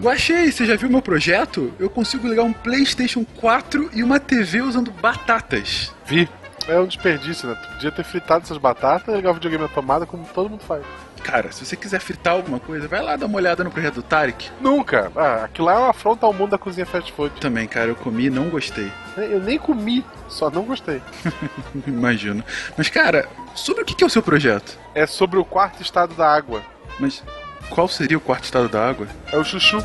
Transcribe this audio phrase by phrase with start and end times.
[0.00, 1.74] Guachei, você já viu meu projeto?
[1.78, 5.94] Eu consigo ligar um PlayStation 4 e uma TV usando batatas.
[6.06, 6.26] Vi.
[6.66, 7.54] É um desperdício, né?
[7.54, 10.62] Tu podia ter fritado essas batatas e ligar o videogame na tomada como todo mundo
[10.62, 10.82] faz.
[11.22, 14.02] Cara, se você quiser fritar alguma coisa, vai lá dar uma olhada no projeto do
[14.02, 14.50] Tarek.
[14.58, 15.12] Nunca.
[15.14, 17.38] Ah, aquilo lá é uma afronta ao mundo da cozinha fast food.
[17.38, 18.90] Também, cara, eu comi e não gostei.
[19.18, 21.02] Eu nem comi, só não gostei.
[21.86, 22.42] Imagino.
[22.74, 24.78] Mas, cara, sobre o que é o seu projeto?
[24.94, 26.62] É sobre o quarto estado da água.
[26.98, 27.22] Mas
[27.70, 29.06] qual seria o quarto estado da água?
[29.32, 29.78] É o chuchu.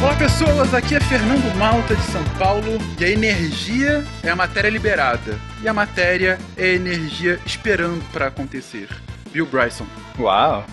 [0.00, 4.68] Olá pessoas, aqui é Fernando Malta de São Paulo e a energia é a matéria
[4.68, 8.88] liberada e a matéria é a energia esperando para acontecer.
[9.36, 9.86] Bill Bryson.
[10.18, 10.64] Uau!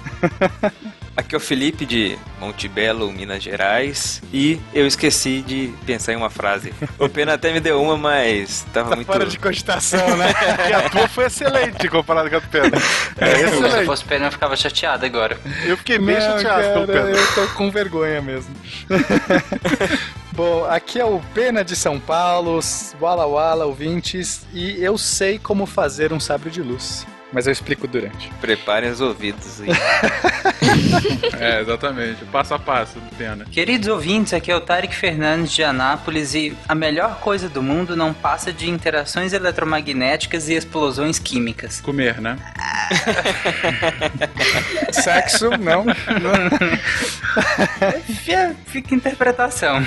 [1.17, 4.21] Aqui é o Felipe de Montebello, Minas Gerais.
[4.33, 6.73] E eu esqueci de pensar em uma frase.
[6.97, 9.07] O Pena até me deu uma, mas tava Tá muito.
[9.07, 10.31] fora de cogitação, né?
[10.69, 12.81] e a tua foi excelente comparado com a do Pedro.
[13.19, 13.85] É Se eu excelente.
[13.85, 15.37] fosse pena, eu ficava chateado agora.
[15.65, 17.19] Eu fiquei bem Não, chateado pelo cara, Pedro.
[17.21, 18.55] eu tô com vergonha mesmo.
[20.31, 22.59] Bom, aqui é o Pena de São Paulo,
[22.99, 27.05] Wala Wala, ouvintes, e eu sei como fazer um sabre de luz.
[27.33, 28.29] Mas eu explico durante.
[28.39, 29.69] Preparem os ouvidos aí.
[31.39, 32.23] É, exatamente.
[32.25, 33.45] Passo a passo do Pena.
[33.45, 37.95] Queridos ouvintes, aqui é o Tarek Fernandes de Anápolis e a melhor coisa do mundo
[37.95, 41.81] não passa de interações eletromagnéticas e explosões químicas.
[41.81, 42.37] Comer, né?
[44.91, 45.85] Sexo, não.
[48.65, 49.81] Fica, interpretação.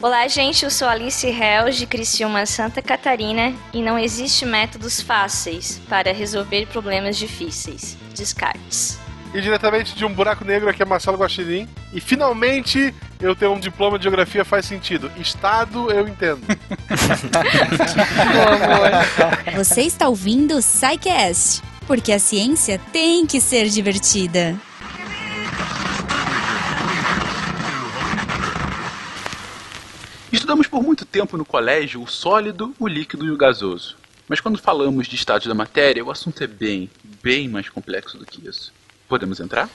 [0.00, 0.64] Olá, gente.
[0.64, 6.66] Eu sou Alice Hells de Criciúma, Santa Catarina e não existe métodos fáceis para resolver
[6.66, 7.96] problemas difíceis.
[8.14, 8.98] Descartes.
[9.34, 11.68] E diretamente de um buraco negro aqui é Marcelo Guaxinim.
[11.92, 15.10] E finalmente eu tenho um diploma de geografia faz sentido.
[15.18, 16.40] Estado eu entendo.
[19.54, 24.56] Você está ouvindo o SciCast, porque a ciência tem que ser divertida.
[30.30, 33.96] Estudamos por muito tempo no colégio o sólido, o líquido e o gasoso.
[34.28, 36.90] Mas quando falamos de estados da matéria, o assunto é bem,
[37.22, 38.72] bem mais complexo do que isso.
[39.08, 39.70] Podemos entrar?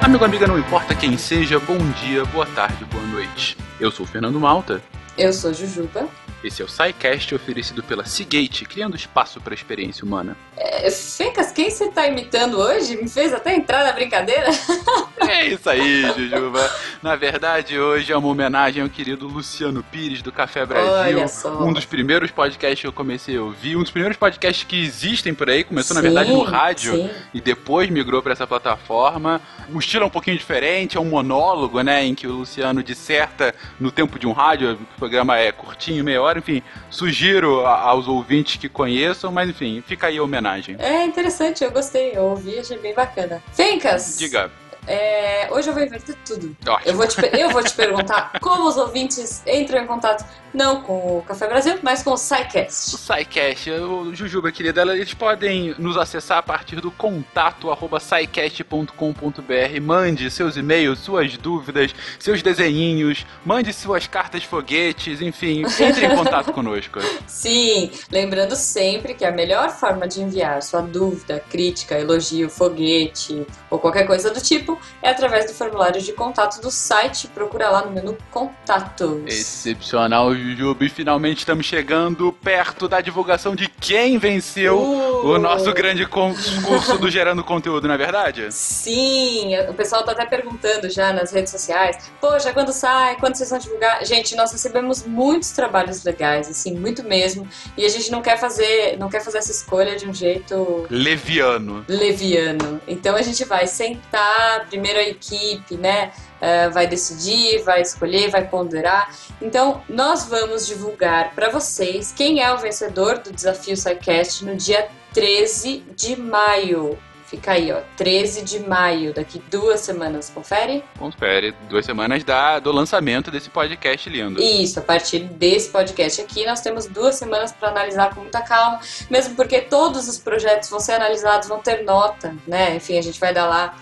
[0.00, 3.58] Amigo, amiga, não importa quem seja, bom dia, boa tarde, boa noite.
[3.78, 4.82] Eu sou o Fernando Malta.
[5.18, 6.08] Eu sou Jujuba.
[6.42, 10.36] Esse é o SciCast oferecido pela Seagate, criando espaço para a experiência humana.
[10.56, 12.96] É, Fencas, quem você tá imitando hoje?
[12.96, 14.48] Me fez até entrar na brincadeira?
[15.26, 16.70] É isso aí, Jujuba.
[17.02, 21.16] Na verdade, hoje é uma homenagem ao querido Luciano Pires do Café Brasil.
[21.16, 21.62] Olha só.
[21.62, 25.32] Um dos primeiros podcasts que eu comecei a ouvir, um dos primeiros podcasts que existem
[25.32, 25.64] por aí.
[25.64, 27.10] Começou, na Sim, verdade, no rádio sim.
[27.32, 29.40] e depois migrou para essa plataforma.
[29.72, 32.04] O estilo é um pouquinho diferente, é um monólogo, né?
[32.04, 34.74] Em que o Luciano disserta no tempo de um rádio.
[34.74, 36.62] O programa é curtinho, meia hora, enfim.
[36.90, 40.43] Sugiro aos ouvintes que conheçam, mas enfim, fica aí a homenagem.
[40.78, 43.42] É interessante, eu gostei, eu ouvi, achei bem bacana.
[43.52, 44.16] Fencas!
[44.18, 44.50] Diga.
[44.86, 46.56] é, hoje eu vou inverter tudo.
[46.66, 46.90] Ótimo.
[46.90, 51.18] Eu vou, te, eu vou te perguntar como os ouvintes entram em contato, não com
[51.18, 52.96] o Café Brasil, mas com o O SciCast.
[52.96, 59.80] SciCast, o Jujuba, querida, eles podem nos acessar a partir do contato arroba scicast.com.br.
[59.82, 66.52] Mande seus e-mails, suas dúvidas, seus desenhinhos, mande suas cartas foguetes, enfim, entre em contato
[66.52, 67.00] conosco.
[67.26, 73.78] Sim, lembrando sempre que a melhor forma de enviar sua dúvida, crítica, elogio, foguete ou
[73.78, 77.26] qualquer coisa do tipo é através do formulário de contato do site.
[77.28, 79.22] Procura lá no menu Contatos.
[79.26, 85.26] Excepcional, Jujuba, e finalmente estamos chegando perto da divulgação de quem venceu Uh!
[85.26, 88.46] o nosso grande concurso do Gerando Conteúdo, não é verdade?
[88.50, 92.10] Sim, o pessoal tá até perguntando já nas redes sociais.
[92.20, 93.16] Poxa, quando sai?
[93.16, 94.04] Quando vocês vão divulgar?
[94.04, 97.48] Gente, nós recebemos muitos trabalhos legais, assim, muito mesmo.
[97.76, 101.84] E a gente não quer fazer, não quer fazer essa escolha de um jeito Leviano.
[101.88, 102.80] leviano.
[102.86, 106.12] Então a gente vai sentar, primeiro a equipe, né?
[106.40, 109.14] Eh, vai decidir, vai escolher, vai ponderar.
[109.40, 114.88] Então nós vamos divulgar para vocês quem é o vencedor do desafio SciCast no dia
[115.12, 116.98] 13 de maio.
[117.26, 120.84] Fica aí, ó, 13 de maio, daqui duas semanas, confere?
[120.98, 124.40] Confere, duas semanas da, do lançamento desse podcast lindo.
[124.40, 128.78] Isso, a partir desse podcast aqui, nós temos duas semanas para analisar com muita calma,
[129.10, 132.76] mesmo porque todos os projetos vão ser analisados, vão ter nota, né?
[132.76, 133.74] Enfim, a gente vai dar lá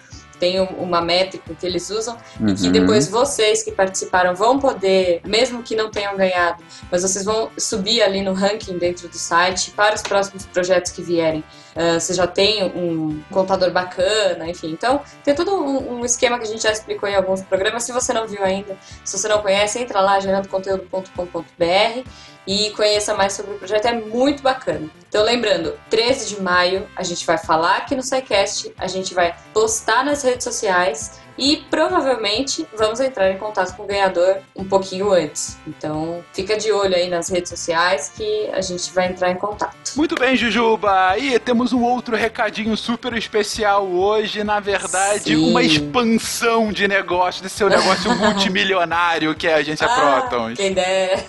[0.43, 2.17] tem um- uma métrica que eles usam
[2.49, 2.73] e que Uhum.
[2.73, 6.61] depois vocês que participaram vão poder, mesmo que não tenham ganhado,
[6.91, 11.01] mas vocês vão subir ali no ranking dentro do site para os próximos projetos que
[11.01, 11.45] vierem.
[11.77, 14.73] Ah, você já tem um contador bacana, enfim.
[14.73, 17.85] Então, tem todo um, um esquema que a gente já explicou em alguns programas.
[17.85, 22.03] Se você não viu ainda, se você não conhece, entra lá, gerandoconteúdo.com.br
[22.47, 23.87] e conheça mais sobre o projeto.
[23.87, 24.91] É muito bacana.
[25.09, 29.35] Então, lembrando, 13 de maio a gente vai falar aqui no SciCast, a gente vai
[29.53, 35.13] postar nas redes sociais e provavelmente vamos entrar em contato com o ganhador um pouquinho
[35.13, 35.59] antes.
[35.67, 39.93] Então, fica de olho aí nas redes sociais que a gente vai entrar em contato.
[39.97, 41.17] Muito bem, Jujuba.
[41.19, 44.45] E temos um outro recadinho super especial hoje.
[44.45, 45.51] Na verdade, Sim.
[45.51, 50.57] uma expansão de negócio, desse seu negócio multimilionário que é a agência Ah, Protons.
[50.57, 51.25] Quem dera.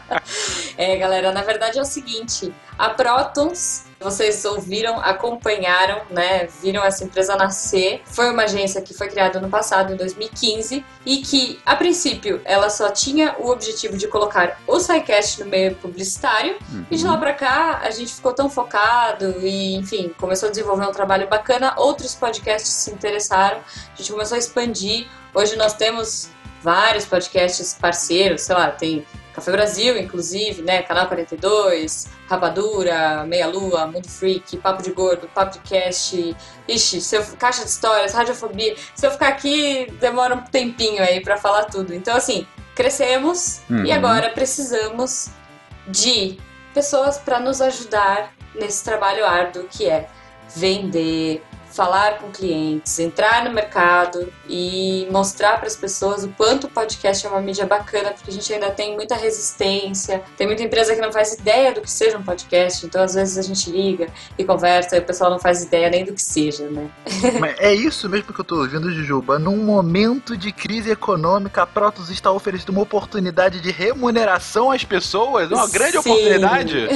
[0.76, 6.48] é, galera, na verdade é o seguinte: a Protons, vocês ouviram, acompanharam, né?
[6.62, 8.02] Viram essa empresa nascer.
[8.06, 12.70] Foi uma agência que foi criada no passado, em 2015, e que, a princípio, ela
[12.70, 16.56] só tinha o objetivo de colocar o SciCast no meio publicitário.
[16.90, 20.86] E de lá pra cá, a gente ficou tão focado e, enfim, começou a desenvolver
[20.86, 21.74] um trabalho bacana.
[21.76, 25.06] Outros podcasts se interessaram, a gente começou a expandir.
[25.34, 26.30] Hoje nós temos
[26.62, 30.82] vários podcasts parceiros, sei lá, tem Café Brasil, inclusive, né?
[30.82, 36.36] Canal 42, Rapadura, Meia Lua, Mundo Freak, Papo de Gordo, Papo de Cast,
[36.68, 38.74] ixi, se eu, Caixa de Histórias, Radiofobia.
[38.94, 41.94] Se eu ficar aqui, demora um tempinho aí pra falar tudo.
[41.94, 43.84] Então, assim, crescemos Uhum.
[43.84, 45.28] e agora precisamos
[45.86, 46.38] de
[46.74, 50.08] pessoas para nos ajudar nesse trabalho árduo que é
[50.56, 56.70] vender, falar com clientes, entrar no mercado e mostrar para as pessoas o quanto o
[56.70, 60.94] podcast é uma mídia bacana, porque a gente ainda tem muita resistência, tem muita empresa
[60.94, 64.08] que não faz ideia do que seja um podcast, então às vezes a gente liga
[64.36, 66.90] e conversa e o pessoal não faz ideia nem do que seja, né?
[67.38, 69.38] Mas é isso mesmo que eu tô ouvindo, Jujuba.
[69.38, 75.50] Num momento de crise econômica, a Protos está oferecendo uma oportunidade de remuneração às pessoas.
[75.50, 75.98] Uma grande Sim.
[75.98, 76.88] oportunidade.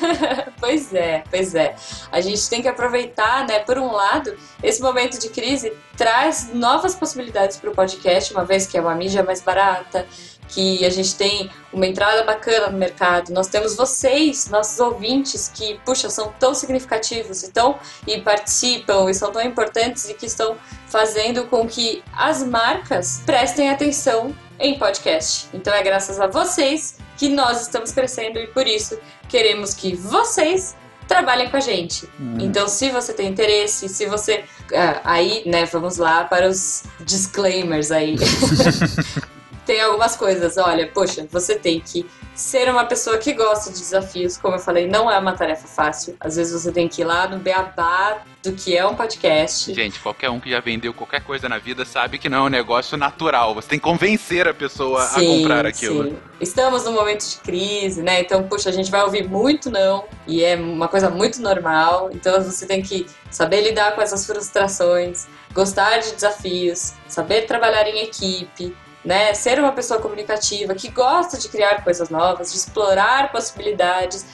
[0.58, 1.74] pois é, pois é.
[2.10, 3.58] A gente tem que aproveitar, né?
[3.60, 4.21] Por um lado,
[4.62, 8.94] esse momento de crise traz novas possibilidades para o podcast, uma vez que é uma
[8.94, 10.06] mídia mais barata,
[10.48, 13.32] que a gente tem uma entrada bacana no mercado.
[13.32, 19.14] Nós temos vocês, nossos ouvintes, que, puxa, são tão significativos e, tão, e participam e
[19.14, 25.48] são tão importantes e que estão fazendo com que as marcas prestem atenção em podcast.
[25.54, 28.98] Então é graças a vocês que nós estamos crescendo e por isso
[29.28, 30.76] queremos que vocês
[31.06, 32.08] trabalhem com a gente.
[32.38, 34.44] Então, se você tem interesse, se você.
[34.74, 38.16] ah, aí, né, vamos lá para os disclaimers aí.
[39.72, 40.58] tem algumas coisas.
[40.58, 42.04] Olha, poxa, você tem que
[42.34, 44.36] ser uma pessoa que gosta de desafios.
[44.36, 46.14] Como eu falei, não é uma tarefa fácil.
[46.20, 49.72] Às vezes você tem que ir lá no beabá do que é um podcast.
[49.72, 52.48] Gente, qualquer um que já vendeu qualquer coisa na vida sabe que não é um
[52.50, 53.54] negócio natural.
[53.54, 56.10] Você tem que convencer a pessoa a comprar aquilo.
[56.10, 56.18] sim.
[56.38, 58.20] Estamos num momento de crise, né?
[58.20, 62.10] Então, puxa, a gente vai ouvir muito não, e é uma coisa muito normal.
[62.12, 68.00] Então, você tem que saber lidar com essas frustrações, gostar de desafios, saber trabalhar em
[68.00, 69.34] equipe, né?
[69.34, 74.24] Ser uma pessoa comunicativa que gosta de criar coisas novas, de explorar possibilidades,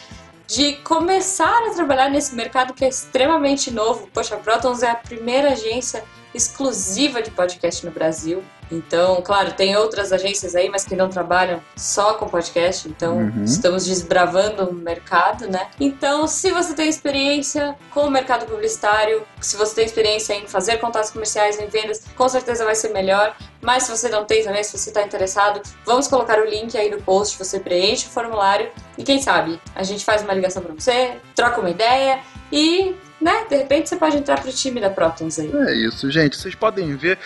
[0.46, 4.08] de começar a trabalhar nesse mercado que é extremamente novo.
[4.12, 6.04] Poxa, a Protons é a primeira agência
[6.34, 8.42] exclusiva de podcast no Brasil.
[8.70, 12.88] Então, claro, tem outras agências aí, mas que não trabalham só com podcast.
[12.88, 13.44] Então, Uhum.
[13.44, 15.68] estamos desbravando o mercado, né?
[15.80, 20.76] Então, se você tem experiência com o mercado publicitário, se você tem experiência em fazer
[20.78, 23.34] contatos comerciais, em vendas, com certeza vai ser melhor.
[23.60, 26.90] Mas se você não tem também, se você está interessado, vamos colocar o link aí
[26.90, 30.72] no post, você preenche o formulário e quem sabe a gente faz uma ligação para
[30.74, 32.20] você, troca uma ideia
[32.52, 35.50] e, né, de repente você pode entrar pro time da Protons aí.
[35.52, 36.36] É isso, gente.
[36.36, 37.18] Vocês podem ver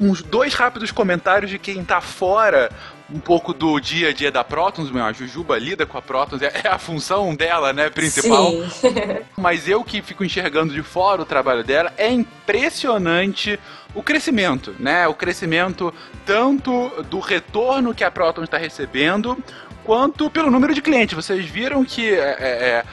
[0.00, 2.70] uns dois rápidos comentários de quem tá fora
[3.08, 4.90] um pouco do dia a dia da Protons.
[4.90, 8.50] Meu, a Jujuba lida com a Protons, é é a função dela, né, principal.
[8.68, 8.94] Sim.
[9.36, 13.58] Mas eu que fico enxergando de fora o trabalho dela, é impressionante
[13.94, 15.06] o crescimento, né?
[15.06, 15.92] O crescimento
[16.24, 19.38] tanto do retorno que a Proton está recebendo,
[19.84, 21.14] quanto pelo número de clientes.
[21.14, 22.84] Vocês viram que é, é, é,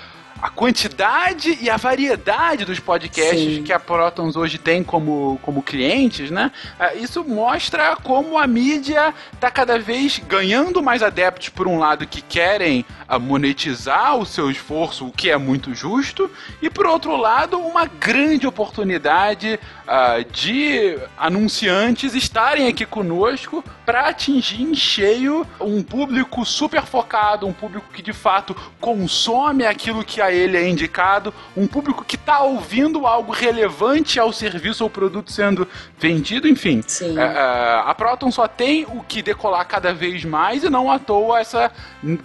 [0.44, 3.64] a quantidade e a variedade dos podcasts Sim.
[3.64, 6.52] que a Protons hoje tem como, como clientes, né?
[6.78, 12.06] É, Isso mostra como a mídia está cada vez ganhando mais adeptos, por um lado,
[12.06, 16.30] que querem ah, monetizar o seu esforço, o que é muito justo,
[16.62, 19.58] e por outro lado, uma grande oportunidade
[19.88, 27.54] ah, de anunciantes estarem aqui conosco para atingir em cheio um público super focado, um
[27.54, 32.42] público que de fato consome aquilo que a ele é indicado, um público que está
[32.42, 36.84] ouvindo algo relevante ao serviço ou produto sendo vendido, enfim.
[36.88, 37.18] Sim.
[37.18, 41.00] É, é, a Proton só tem o que decolar cada vez mais e não à
[41.00, 41.72] toa essa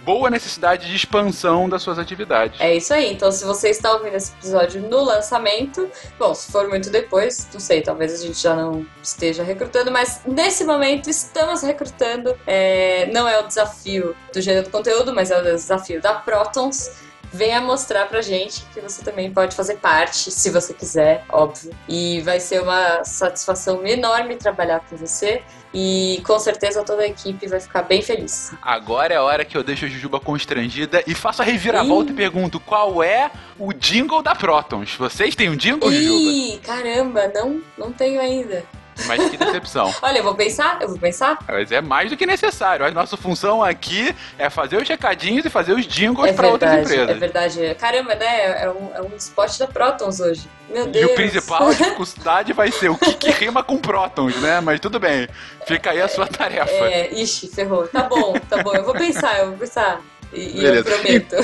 [0.03, 2.59] boa necessidade de expansão das suas atividades.
[2.59, 3.13] É isso aí.
[3.13, 7.59] Então, se você está ouvindo esse episódio no lançamento, bom, se for muito depois, não
[7.59, 12.35] sei, talvez a gente já não esteja recrutando, mas nesse momento estamos recrutando.
[12.45, 16.91] É, não é o desafio do gênero do conteúdo, mas é o desafio da Protons.
[17.31, 21.71] Venha mostrar pra gente que você também pode fazer parte, se você quiser, óbvio.
[21.87, 25.43] E vai ser uma satisfação enorme trabalhar com você.
[25.71, 28.51] E com certeza toda a equipe vai ficar bem feliz.
[28.59, 32.13] Agora é a hora que eu deixo a Jujuba constrangida e faço a reviravolta Ih.
[32.13, 33.29] e pergunto qual é
[33.59, 34.95] o jingle da Protons.
[34.95, 36.31] Vocês têm um jingle, Jujuba?
[36.31, 38.65] Ih, caramba, não, não tenho ainda.
[39.07, 39.93] Mas que decepção.
[40.01, 41.37] Olha, eu vou pensar, eu vou pensar.
[41.47, 42.85] Mas é mais do que necessário.
[42.85, 46.71] A nossa função aqui é fazer os recadinhos e fazer os jingles É para outras
[46.71, 47.15] verdade, empresas.
[47.15, 47.75] é verdade.
[47.75, 48.63] Caramba, né?
[48.63, 50.47] É um, é um spot da Protons hoje.
[50.69, 51.11] Meu E Deus.
[51.11, 54.61] o principal, dificuldade vai ser o que, que rima com prótons, né?
[54.61, 55.27] Mas tudo bem.
[55.65, 56.69] Fica aí a sua tarefa.
[56.71, 57.87] É, ixi, ferrou.
[57.87, 58.73] Tá bom, tá bom.
[58.75, 59.99] Eu vou pensar, eu vou pensar.
[60.31, 61.35] E, e eu prometo.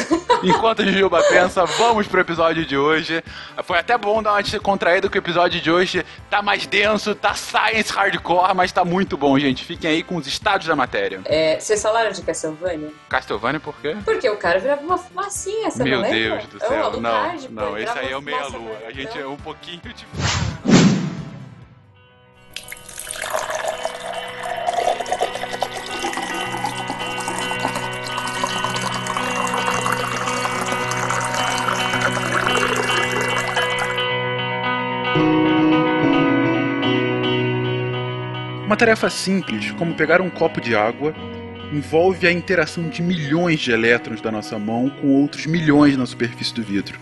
[0.44, 3.24] Enquanto a Jujuba pensa, vamos pro episódio de hoje.
[3.63, 7.34] Foi até bom dar uma descontraída que o episódio de hoje tá mais denso, tá
[7.34, 9.63] science hardcore, mas tá muito bom, gente.
[9.63, 11.22] Fiquem aí com os estados da matéria.
[11.25, 12.89] É, vocês falaram de Castlevania?
[13.10, 13.96] Castlevania, por quê?
[14.06, 16.38] Porque o cara virava uma fumacinha, você Meu não lembra?
[16.38, 16.84] Deus do É o céu.
[16.86, 18.77] Alucard, Não, pô, não, esse aí é o meia-lua.
[18.88, 20.06] A gente é um pouquinho de.
[38.75, 41.15] Uma tarefa simples, como pegar um copo de água,
[41.72, 46.53] envolve a interação de milhões de elétrons da nossa mão com outros milhões na superfície
[46.53, 47.00] do vidro.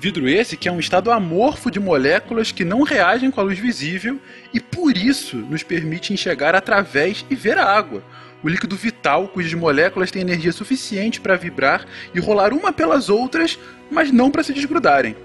[0.00, 3.58] Vidro esse que é um estado amorfo de moléculas que não reagem com a luz
[3.58, 4.20] visível
[4.54, 8.04] e por isso nos permite enxergar através e ver a água,
[8.40, 13.58] o líquido vital cujas moléculas têm energia suficiente para vibrar e rolar uma pelas outras,
[13.90, 15.16] mas não para se desgrudarem.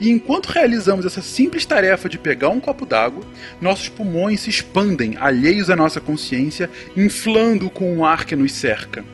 [0.00, 3.24] E enquanto realizamos essa simples tarefa de pegar um copo d'água,
[3.60, 9.04] nossos pulmões se expandem, alheios à nossa consciência, inflando com o ar que nos cerca.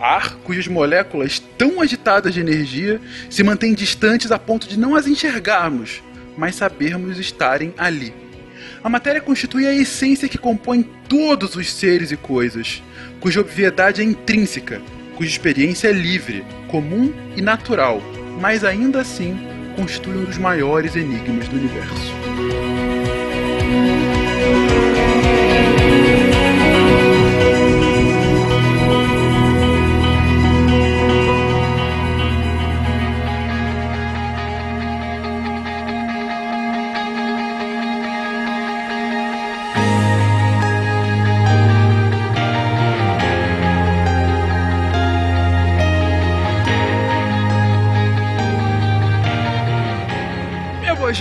[0.00, 3.00] Ar cujas moléculas tão agitadas de energia
[3.30, 6.02] se mantêm distantes a ponto de não as enxergarmos,
[6.36, 8.12] mas sabermos estarem ali.
[8.82, 12.82] A matéria constitui a essência que compõe todos os seres e coisas,
[13.20, 14.82] cuja obviedade é intrínseca,
[15.16, 18.02] cuja experiência é livre, comum e natural,
[18.40, 19.38] mas ainda assim
[19.74, 22.12] constitui um dos maiores enigmas do universo.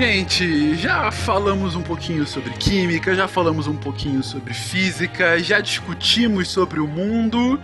[0.05, 6.49] Gente, já falamos um pouquinho sobre química, já falamos um pouquinho sobre física, já discutimos
[6.49, 7.57] sobre o mundo.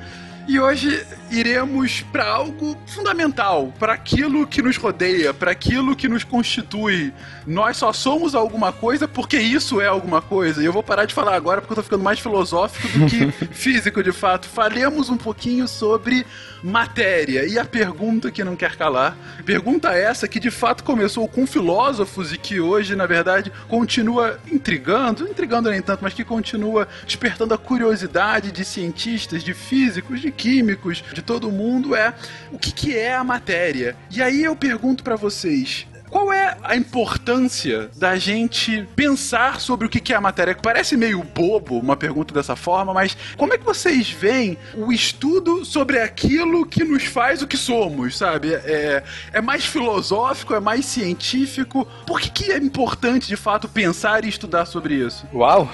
[0.47, 6.23] E hoje iremos para algo fundamental, para aquilo que nos rodeia, para aquilo que nos
[6.23, 7.13] constitui.
[7.45, 10.61] Nós só somos alguma coisa porque isso é alguma coisa.
[10.61, 13.31] E eu vou parar de falar agora porque eu tô ficando mais filosófico do que
[13.53, 14.47] físico de fato.
[14.47, 16.25] Falemos um pouquinho sobre
[16.63, 17.45] matéria.
[17.45, 22.33] E a pergunta que não quer calar, pergunta essa que de fato começou com filósofos
[22.33, 27.57] e que hoje, na verdade, continua intrigando, intrigando nem tanto, mas que continua despertando a
[27.57, 32.13] curiosidade de cientistas, de físicos, de químicos, de todo mundo é
[32.49, 33.95] o que, que é a matéria.
[34.09, 39.89] E aí eu pergunto para vocês, qual é a importância da gente pensar sobre o
[39.89, 40.55] que é a matéria?
[40.55, 45.63] Parece meio bobo uma pergunta dessa forma, mas como é que vocês veem o estudo
[45.63, 48.53] sobre aquilo que nos faz o que somos, sabe?
[48.53, 51.87] É, é mais filosófico, é mais científico?
[52.07, 55.27] Por que, que é importante, de fato, pensar e estudar sobre isso?
[55.31, 55.69] Uau!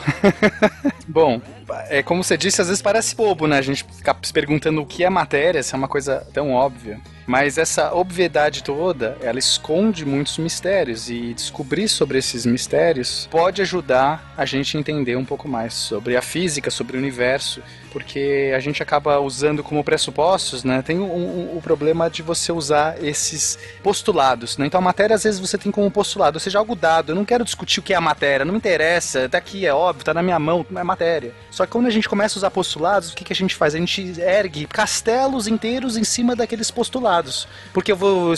[1.07, 1.41] Bom,
[1.89, 3.57] é como você disse, às vezes parece bobo, né?
[3.57, 6.99] A gente ficar se perguntando o que é matéria, se é uma coisa tão óbvia.
[7.27, 14.33] Mas essa obviedade toda, ela esconde muitos mistérios e descobrir sobre esses mistérios pode ajudar
[14.37, 17.61] a gente a entender um pouco mais sobre a física, sobre o universo.
[17.95, 20.81] Porque a gente acaba usando como pressupostos, né?
[20.81, 24.65] Tem o um, um, problema de você usar esses postulados, né?
[24.65, 27.13] Então a matéria às vezes você tem como postulado, ou seja, algo dado.
[27.13, 29.73] Eu não quero discutir o que é a matéria, não me interessa, tá aqui, é
[29.73, 31.33] óbvio, tá na minha mão, é matéria.
[31.49, 33.73] Só que quando a gente começa a usar postulados, o que, que a gente faz?
[33.73, 37.47] A gente ergue castelos inteiros em cima daqueles postulados.
[37.71, 38.33] Porque eu vou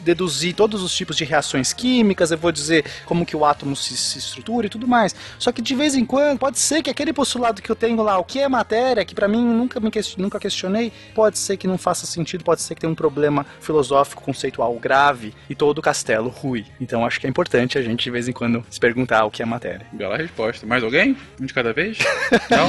[0.00, 3.96] deduzir todos os tipos de reações químicas, eu vou dizer como que o átomo se,
[3.96, 5.14] se, estrutura e tudo mais.
[5.38, 8.18] Só que de vez em quando, pode ser que aquele postulado que eu tenho lá,
[8.18, 11.78] o que é matéria, que para mim nunca me nunca questionei, pode ser que não
[11.78, 16.28] faça sentido, pode ser que tenha um problema filosófico conceitual grave e todo o castelo
[16.28, 16.64] rui.
[16.80, 19.42] Então acho que é importante a gente de vez em quando se perguntar o que
[19.42, 19.86] é matéria.
[19.92, 20.66] Bela resposta.
[20.66, 21.16] Mais alguém?
[21.40, 21.98] Um de cada vez?
[22.50, 22.68] Não?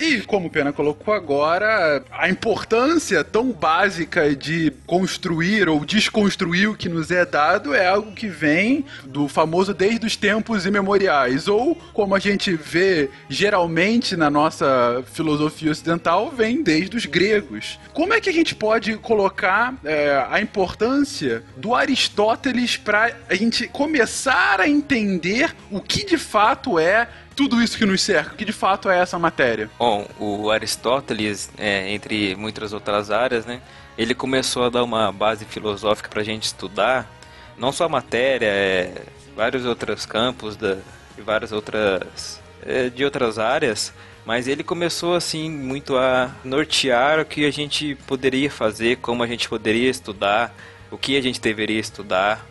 [0.00, 6.76] e como o Pena colocou agora, a importância tão básica de construir ou desconstruir o
[6.76, 11.74] que nos é dado é algo que vem do famoso desde os tempos imemoriais, ou
[11.92, 17.78] como a gente vê geralmente na nossa filosofia ocidental, vem desde os gregos.
[17.92, 23.68] Como é que a gente pode colocar é, a importância do Aristóteles para a gente
[23.68, 28.52] começar a entender o que de fato é tudo isso que nos cerca, que de
[28.52, 29.70] fato é essa matéria?
[29.78, 33.60] Bom, o Aristóteles, é, entre muitas outras áreas, né,
[33.96, 37.10] ele começou a dar uma base filosófica para a gente estudar,
[37.56, 39.02] não só a matéria, é,
[39.36, 40.78] vários outros campos da,
[41.16, 43.92] e várias outras é, de outras áreas,
[44.24, 49.26] mas ele começou assim muito a nortear o que a gente poderia fazer, como a
[49.26, 50.54] gente poderia estudar,
[50.90, 52.46] o que a gente deveria estudar.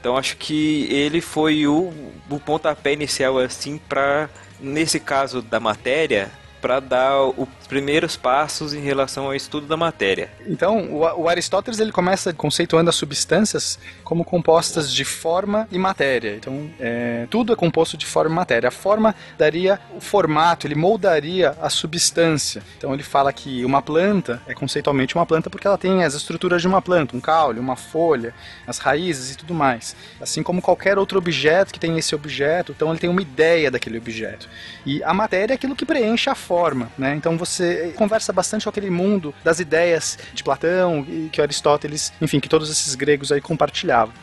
[0.00, 1.92] Então acho que ele foi o,
[2.28, 4.28] o pontapé inicial assim para
[4.60, 6.30] nesse caso da matéria
[6.64, 10.30] para dar os primeiros passos em relação ao estudo da matéria.
[10.46, 16.36] Então, o, Aristóteles ele começa conceituando as substâncias como compostas de forma e matéria.
[16.36, 18.68] Então, é, tudo é composto de forma e matéria.
[18.68, 22.62] A forma daria o formato, ele moldaria a substância.
[22.78, 26.62] Então, ele fala que uma planta é conceitualmente uma planta porque ela tem as estruturas
[26.62, 28.32] de uma planta, um caule, uma folha,
[28.66, 29.94] as raízes e tudo mais.
[30.18, 33.98] Assim como qualquer outro objeto que tem esse objeto, então ele tem uma ideia daquele
[33.98, 34.48] objeto.
[34.86, 37.16] E a matéria é aquilo que preenche a forma forma, né?
[37.16, 42.38] Então você conversa bastante com aquele mundo das ideias de Platão e que Aristóteles, enfim,
[42.38, 44.14] que todos esses gregos aí compartilhavam.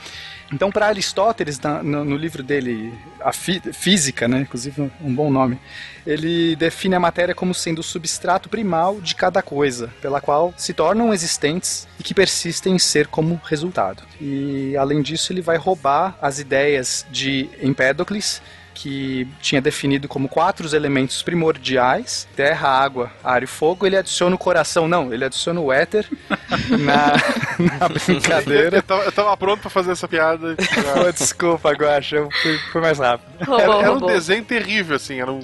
[0.53, 5.57] Então, para Aristóteles, no, no, livro dele, a Física, né, inclusive um bom nome,
[6.05, 10.73] ele define a matéria como sendo o substrato primal de cada coisa, pela qual se
[10.73, 14.03] tornam existentes e que persistem em ser como resultado.
[14.19, 18.41] E, além disso, ele vai roubar as ideias de Empédocles,
[18.73, 23.85] que tinha definido como quatro os elementos primordiais: terra, água, ar e fogo.
[23.85, 26.07] Ele adiciona o coração, não, ele adiciona o éter
[26.79, 28.77] na, na brincadeira.
[28.77, 30.55] Eu tava, eu tava pronto para fazer essa piada.
[30.93, 33.31] Pô, desculpa, Guacha, eu fui, fui mais rápido.
[33.41, 35.19] Era, era, um desenho terrível, assim.
[35.19, 35.41] Era um,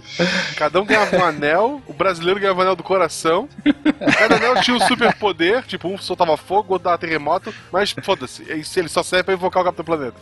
[0.56, 3.48] cada um ganhava um anel, o brasileiro ganhava o anel do coração.
[4.18, 8.90] Cada anel tinha um superpoder, tipo, um soltava fogo, outro dava terremoto, mas foda-se, ele
[8.90, 10.18] só serve pra invocar o Capitão Planeta.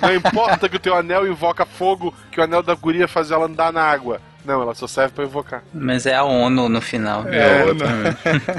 [0.00, 3.46] Não importa que o teu anel invoca fogo, que o anel da guria faz ela
[3.46, 4.20] andar na água.
[4.44, 5.62] Não, ela só serve para invocar.
[5.72, 7.28] Mas é a ONU no final.
[7.28, 7.84] É, a ONU.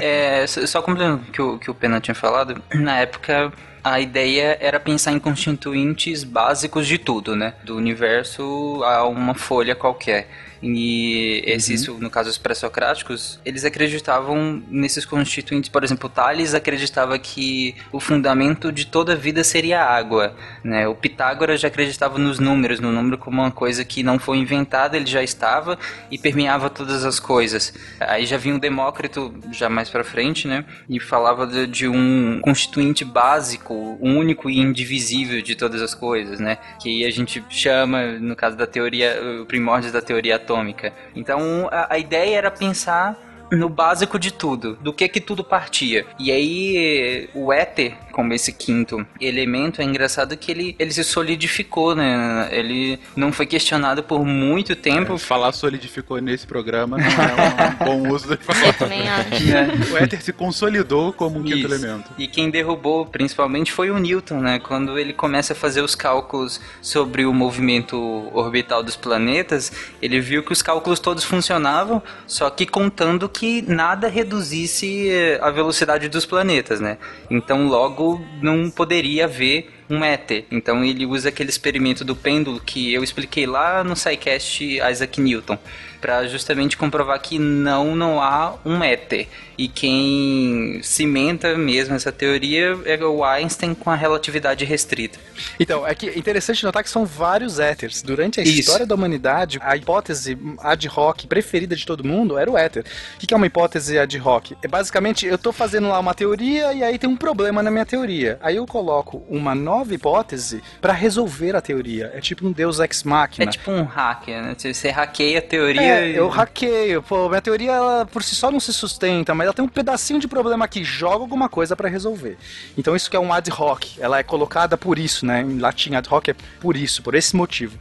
[0.00, 4.56] é, só completando o que o, que o Pena tinha falado, na época a ideia
[4.60, 7.52] era pensar em constituintes básicos de tudo, né?
[7.62, 10.26] Do universo a uma folha qualquer.
[10.64, 11.74] E esse, uhum.
[11.74, 15.68] isso, no caso, os pré-socráticos, eles acreditavam nesses constituintes.
[15.68, 20.34] Por exemplo, Tales acreditava que o fundamento de toda a vida seria a água.
[20.64, 20.88] Né?
[20.88, 24.96] O Pitágoras já acreditava nos números, no número como uma coisa que não foi inventada,
[24.96, 25.78] ele já estava
[26.10, 27.74] e permeava todas as coisas.
[28.00, 30.64] Aí já vinha o Demócrito, já mais para frente, né?
[30.88, 36.56] E falava de, de um constituinte básico, único e indivisível de todas as coisas, né?
[36.80, 39.14] Que a gente chama, no caso da teoria,
[39.46, 40.92] primórdios da teoria atômica atômica.
[41.14, 43.18] Então a, a ideia era pensar
[43.50, 46.06] no básico de tudo, do que que tudo partia.
[46.18, 51.96] E aí o éter, como esse quinto elemento, é engraçado que ele, ele se solidificou,
[51.96, 52.48] né?
[52.52, 55.14] Ele não foi questionado por muito tempo.
[55.14, 58.94] É, falar solidificou nesse programa não é um bom uso da palavra.
[58.94, 59.92] É.
[59.92, 61.56] O éter se consolidou como um Isso.
[61.56, 62.10] quinto elemento.
[62.16, 64.60] E quem derrubou principalmente foi o Newton, né?
[64.60, 70.44] Quando ele começa a fazer os cálculos sobre o movimento orbital dos planetas, ele viu
[70.44, 76.24] que os cálculos todos funcionavam, só que contando que nada reduzisse eh, a velocidade dos
[76.24, 76.96] planetas, né?
[77.28, 78.03] Então logo
[78.40, 80.44] não poderia haver um éter.
[80.50, 85.58] Então ele usa aquele experimento do pêndulo que eu expliquei lá no SciCast Isaac Newton
[86.04, 89.26] para justamente comprovar que não, não há um éter.
[89.56, 95.18] E quem cimenta mesmo essa teoria é o Einstein com a relatividade restrita.
[95.58, 98.02] Então, é que é interessante notar que são vários éteres.
[98.02, 98.60] Durante a Isso.
[98.60, 102.84] história da humanidade, a hipótese ad hoc preferida de todo mundo era o éter.
[103.16, 104.52] O que é uma hipótese ad hoc?
[104.62, 107.86] É basicamente, eu tô fazendo lá uma teoria e aí tem um problema na minha
[107.86, 108.38] teoria.
[108.42, 112.10] Aí eu coloco uma nova hipótese para resolver a teoria.
[112.12, 113.44] É tipo um deus ex machina.
[113.48, 114.54] É tipo um hacker, né?
[114.58, 116.16] Você- Você hackeia a teoria É, e...
[116.16, 117.02] eu hackeio.
[117.02, 120.20] Pô, minha teoria ela, por si só não se sustenta, mas ela tem um pedacinho
[120.20, 122.36] de problema aqui, joga alguma coisa pra resolver.
[122.76, 125.40] Então isso que é um ad hoc, ela é colocada por isso, né?
[125.40, 127.78] Em latim ad hoc é por isso, por esse motivo.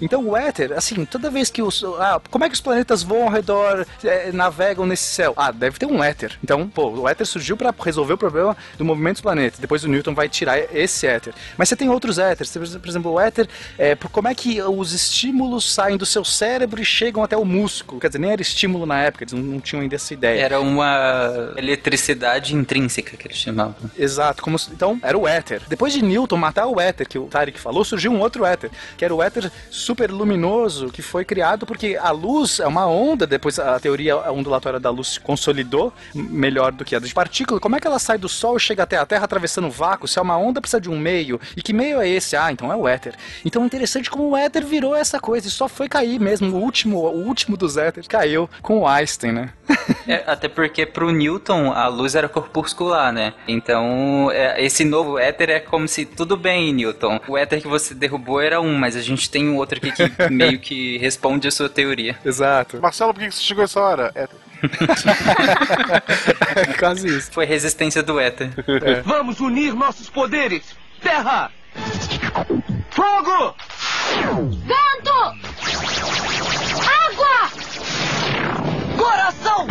[0.00, 1.82] Então o éter, assim, toda vez que os.
[1.98, 5.32] Ah, como é que os planetas voam ao redor, eh, navegam nesse céu?
[5.36, 6.38] Ah, deve ter um éter.
[6.44, 9.58] Então, pô, o éter surgiu pra resolver o problema do movimento dos planetas.
[9.58, 11.34] Depois o Newton vai tirar esse éter.
[11.56, 12.52] Mas você tem outros éteres.
[12.52, 13.48] Por exemplo, o éter,
[13.78, 18.00] é, como é que os estímulos saem do seu cérebro e chegam até o músculo?
[18.00, 20.40] Quer dizer, nem era estímulo na época, eles não, não tinham ainda essa ideia.
[20.40, 23.90] Era uma eletricidade intrínseca que eles chamavam.
[23.98, 25.62] Exato, como então era o éter.
[25.68, 29.04] Depois de Newton matar o éter, que o Tarek falou, surgiu um outro éter, que
[29.04, 33.58] era o éter super luminoso, que foi criado porque a luz é uma onda, depois
[33.58, 37.60] a teoria ondulatória da luz se consolidou melhor do que a de partícula.
[37.60, 40.08] Como é que ela sai do Sol e chega até a Terra atravessando o vácuo?
[40.08, 41.40] Se é uma onda, precisa de um meio.
[41.56, 42.36] E que meio é esse?
[42.36, 43.14] Ah, então é o éter.
[43.44, 46.56] Então é interessante como o éter virou essa coisa e só foi cair mesmo.
[46.56, 49.50] O último, o último dos éteres caiu com o Einstein, né?
[50.06, 53.34] É, até porque pro Newton a luz era corpuscular, né?
[53.46, 57.20] Então é, esse novo éter é como se tudo bem, Newton.
[57.28, 60.10] O éter que você derrubou era um, mas a gente tem um outro aqui que
[60.32, 62.16] meio que responde a sua teoria.
[62.24, 62.80] Exato.
[62.80, 64.10] Marcelo, por que você chegou essa hora?
[64.14, 64.26] É,
[66.78, 67.30] Quase isso.
[67.32, 68.50] Foi resistência do éter.
[69.04, 70.74] Vamos unir nossos poderes!
[71.00, 71.50] Terra!
[72.90, 73.54] Fogo!
[74.64, 76.25] Vento!
[79.06, 79.68] Coração!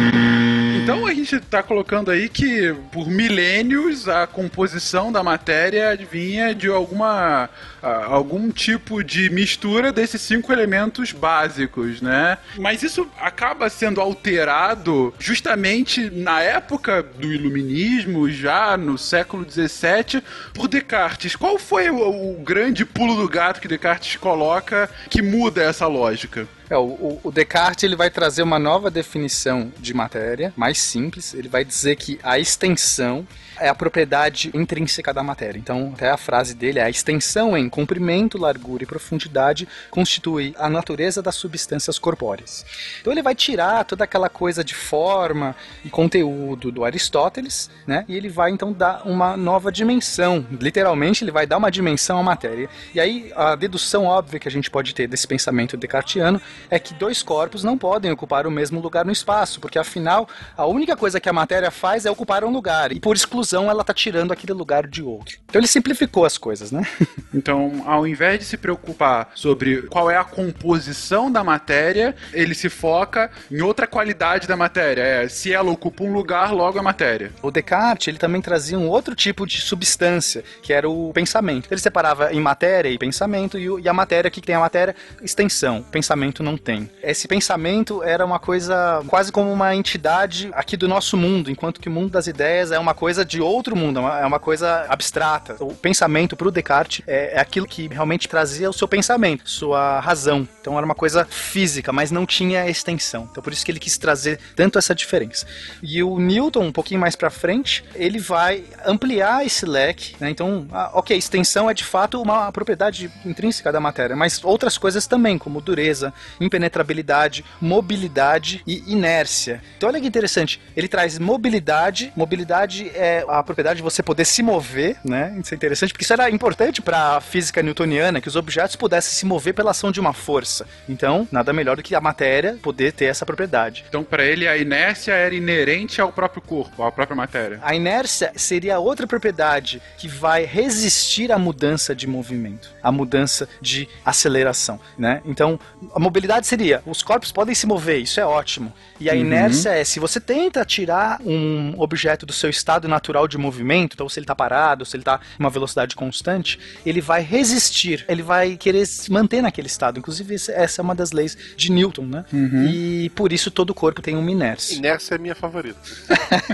[0.82, 6.70] Então a gente tá colocando aí que por milênios a composição da matéria vinha de
[6.70, 7.50] alguma
[7.82, 12.38] algum tipo de mistura desses cinco elementos básicos, né?
[12.58, 20.68] Mas isso acaba sendo alterado justamente na época do iluminismo, já no século XVII, por
[20.68, 21.36] Descartes.
[21.36, 26.48] Qual foi o grande pulo do gato que Descartes coloca que muda essa lógica?
[26.70, 31.34] É, o, o- Descartes ele vai trazer uma nova definição de matéria, mais simples.
[31.34, 33.28] Ele vai dizer que a extensão
[33.60, 35.58] é a propriedade intrínseca da matéria.
[35.58, 40.70] Então, até a frase dele é: a extensão em comprimento, largura e profundidade constitui a
[40.70, 42.66] natureza das substâncias corpóreas.
[43.00, 48.06] Então, ele vai tirar toda aquela coisa de forma e conteúdo do Aristóteles, né?
[48.08, 50.46] E ele vai então dar uma nova dimensão.
[50.60, 52.70] Literalmente, ele vai dar uma dimensão à matéria.
[52.94, 56.94] E aí, a dedução óbvia que a gente pode ter desse pensamento descartiano é que
[56.94, 61.20] dois corpos não podem ocupar o mesmo lugar no espaço, porque afinal, a única coisa
[61.20, 64.54] que a matéria faz é ocupar um lugar, e por exclusão ela está tirando aquele
[64.54, 65.38] lugar de outro.
[65.46, 66.84] Então ele simplificou as coisas, né?
[67.34, 72.70] Então, ao invés de se preocupar sobre qual é a composição da matéria, ele se
[72.70, 75.02] foca em outra qualidade da matéria.
[75.02, 77.32] É, se ela ocupa um lugar, logo é matéria.
[77.42, 81.68] O Descartes, ele também trazia um outro tipo de substância, que era o pensamento.
[81.70, 84.96] Ele separava em matéria e pensamento, e, o- e a matéria, que tem a matéria?
[85.22, 85.84] Extensão.
[85.92, 86.90] Pensamento não tem.
[87.04, 91.90] Esse pensamento era uma coisa quase como uma entidade aqui do nosso mundo, enquanto que
[91.90, 94.86] o mundo das ideias é uma coisa de outro mundo, é uma- é uma coisa
[94.90, 95.56] abstrata.
[95.60, 100.00] O pensamento para o Descartes é, é aquilo que realmente trazia o seu pensamento, sua
[100.00, 100.48] razão.
[100.62, 103.28] Então era uma coisa física, mas não tinha extensão.
[103.32, 105.46] Então por isso que ele quis trazer tanto essa diferença.
[105.84, 110.16] E o Newton, um pouquinho mais para frente, ele vai ampliar esse leque.
[110.20, 110.30] né?
[110.30, 115.06] Então, ah, ok, extensão é de fato uma propriedade intrínseca da matéria, mas outras coisas
[115.08, 119.62] também, como dureza, impenetrabilidade, mobilidade e inércia.
[119.78, 122.12] Então olha que interessante, ele traz mobilidade.
[122.16, 125.36] Mobilidade é a propriedade de você poder se mover, né?
[125.42, 129.14] Isso é interessante porque isso era importante para a física newtoniana, que os objetos pudessem
[129.14, 130.66] se mover pela ação de uma força.
[130.90, 133.86] Então, nada melhor do que a matéria poder ter essa propriedade.
[133.88, 137.60] Então, para ele, a inércia era inerente ao próprio corpo, à própria matéria.
[137.62, 143.88] A inércia seria outra propriedade que vai resistir à mudança de movimento, à mudança de
[144.06, 145.22] aceleração, né?
[145.26, 145.60] Então,
[145.94, 148.74] a mobilidade seria, os corpos podem se mover, isso é ótimo.
[149.00, 149.20] E a Uhum.
[149.20, 153.94] inércia é, se você tenta tirar um objeto do seu estado natural natural de movimento,
[153.94, 158.06] então se ele está parado, se ele está em uma velocidade constante, ele vai resistir,
[158.08, 160.00] ele vai querer se manter naquele estado.
[160.00, 162.26] Inclusive, essa é uma das leis de Newton, né?
[162.32, 162.68] Uhum.
[162.68, 164.76] E por isso todo corpo tem uma inércia.
[164.76, 165.80] Inércia é minha favorita.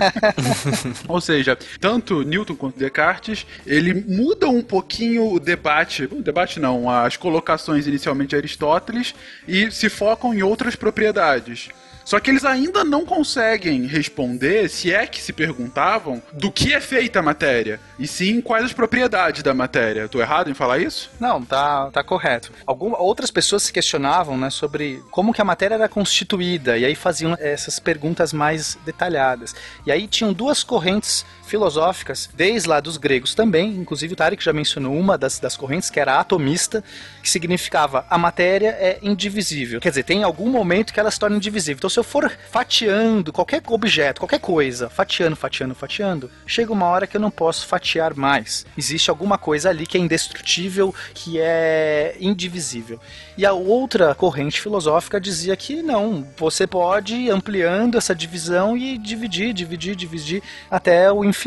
[1.08, 6.88] Ou seja, tanto Newton quanto Descartes, ele muda um pouquinho o debate, o debate não,
[6.88, 9.14] as colocações inicialmente de Aristóteles
[9.46, 11.68] e se focam em outras propriedades.
[12.04, 16.80] Só que eles ainda não conseguem responder, se é que se perguntavam, do que é
[16.80, 20.08] feita a matéria, e sim quais as propriedades da matéria.
[20.08, 21.10] Tô errado em falar isso?
[21.20, 22.52] Não, tá, tá correto.
[22.66, 26.94] Algumas outras pessoas se questionavam, né, sobre como que a matéria era constituída, e aí
[26.94, 29.54] faziam essas perguntas mais detalhadas.
[29.86, 34.54] E aí tinham duas correntes filosóficas, desde lá dos gregos também, inclusive o Tarek já
[34.54, 36.82] mencionou uma das, das correntes, que era atomista,
[37.22, 39.78] que significava a matéria é indivisível.
[39.78, 41.76] Quer dizer, tem algum momento que ela se torna indivisível.
[41.76, 47.06] Então, se eu for fatiando qualquer objeto, qualquer coisa, fatiando, fatiando, fatiando, chega uma hora
[47.06, 48.64] que eu não posso fatiar mais.
[48.76, 52.98] Existe alguma coisa ali que é indestrutível, que é indivisível.
[53.36, 58.96] E a outra corrente filosófica dizia que não, você pode ir ampliando essa divisão e
[58.96, 61.41] dividir, dividir, dividir até o infinito,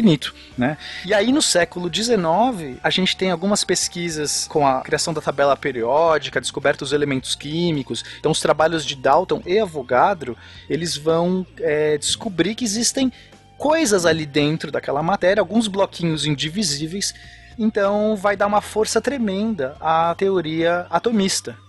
[0.58, 0.78] né?
[1.06, 5.56] E aí no século XIX a gente tem algumas pesquisas com a criação da tabela
[5.56, 8.04] periódica, descoberta dos elementos químicos.
[8.20, 10.38] Então os trabalhos de Dalton e Avogadro
[10.70, 13.12] eles vão é, descobrir que existem
[13.58, 17.14] coisas ali dentro daquela matéria, alguns bloquinhos indivisíveis.
[17.58, 21.65] Então vai dar uma força tremenda à teoria atomista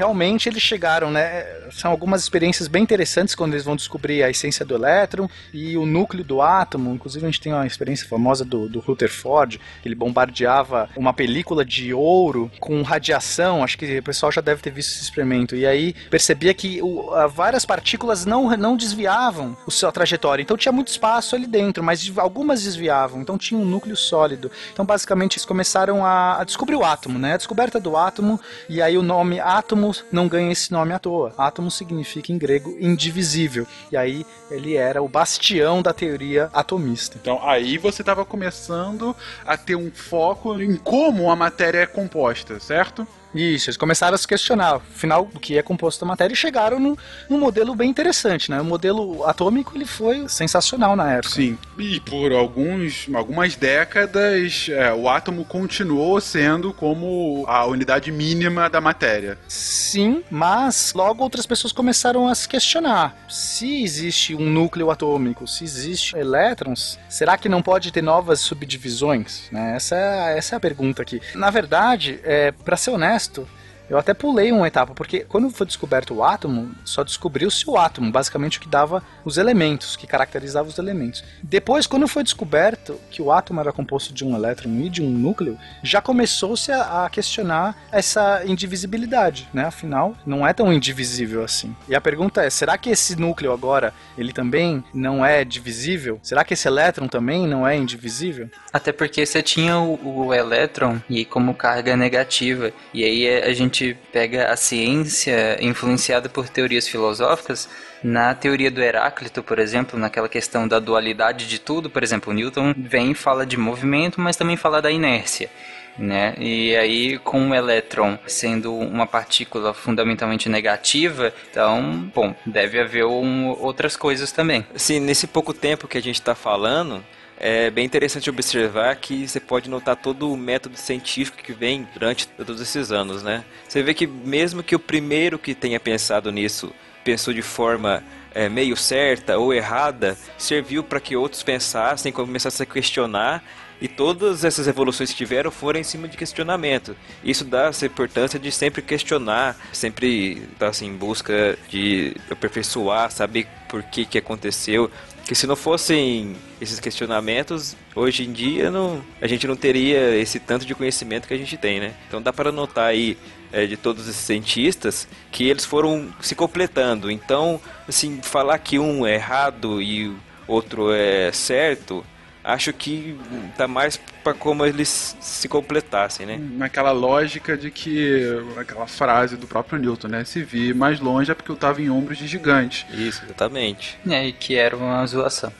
[0.00, 1.44] realmente eles chegaram, né?
[1.70, 5.84] São algumas experiências bem interessantes quando eles vão descobrir a essência do elétron e o
[5.84, 6.94] núcleo do átomo.
[6.94, 11.92] Inclusive, a gente tem uma experiência famosa do, do Rutherford, ele bombardeava uma película de
[11.92, 13.62] ouro com radiação.
[13.62, 15.54] Acho que o pessoal já deve ter visto esse experimento.
[15.54, 20.42] E aí percebia que o, várias partículas não, não desviavam o sua trajetória.
[20.42, 23.20] Então tinha muito espaço ali dentro, mas algumas desviavam.
[23.20, 24.50] Então tinha um núcleo sólido.
[24.72, 27.34] Então, basicamente, eles começaram a, a descobrir o átomo, né?
[27.34, 31.32] A descoberta do átomo, e aí o nome átomo não ganha esse nome à toa.
[31.36, 33.66] Átomo significa em grego indivisível.
[33.90, 37.18] E aí ele era o bastião da teoria atomista.
[37.20, 42.58] Então aí você estava começando a ter um foco em como a matéria é composta,
[42.60, 43.06] certo?
[43.34, 46.78] Isso, eles começaram a se questionar, afinal, do que é composto a matéria e chegaram
[46.78, 46.96] num,
[47.28, 48.60] num modelo bem interessante, né?
[48.60, 51.34] O modelo atômico ele foi sensacional na época.
[51.34, 58.68] Sim, e por alguns, algumas décadas é, o átomo continuou sendo como a unidade mínima
[58.68, 59.38] da matéria.
[59.48, 63.16] Sim, mas logo outras pessoas começaram a se questionar.
[63.28, 69.42] Se existe um núcleo atômico, se existe elétrons, será que não pode ter novas subdivisões?
[69.50, 69.76] Né?
[69.76, 71.20] Essa, é, essa é a pergunta aqui.
[71.34, 73.46] Na verdade, é, para ser honesto, honesto,
[73.90, 78.12] eu até pulei uma etapa, porque quando foi descoberto o átomo, só descobriu-se o átomo,
[78.12, 81.24] basicamente o que dava os elementos, que caracterizava os elementos.
[81.42, 85.10] Depois, quando foi descoberto que o átomo era composto de um elétron e de um
[85.10, 89.64] núcleo, já começou-se a, questionar essa indivisibilidade, né?
[89.64, 91.74] Afinal, não é tão indivisível assim.
[91.88, 96.20] E a pergunta é, será que esse núcleo agora, ele também não é divisível?
[96.22, 98.48] Será que esse elétron também não é indivisível?
[98.72, 103.79] Até porque você tinha o, o elétron e como carga negativa, e aí a gente
[103.80, 107.68] gente pega a ciência influenciada por teorias filosóficas,
[108.02, 112.74] na teoria do Heráclito, por exemplo, naquela questão da dualidade de tudo, por exemplo, Newton
[112.76, 115.50] vem e fala de movimento, mas também fala da inércia.
[115.98, 116.34] Né?
[116.38, 123.48] E aí, com o elétron sendo uma partícula fundamentalmente negativa, então, bom, deve haver um,
[123.60, 124.64] outras coisas também.
[124.76, 127.04] Sim, nesse pouco tempo que a gente está falando,
[127.40, 132.28] é bem interessante observar que você pode notar todo o método científico que vem durante
[132.28, 133.44] todos esses anos, né?
[133.66, 136.70] Você vê que mesmo que o primeiro que tenha pensado nisso
[137.02, 142.72] pensou de forma é, meio certa ou errada, serviu para que outros pensassem, começassem a
[142.72, 143.42] questionar
[143.80, 146.94] e todas essas evoluções que tiveram foram em cima de questionamento.
[147.24, 153.10] Isso dá essa importância de sempre questionar, sempre estar tá, assim, em busca de aperfeiçoar,
[153.10, 154.90] saber por que, que aconteceu,
[155.24, 160.38] que se não fossem esses questionamentos, hoje em dia não, a gente não teria esse
[160.38, 161.94] tanto de conhecimento que a gente tem, né?
[162.06, 163.16] Então dá para notar aí
[163.52, 167.10] é, de todos esses cientistas que eles foram se completando.
[167.10, 170.14] Então, assim, falar que um é errado e
[170.46, 172.04] outro é certo,
[172.42, 173.16] acho que
[173.56, 176.38] tá mais para como eles se completassem, né?
[176.40, 180.24] Naquela lógica de que aquela frase do próprio Newton, né?
[180.24, 182.86] Se vi mais longe é porque eu tava em ombros de gigantes.
[182.92, 183.98] Isso, exatamente.
[184.08, 185.52] É, e que era uma zoação.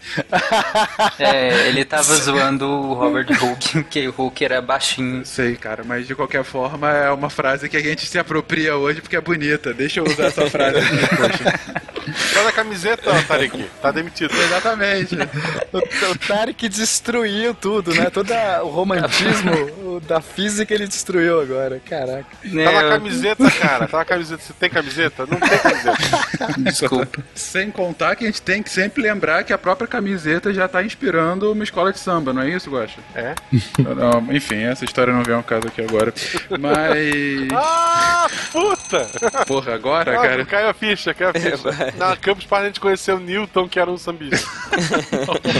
[1.18, 5.25] é, ele tava zoando o Robert Hooke, que o Hooke era baixinho.
[5.25, 9.01] Sei, cara, mas de qualquer forma é uma frase que a gente se apropria hoje
[9.01, 9.73] porque é bonita.
[9.73, 11.81] Deixa eu usar essa frase aqui, poxa.
[12.33, 13.64] Só da camiseta, Tarek.
[13.81, 14.35] Tá demitido.
[14.35, 15.16] Exatamente.
[15.73, 18.11] O, o Tarek destruiu tudo, né?
[18.11, 18.33] Todo
[18.63, 21.81] o romantismo da física ele destruiu agora.
[21.89, 22.25] Caraca.
[22.43, 23.87] Tá na camiseta, cara.
[23.89, 24.43] Tá na camiseta.
[24.43, 25.27] Você tem camiseta?
[25.27, 26.53] Não tem camiseta.
[26.59, 27.23] Desculpa.
[27.35, 30.83] Sem contar que a gente tem que sempre lembrar que a própria camiseta já tá
[30.83, 33.01] inspirando uma escola de samba, não é isso, Guaxa?
[33.15, 33.35] É?
[34.01, 36.13] Não, enfim, essa história não vem ao caso aqui agora.
[36.59, 37.49] Mas.
[37.53, 39.07] Ah, puta!
[39.47, 40.47] Porra, agora, Ah, cara.
[40.47, 41.57] Caiu a ficha, caiu a ficha.
[41.57, 41.93] vai.
[41.97, 44.49] Na Campus Party a gente conheceu o Newton, que era um sambista.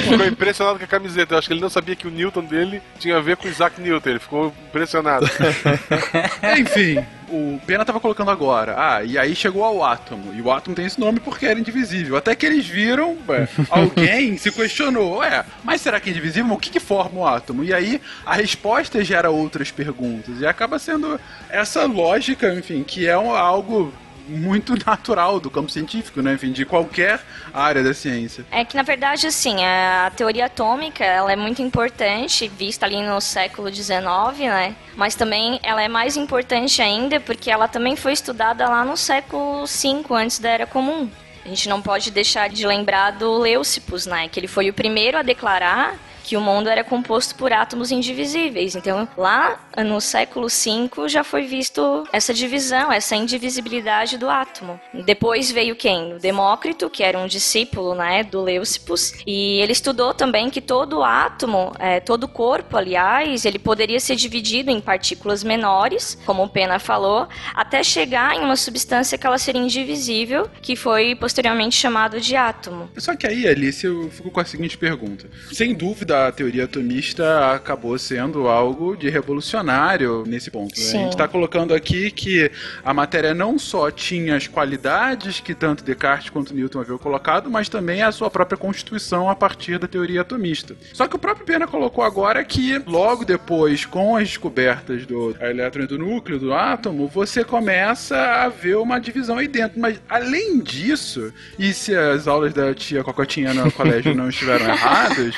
[0.09, 1.35] ficou impressionado com a camiseta.
[1.35, 3.81] Eu acho que ele não sabia que o Newton dele tinha a ver com Isaac
[3.81, 4.11] Newton.
[4.11, 5.27] Ele ficou impressionado.
[6.59, 8.75] Enfim, o Pena tava colocando agora.
[8.77, 10.35] Ah, e aí chegou ao átomo.
[10.35, 12.17] E o átomo tem esse nome porque era indivisível.
[12.17, 16.53] Até que eles viram, ué, alguém se questionou, ué, mas será que é indivisível?
[16.53, 17.65] O que, que forma o átomo?
[17.65, 20.41] E aí a resposta gera outras perguntas.
[20.41, 23.93] E acaba sendo essa lógica, enfim, que é um- algo
[24.29, 26.35] muito natural do campo científico, né?
[26.35, 27.21] Enfim, de qualquer
[27.53, 28.45] área da ciência.
[28.51, 33.21] É que na verdade assim a teoria atômica ela é muito importante vista ali no
[33.21, 34.01] século XIX,
[34.41, 34.77] né?
[34.97, 39.65] Mas também ela é mais importante ainda porque ela também foi estudada lá no século
[39.67, 41.09] V antes da Era Comum.
[41.45, 44.29] A gente não pode deixar de lembrar do Leucippus, né?
[44.29, 48.75] Que ele foi o primeiro a declarar que o mundo era composto por átomos indivisíveis.
[48.75, 54.81] Então, lá no século V já foi visto essa divisão, essa indivisibilidade do átomo.
[55.05, 56.15] Depois veio quem?
[56.15, 61.03] O Demócrito, que era um discípulo né, do Leucippus, e ele estudou também que todo
[61.03, 66.79] átomo, é, todo corpo, aliás, ele poderia ser dividido em partículas menores, como o Pena
[66.79, 72.37] falou, até chegar em uma substância que ela seria indivisível, que foi posteriormente chamado de
[72.37, 72.91] átomo.
[72.97, 75.29] Só que aí, Alice, eu fico com a seguinte pergunta.
[75.53, 80.79] Sem dúvida, a teoria atomista acabou sendo algo de revolucionário nesse ponto.
[80.79, 80.83] né?
[80.85, 80.99] A Sim.
[80.99, 82.51] gente está colocando aqui que
[82.85, 87.69] a matéria não só tinha as qualidades que tanto Descartes quanto Newton haviam colocado, mas
[87.69, 90.75] também a sua própria constituição a partir da teoria atomista.
[90.93, 95.85] Só que o próprio Pena colocou agora que, logo depois, com as descobertas do elétron
[95.85, 99.81] e do núcleo do átomo, você começa a ver uma divisão aí dentro.
[99.81, 105.35] Mas, além disso, e se as aulas da tia Cocotinha no colégio não estiveram erradas,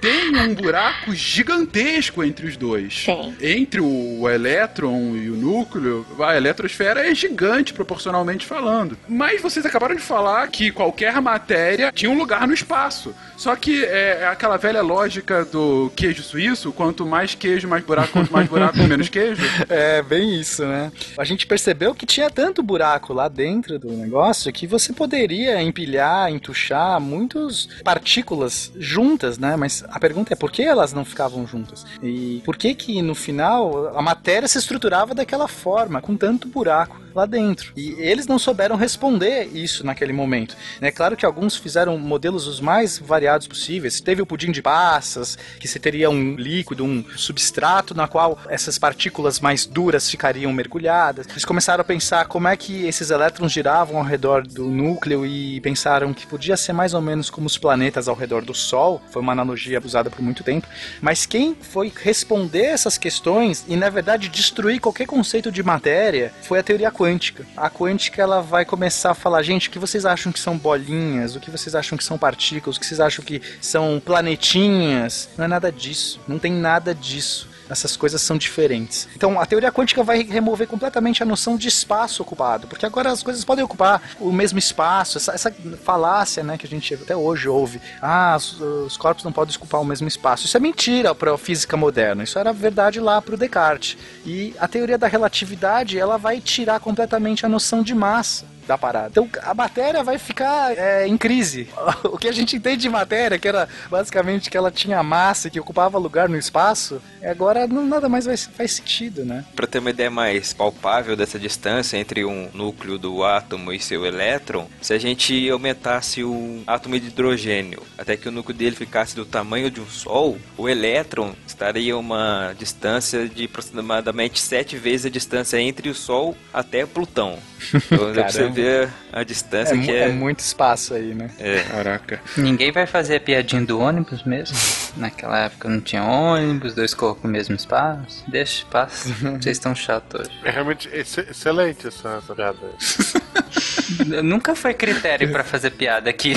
[0.00, 3.04] tem um buraco gigantesco entre os dois.
[3.04, 3.36] Tem.
[3.40, 8.96] Entre o elétron e o núcleo, a eletrosfera é gigante proporcionalmente falando.
[9.08, 13.14] Mas vocês acabaram de falar que qualquer matéria tinha um lugar no espaço.
[13.36, 18.12] Só que é, é aquela velha lógica do queijo suíço, quanto mais queijo, mais buraco,
[18.12, 19.42] quanto mais buraco, menos queijo.
[19.68, 20.90] É, bem isso, né?
[21.16, 26.30] A gente percebeu que tinha tanto buraco lá dentro do negócio que você poderia empilhar,
[26.30, 29.56] entuchar muitas partículas juntas, né?
[29.56, 31.86] Mas a pergunta é por que elas não ficavam juntas?
[32.02, 37.00] E por que que no final a matéria se estruturava daquela forma, com tanto buraco
[37.18, 37.72] lá dentro?
[37.76, 40.56] E eles não souberam responder isso naquele momento.
[40.80, 44.00] É claro que alguns fizeram modelos os mais variados possíveis.
[44.00, 48.78] Teve o pudim de passas, que você teria um líquido, um substrato na qual essas
[48.78, 51.26] partículas mais duras ficariam mergulhadas.
[51.28, 55.60] Eles começaram a pensar como é que esses elétrons giravam ao redor do núcleo e
[55.60, 59.02] pensaram que podia ser mais ou menos como os planetas ao redor do Sol.
[59.10, 60.68] Foi uma analogia usada por muito tempo.
[61.00, 66.60] Mas quem foi responder essas questões e na verdade destruir qualquer conceito de matéria foi
[66.60, 67.07] a teoria quântica.
[67.56, 71.34] A quântica ela vai começar a falar, gente, o que vocês acham que são bolinhas?
[71.34, 72.76] O que vocês acham que são partículas?
[72.76, 75.28] O que vocês acham que são planetinhas?
[75.36, 76.20] Não é nada disso.
[76.28, 77.47] Não tem nada disso.
[77.68, 79.08] Essas coisas são diferentes.
[79.14, 83.22] Então, a teoria quântica vai remover completamente a noção de espaço ocupado, porque agora as
[83.22, 85.18] coisas podem ocupar o mesmo espaço.
[85.18, 85.54] Essa, essa
[85.84, 89.80] falácia, né, que a gente até hoje ouve, ah, os, os corpos não podem ocupar
[89.80, 90.46] o mesmo espaço.
[90.46, 92.24] Isso é mentira para a física moderna.
[92.24, 93.96] Isso era verdade lá para o Descartes.
[94.24, 99.08] E a teoria da relatividade, ela vai tirar completamente a noção de massa da parada.
[99.10, 101.68] Então a matéria vai ficar é, em crise.
[102.04, 105.58] O que a gente entende de matéria, que era basicamente que ela tinha massa, que
[105.58, 109.44] ocupava lugar no espaço, agora não, nada mais vai, faz sentido, né?
[109.54, 114.04] Para ter uma ideia mais palpável dessa distância entre um núcleo do átomo e seu
[114.04, 119.14] elétron, se a gente aumentasse o átomo de hidrogênio até que o núcleo dele ficasse
[119.14, 125.06] do tamanho de um Sol, o elétron estaria a uma distância de aproximadamente sete vezes
[125.06, 127.38] a distância entre o Sol até Plutão.
[127.90, 128.48] Então você.
[128.62, 130.00] Ver a distância É, que é.
[130.04, 131.30] é muito espaço aí, né?
[131.38, 131.60] É.
[131.62, 132.20] Caraca.
[132.36, 134.56] Ninguém vai fazer a piadinha do ônibus mesmo?
[134.96, 138.24] Naquela época não tinha ônibus, dois corpos no mesmo espaço.
[138.28, 139.08] Deixa, passa.
[139.40, 140.30] Vocês estão chatos hoje.
[140.44, 142.58] É realmente ex- excelente essa, essa piada.
[144.22, 146.34] Nunca foi critério para fazer piada aqui.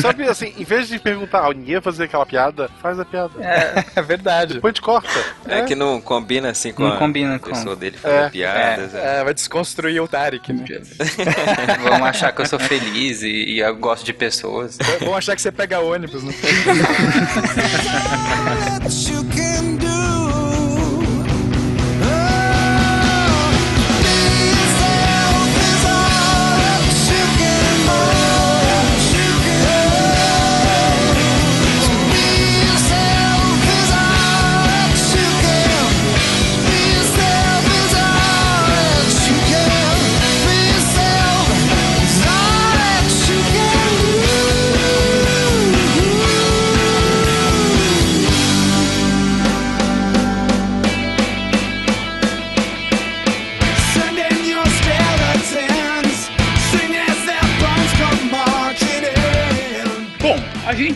[0.00, 3.32] Sabe, assim, em vez de perguntar, ah, ninguém vai fazer aquela piada, faz a piada.
[3.42, 4.54] É, é verdade.
[4.54, 5.08] Depois a gente corta.
[5.48, 8.94] É, que não combina assim com Não a combina com- pessoa dele fazer É, piadas.
[8.94, 9.20] é.
[9.20, 10.64] É, vai desconstruir o Tarek, né?
[11.82, 14.78] Vão achar que eu sou feliz e, e eu gosto de pessoas.
[15.00, 16.34] Vão achar que você pega ônibus, né?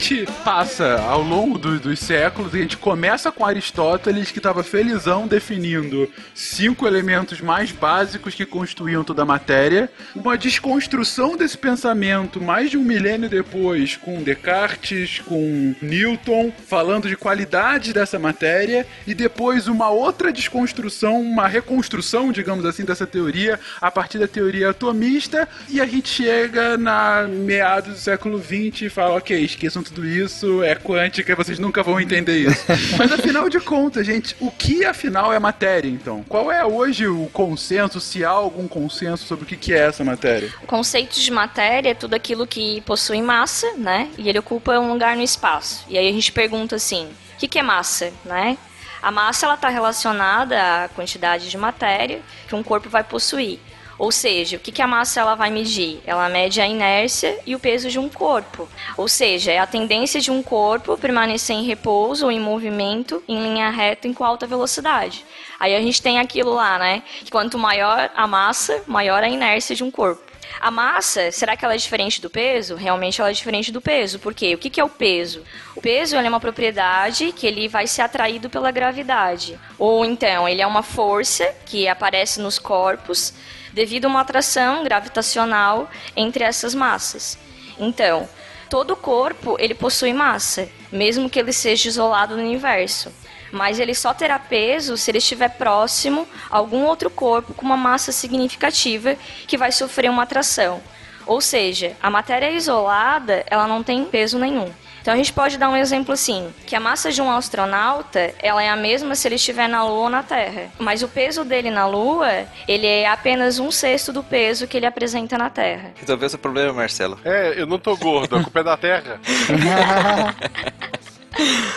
[0.01, 5.27] gente passa ao longo do- dos séculos, a gente começa com Aristóteles, que estava felizão
[5.27, 9.91] definindo cinco elementos mais básicos que constituíam toda a matéria.
[10.17, 17.17] Uma desconstrução desse pensamento mais de um milênio depois, com Descartes, com Newton, falando de
[17.17, 23.91] qualidade dessa matéria, e depois uma outra desconstrução, uma reconstrução, digamos assim, dessa teoria, a
[23.91, 29.17] partir da teoria atomista, e a gente chega na meados do século XX e fala,
[29.17, 32.65] ok, esqueçam tudo isso, é quântica, vocês nunca vão entender isso.
[32.97, 36.25] Mas afinal de contas, gente, o que afinal é matéria, então?
[36.29, 40.53] Qual é hoje o consenso, se há algum consenso sobre o que é essa matéria?
[40.63, 44.09] O conceito de matéria é tudo aquilo que possui massa, né?
[44.17, 45.85] E ele ocupa um lugar no espaço.
[45.89, 48.57] E aí a gente pergunta assim, o que, que é massa, né?
[49.03, 53.59] A massa ela está relacionada à quantidade de matéria que um corpo vai possuir.
[54.01, 56.01] Ou seja, o que, que a massa ela vai medir?
[56.07, 58.67] Ela mede a inércia e o peso de um corpo.
[58.97, 63.43] Ou seja, é a tendência de um corpo permanecer em repouso ou em movimento em
[63.43, 65.23] linha reta e com alta velocidade.
[65.61, 67.03] Aí a gente tem aquilo lá, né?
[67.23, 70.23] Que quanto maior a massa, maior a inércia de um corpo.
[70.59, 72.77] A massa, será que ela é diferente do peso?
[72.77, 74.19] Realmente ela é diferente do peso.
[74.19, 74.55] Por quê?
[74.55, 75.45] O que, é o peso?
[75.77, 79.61] O peso é uma propriedade que ele vai ser atraído pela gravidade.
[79.79, 83.35] Ou então, ele é uma força que aparece nos corpos
[83.73, 87.39] devido a uma atração gravitacional entre essas massas.
[87.79, 88.29] Então,
[88.69, 93.13] todo corpo ele possui massa, mesmo que ele seja isolado no universo.
[93.53, 97.77] Mas ele só terá peso se ele estiver próximo a algum outro corpo com uma
[97.77, 99.17] massa significativa
[99.47, 100.81] que vai sofrer uma atração.
[101.27, 104.73] Ou seja, a matéria isolada, ela não tem peso nenhum.
[105.01, 108.63] Então a gente pode dar um exemplo assim, que a massa de um astronauta, ela
[108.63, 110.71] é a mesma se ele estiver na Lua ou na Terra.
[110.79, 114.87] Mas o peso dele na Lua, ele é apenas um sexto do peso que ele
[114.87, 115.93] apresenta na Terra.
[115.97, 117.19] Resolveu seu problema, Marcelo.
[117.25, 119.21] É, eu não tô gordo, a culpa é da Terra.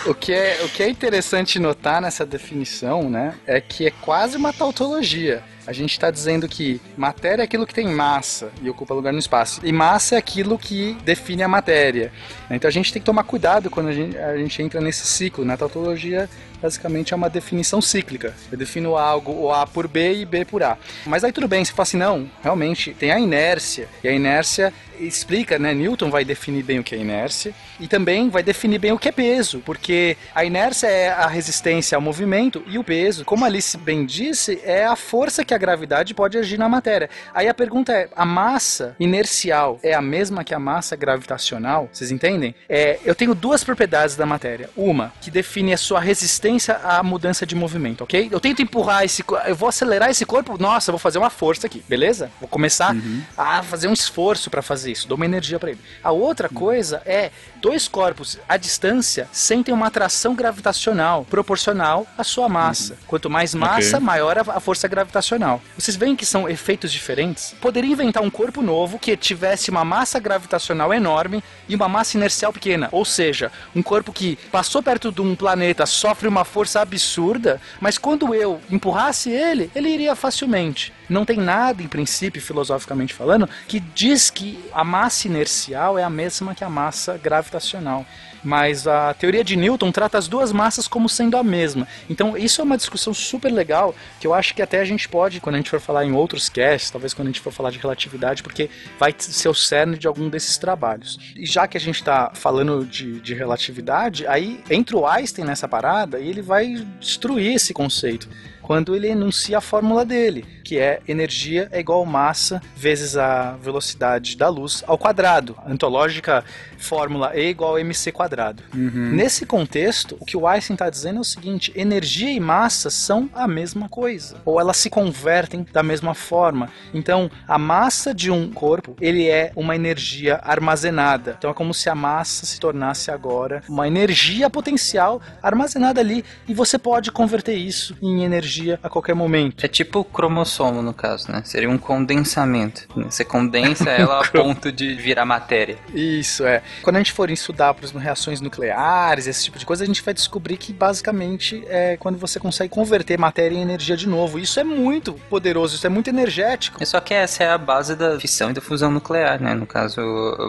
[0.05, 4.35] O que, é, o que é interessante notar nessa definição, né, é que é quase
[4.35, 5.43] uma tautologia.
[5.65, 9.19] A gente está dizendo que matéria é aquilo que tem massa e ocupa lugar no
[9.19, 9.61] espaço.
[9.63, 12.11] E massa é aquilo que define a matéria.
[12.49, 15.45] Então a gente tem que tomar cuidado quando a gente, a gente entra nesse ciclo.
[15.45, 16.29] Na tautologia,
[16.61, 18.35] basicamente, é uma definição cíclica.
[18.51, 20.77] Eu defino algo, o A por B e B por A.
[21.05, 23.87] Mas aí tudo bem, você fala assim, não, realmente tem a inércia.
[24.03, 25.73] E a inércia explica, né?
[25.73, 29.09] Newton vai definir bem o que é inércia e também vai definir bem o que
[29.09, 33.77] é peso, porque a inércia é a resistência ao movimento e o peso, como Alice
[33.77, 37.09] bem disse, é a força que a gravidade pode agir na matéria.
[37.33, 41.89] Aí a pergunta é: a massa inercial é a mesma que a massa gravitacional?
[41.91, 42.55] Vocês entendem?
[42.67, 44.69] É, eu tenho duas propriedades da matéria.
[44.75, 48.29] Uma que define a sua resistência à mudança de movimento, ok?
[48.31, 50.57] Eu tento empurrar esse, eu vou acelerar esse corpo.
[50.57, 52.31] Nossa, eu vou fazer uma força aqui, beleza?
[52.39, 52.95] Vou começar
[53.37, 55.79] a fazer um esforço para fazer isso, dou uma energia para ele.
[56.03, 57.31] A outra coisa é
[57.61, 62.97] dois corpos à distância sentem uma atração gravitacional proporcional à sua massa.
[63.07, 65.42] Quanto mais massa, maior a, a força gravitacional.
[65.77, 67.55] Vocês veem que são efeitos diferentes?
[67.61, 72.53] Poderia inventar um corpo novo que tivesse uma massa gravitacional enorme e uma massa inercial
[72.53, 77.59] pequena, ou seja, um corpo que passou perto de um planeta, sofre uma força absurda,
[77.81, 80.93] mas quando eu empurrasse ele, ele iria facilmente.
[81.09, 86.09] Não tem nada, em princípio, filosoficamente falando, que diz que a massa inercial é a
[86.09, 88.05] mesma que a massa gravitacional.
[88.43, 91.87] Mas a teoria de Newton trata as duas massas como sendo a mesma.
[92.09, 95.39] Então, isso é uma discussão super legal que eu acho que até a gente pode,
[95.39, 97.79] quando a gente for falar em outros casts, talvez quando a gente for falar de
[97.79, 98.69] relatividade, porque
[98.99, 101.19] vai ser o cerne de algum desses trabalhos.
[101.35, 105.67] E já que a gente está falando de, de relatividade, aí entra o Einstein nessa
[105.67, 108.27] parada e ele vai destruir esse conceito
[108.63, 110.45] quando ele enuncia a fórmula dele.
[110.63, 115.55] que é energia é igual massa vezes a velocidade da luz ao quadrado.
[115.63, 116.43] A antológica
[116.77, 118.63] fórmula E igual a mc quadrado.
[118.73, 123.29] Nesse contexto, o que o Einstein está dizendo é o seguinte: energia e massa são
[123.33, 126.69] a mesma coisa, ou elas se convertem da mesma forma.
[126.93, 131.35] Então, a massa de um corpo ele é uma energia armazenada.
[131.37, 136.53] Então, é como se a massa se tornasse agora uma energia potencial armazenada ali e
[136.53, 139.65] você pode converter isso em energia a qualquer momento.
[139.65, 141.41] É tipo o cromossomo, no caso, né?
[141.45, 142.87] Seria um condensamento.
[142.95, 145.77] Você condensa ela a ponto de virar matéria.
[145.93, 146.61] Isso, é.
[146.81, 150.01] Quando a gente for estudar, por exemplo, reações nucleares, esse tipo de coisa, a gente
[150.01, 154.39] vai descobrir que basicamente é quando você consegue converter matéria em energia de novo.
[154.39, 156.81] Isso é muito poderoso, isso é muito energético.
[156.81, 159.53] É só que essa é a base da fissão e da fusão nuclear, né?
[159.53, 160.01] No caso,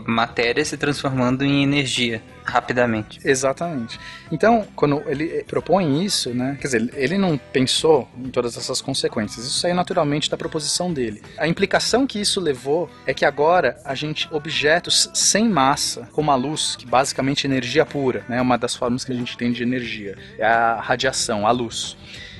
[0.06, 3.18] matéria se transformando em energia rapidamente.
[3.24, 3.98] Exatamente.
[4.30, 6.56] Então, quando ele propõe isso, né?
[6.60, 9.46] Quer dizer, ele não pensou em todas essas consequências.
[9.46, 11.22] Isso saiu naturalmente da proposição dele.
[11.38, 16.34] A implicação que isso levou é que agora a gente objetos sem massa, como a
[16.34, 18.40] luz, que basicamente é energia pura, né?
[18.40, 21.96] Uma das formas que a gente tem de energia é a radiação, a luz.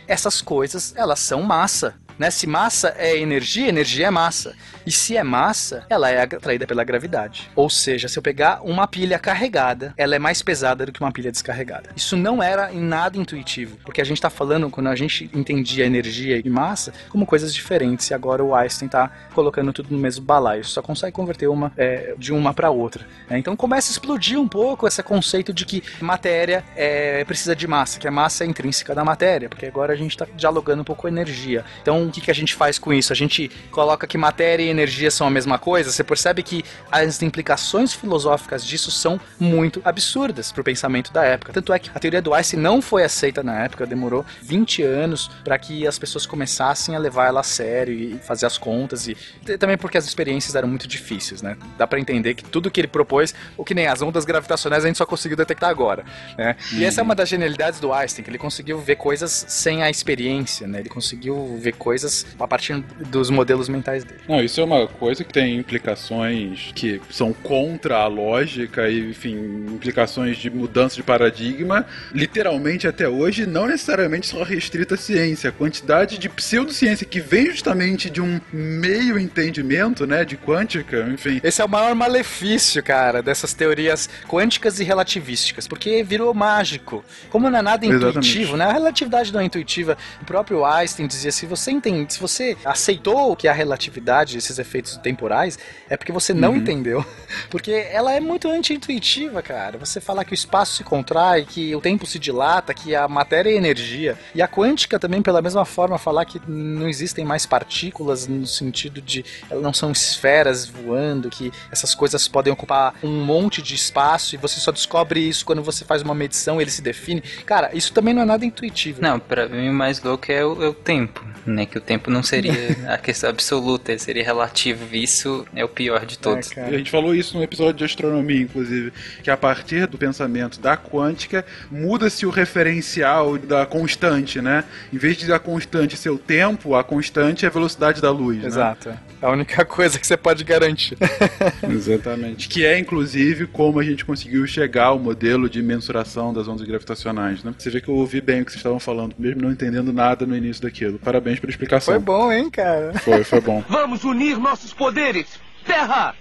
[0.07, 1.94] Essas coisas, elas são massa.
[2.18, 2.30] Né?
[2.30, 4.54] Se massa é energia, energia é massa.
[4.86, 7.50] E se é massa, ela é atraída pela gravidade.
[7.56, 11.12] Ou seja, se eu pegar uma pilha carregada, ela é mais pesada do que uma
[11.12, 11.90] pilha descarregada.
[11.96, 15.86] Isso não era em nada intuitivo, porque a gente está falando, quando a gente entendia
[15.86, 18.10] energia e massa, como coisas diferentes.
[18.10, 20.64] E agora o Einstein está colocando tudo no mesmo balaio.
[20.64, 23.06] Só consegue converter uma é, de uma para outra.
[23.28, 23.38] né?
[23.38, 27.98] Então começa a explodir um pouco esse conceito de que matéria é, precisa de massa,
[27.98, 31.02] que a massa é intrínseca da matéria, porque agora a gente está dialogando um pouco
[31.02, 31.64] com energia.
[31.80, 33.12] Então o que, que a gente faz com isso?
[33.12, 35.90] A gente coloca que matéria e energia são a mesma coisa?
[35.90, 41.52] Você percebe que as implicações filosóficas disso são muito absurdas para o pensamento da época.
[41.52, 45.30] Tanto é que a teoria do Einstein não foi aceita na época, demorou 20 anos
[45.42, 49.16] para que as pessoas começassem a levar ela a sério e fazer as contas e
[49.59, 51.57] também porque as experiências eram muito difíceis, né?
[51.76, 54.86] Dá para entender que tudo que ele propôs, o que nem as ondas gravitacionais a
[54.86, 56.05] gente só conseguiu detectar agora,
[56.36, 56.57] né?
[56.72, 59.90] E essa é uma das genialidades do Einstein, que ele conseguiu ver coisas sem a
[59.90, 60.80] experiência, né?
[60.80, 61.93] Ele conseguiu ver coisas
[62.38, 64.20] a partir dos modelos mentais dele.
[64.28, 69.34] Não, isso é uma coisa que tem implicações que são contra a lógica e, enfim,
[69.68, 75.51] implicações de mudança de paradigma, literalmente até hoje, não necessariamente só restrita à ciência.
[75.51, 81.40] A quantidade de pseudociência que vem justamente de um meio entendimento, né, de quântica, enfim.
[81.42, 87.05] Esse é o maior malefício, cara, dessas teorias quânticas e relativísticas, porque virou mágico.
[87.30, 88.18] Como não é nada Exatamente.
[88.18, 88.64] intuitivo, né?
[88.64, 89.97] A relatividade não é intuitiva.
[90.22, 91.70] O próprio Einstein dizia: se você
[92.09, 95.59] se você aceitou que a relatividade, esses efeitos temporais,
[95.89, 96.57] é porque você não Uhum.
[96.59, 97.05] entendeu.
[97.51, 99.76] Porque ela é muito anti-intuitiva, cara.
[99.78, 103.51] Você falar que o espaço se contrai, que o tempo se dilata, que a matéria
[103.51, 104.16] é energia.
[104.35, 109.01] E a quântica também, pela mesma forma, falar que não existem mais partículas no sentido
[109.01, 114.35] de elas não são esferas voando, que essas coisas podem ocupar um monte de espaço
[114.35, 117.20] e você só descobre isso quando você faz uma medição, ele se define.
[117.45, 119.01] Cara, isso também não é nada intuitivo.
[119.03, 121.66] Não, pra mim o mais louco é o, é o tempo, né?
[121.74, 122.54] Que o tempo não seria
[122.86, 124.94] a questão absoluta, ele seria relativo.
[124.94, 126.52] Isso é o pior de todos.
[126.52, 126.70] É, cara.
[126.70, 128.92] E a gente falou isso no episódio de astronomia, inclusive,
[129.24, 134.62] que a partir do pensamento da quântica muda-se o referencial da constante, né?
[134.92, 138.38] Em vez de a constante ser o tempo, a constante é a velocidade da luz,
[138.38, 138.46] né?
[138.46, 138.90] Exato.
[138.90, 140.96] É a única coisa que você pode garantir.
[141.68, 142.48] Exatamente.
[142.48, 147.42] Que é, inclusive, como a gente conseguiu chegar ao modelo de mensuração das ondas gravitacionais,
[147.42, 147.52] né?
[147.58, 150.24] Você vê que eu ouvi bem o que vocês estavam falando, mesmo não entendendo nada
[150.24, 151.00] no início daquilo.
[151.00, 151.63] Parabéns pela explicação.
[151.80, 152.92] Foi bom, hein, cara?
[153.00, 153.62] Foi, foi bom.
[153.68, 155.40] Vamos unir nossos poderes!
[155.66, 156.14] Terra!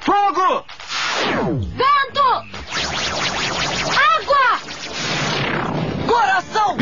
[0.00, 0.64] Fogo!
[1.76, 2.20] Vento!
[3.96, 4.60] Água!
[6.06, 6.76] Coração!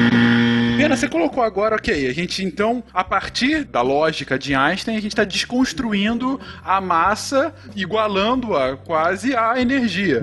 [0.79, 5.01] Pena, você colocou agora, ok, a gente então, a partir da lógica de Einstein, a
[5.01, 10.21] gente está desconstruindo a massa, igualando-a quase à energia.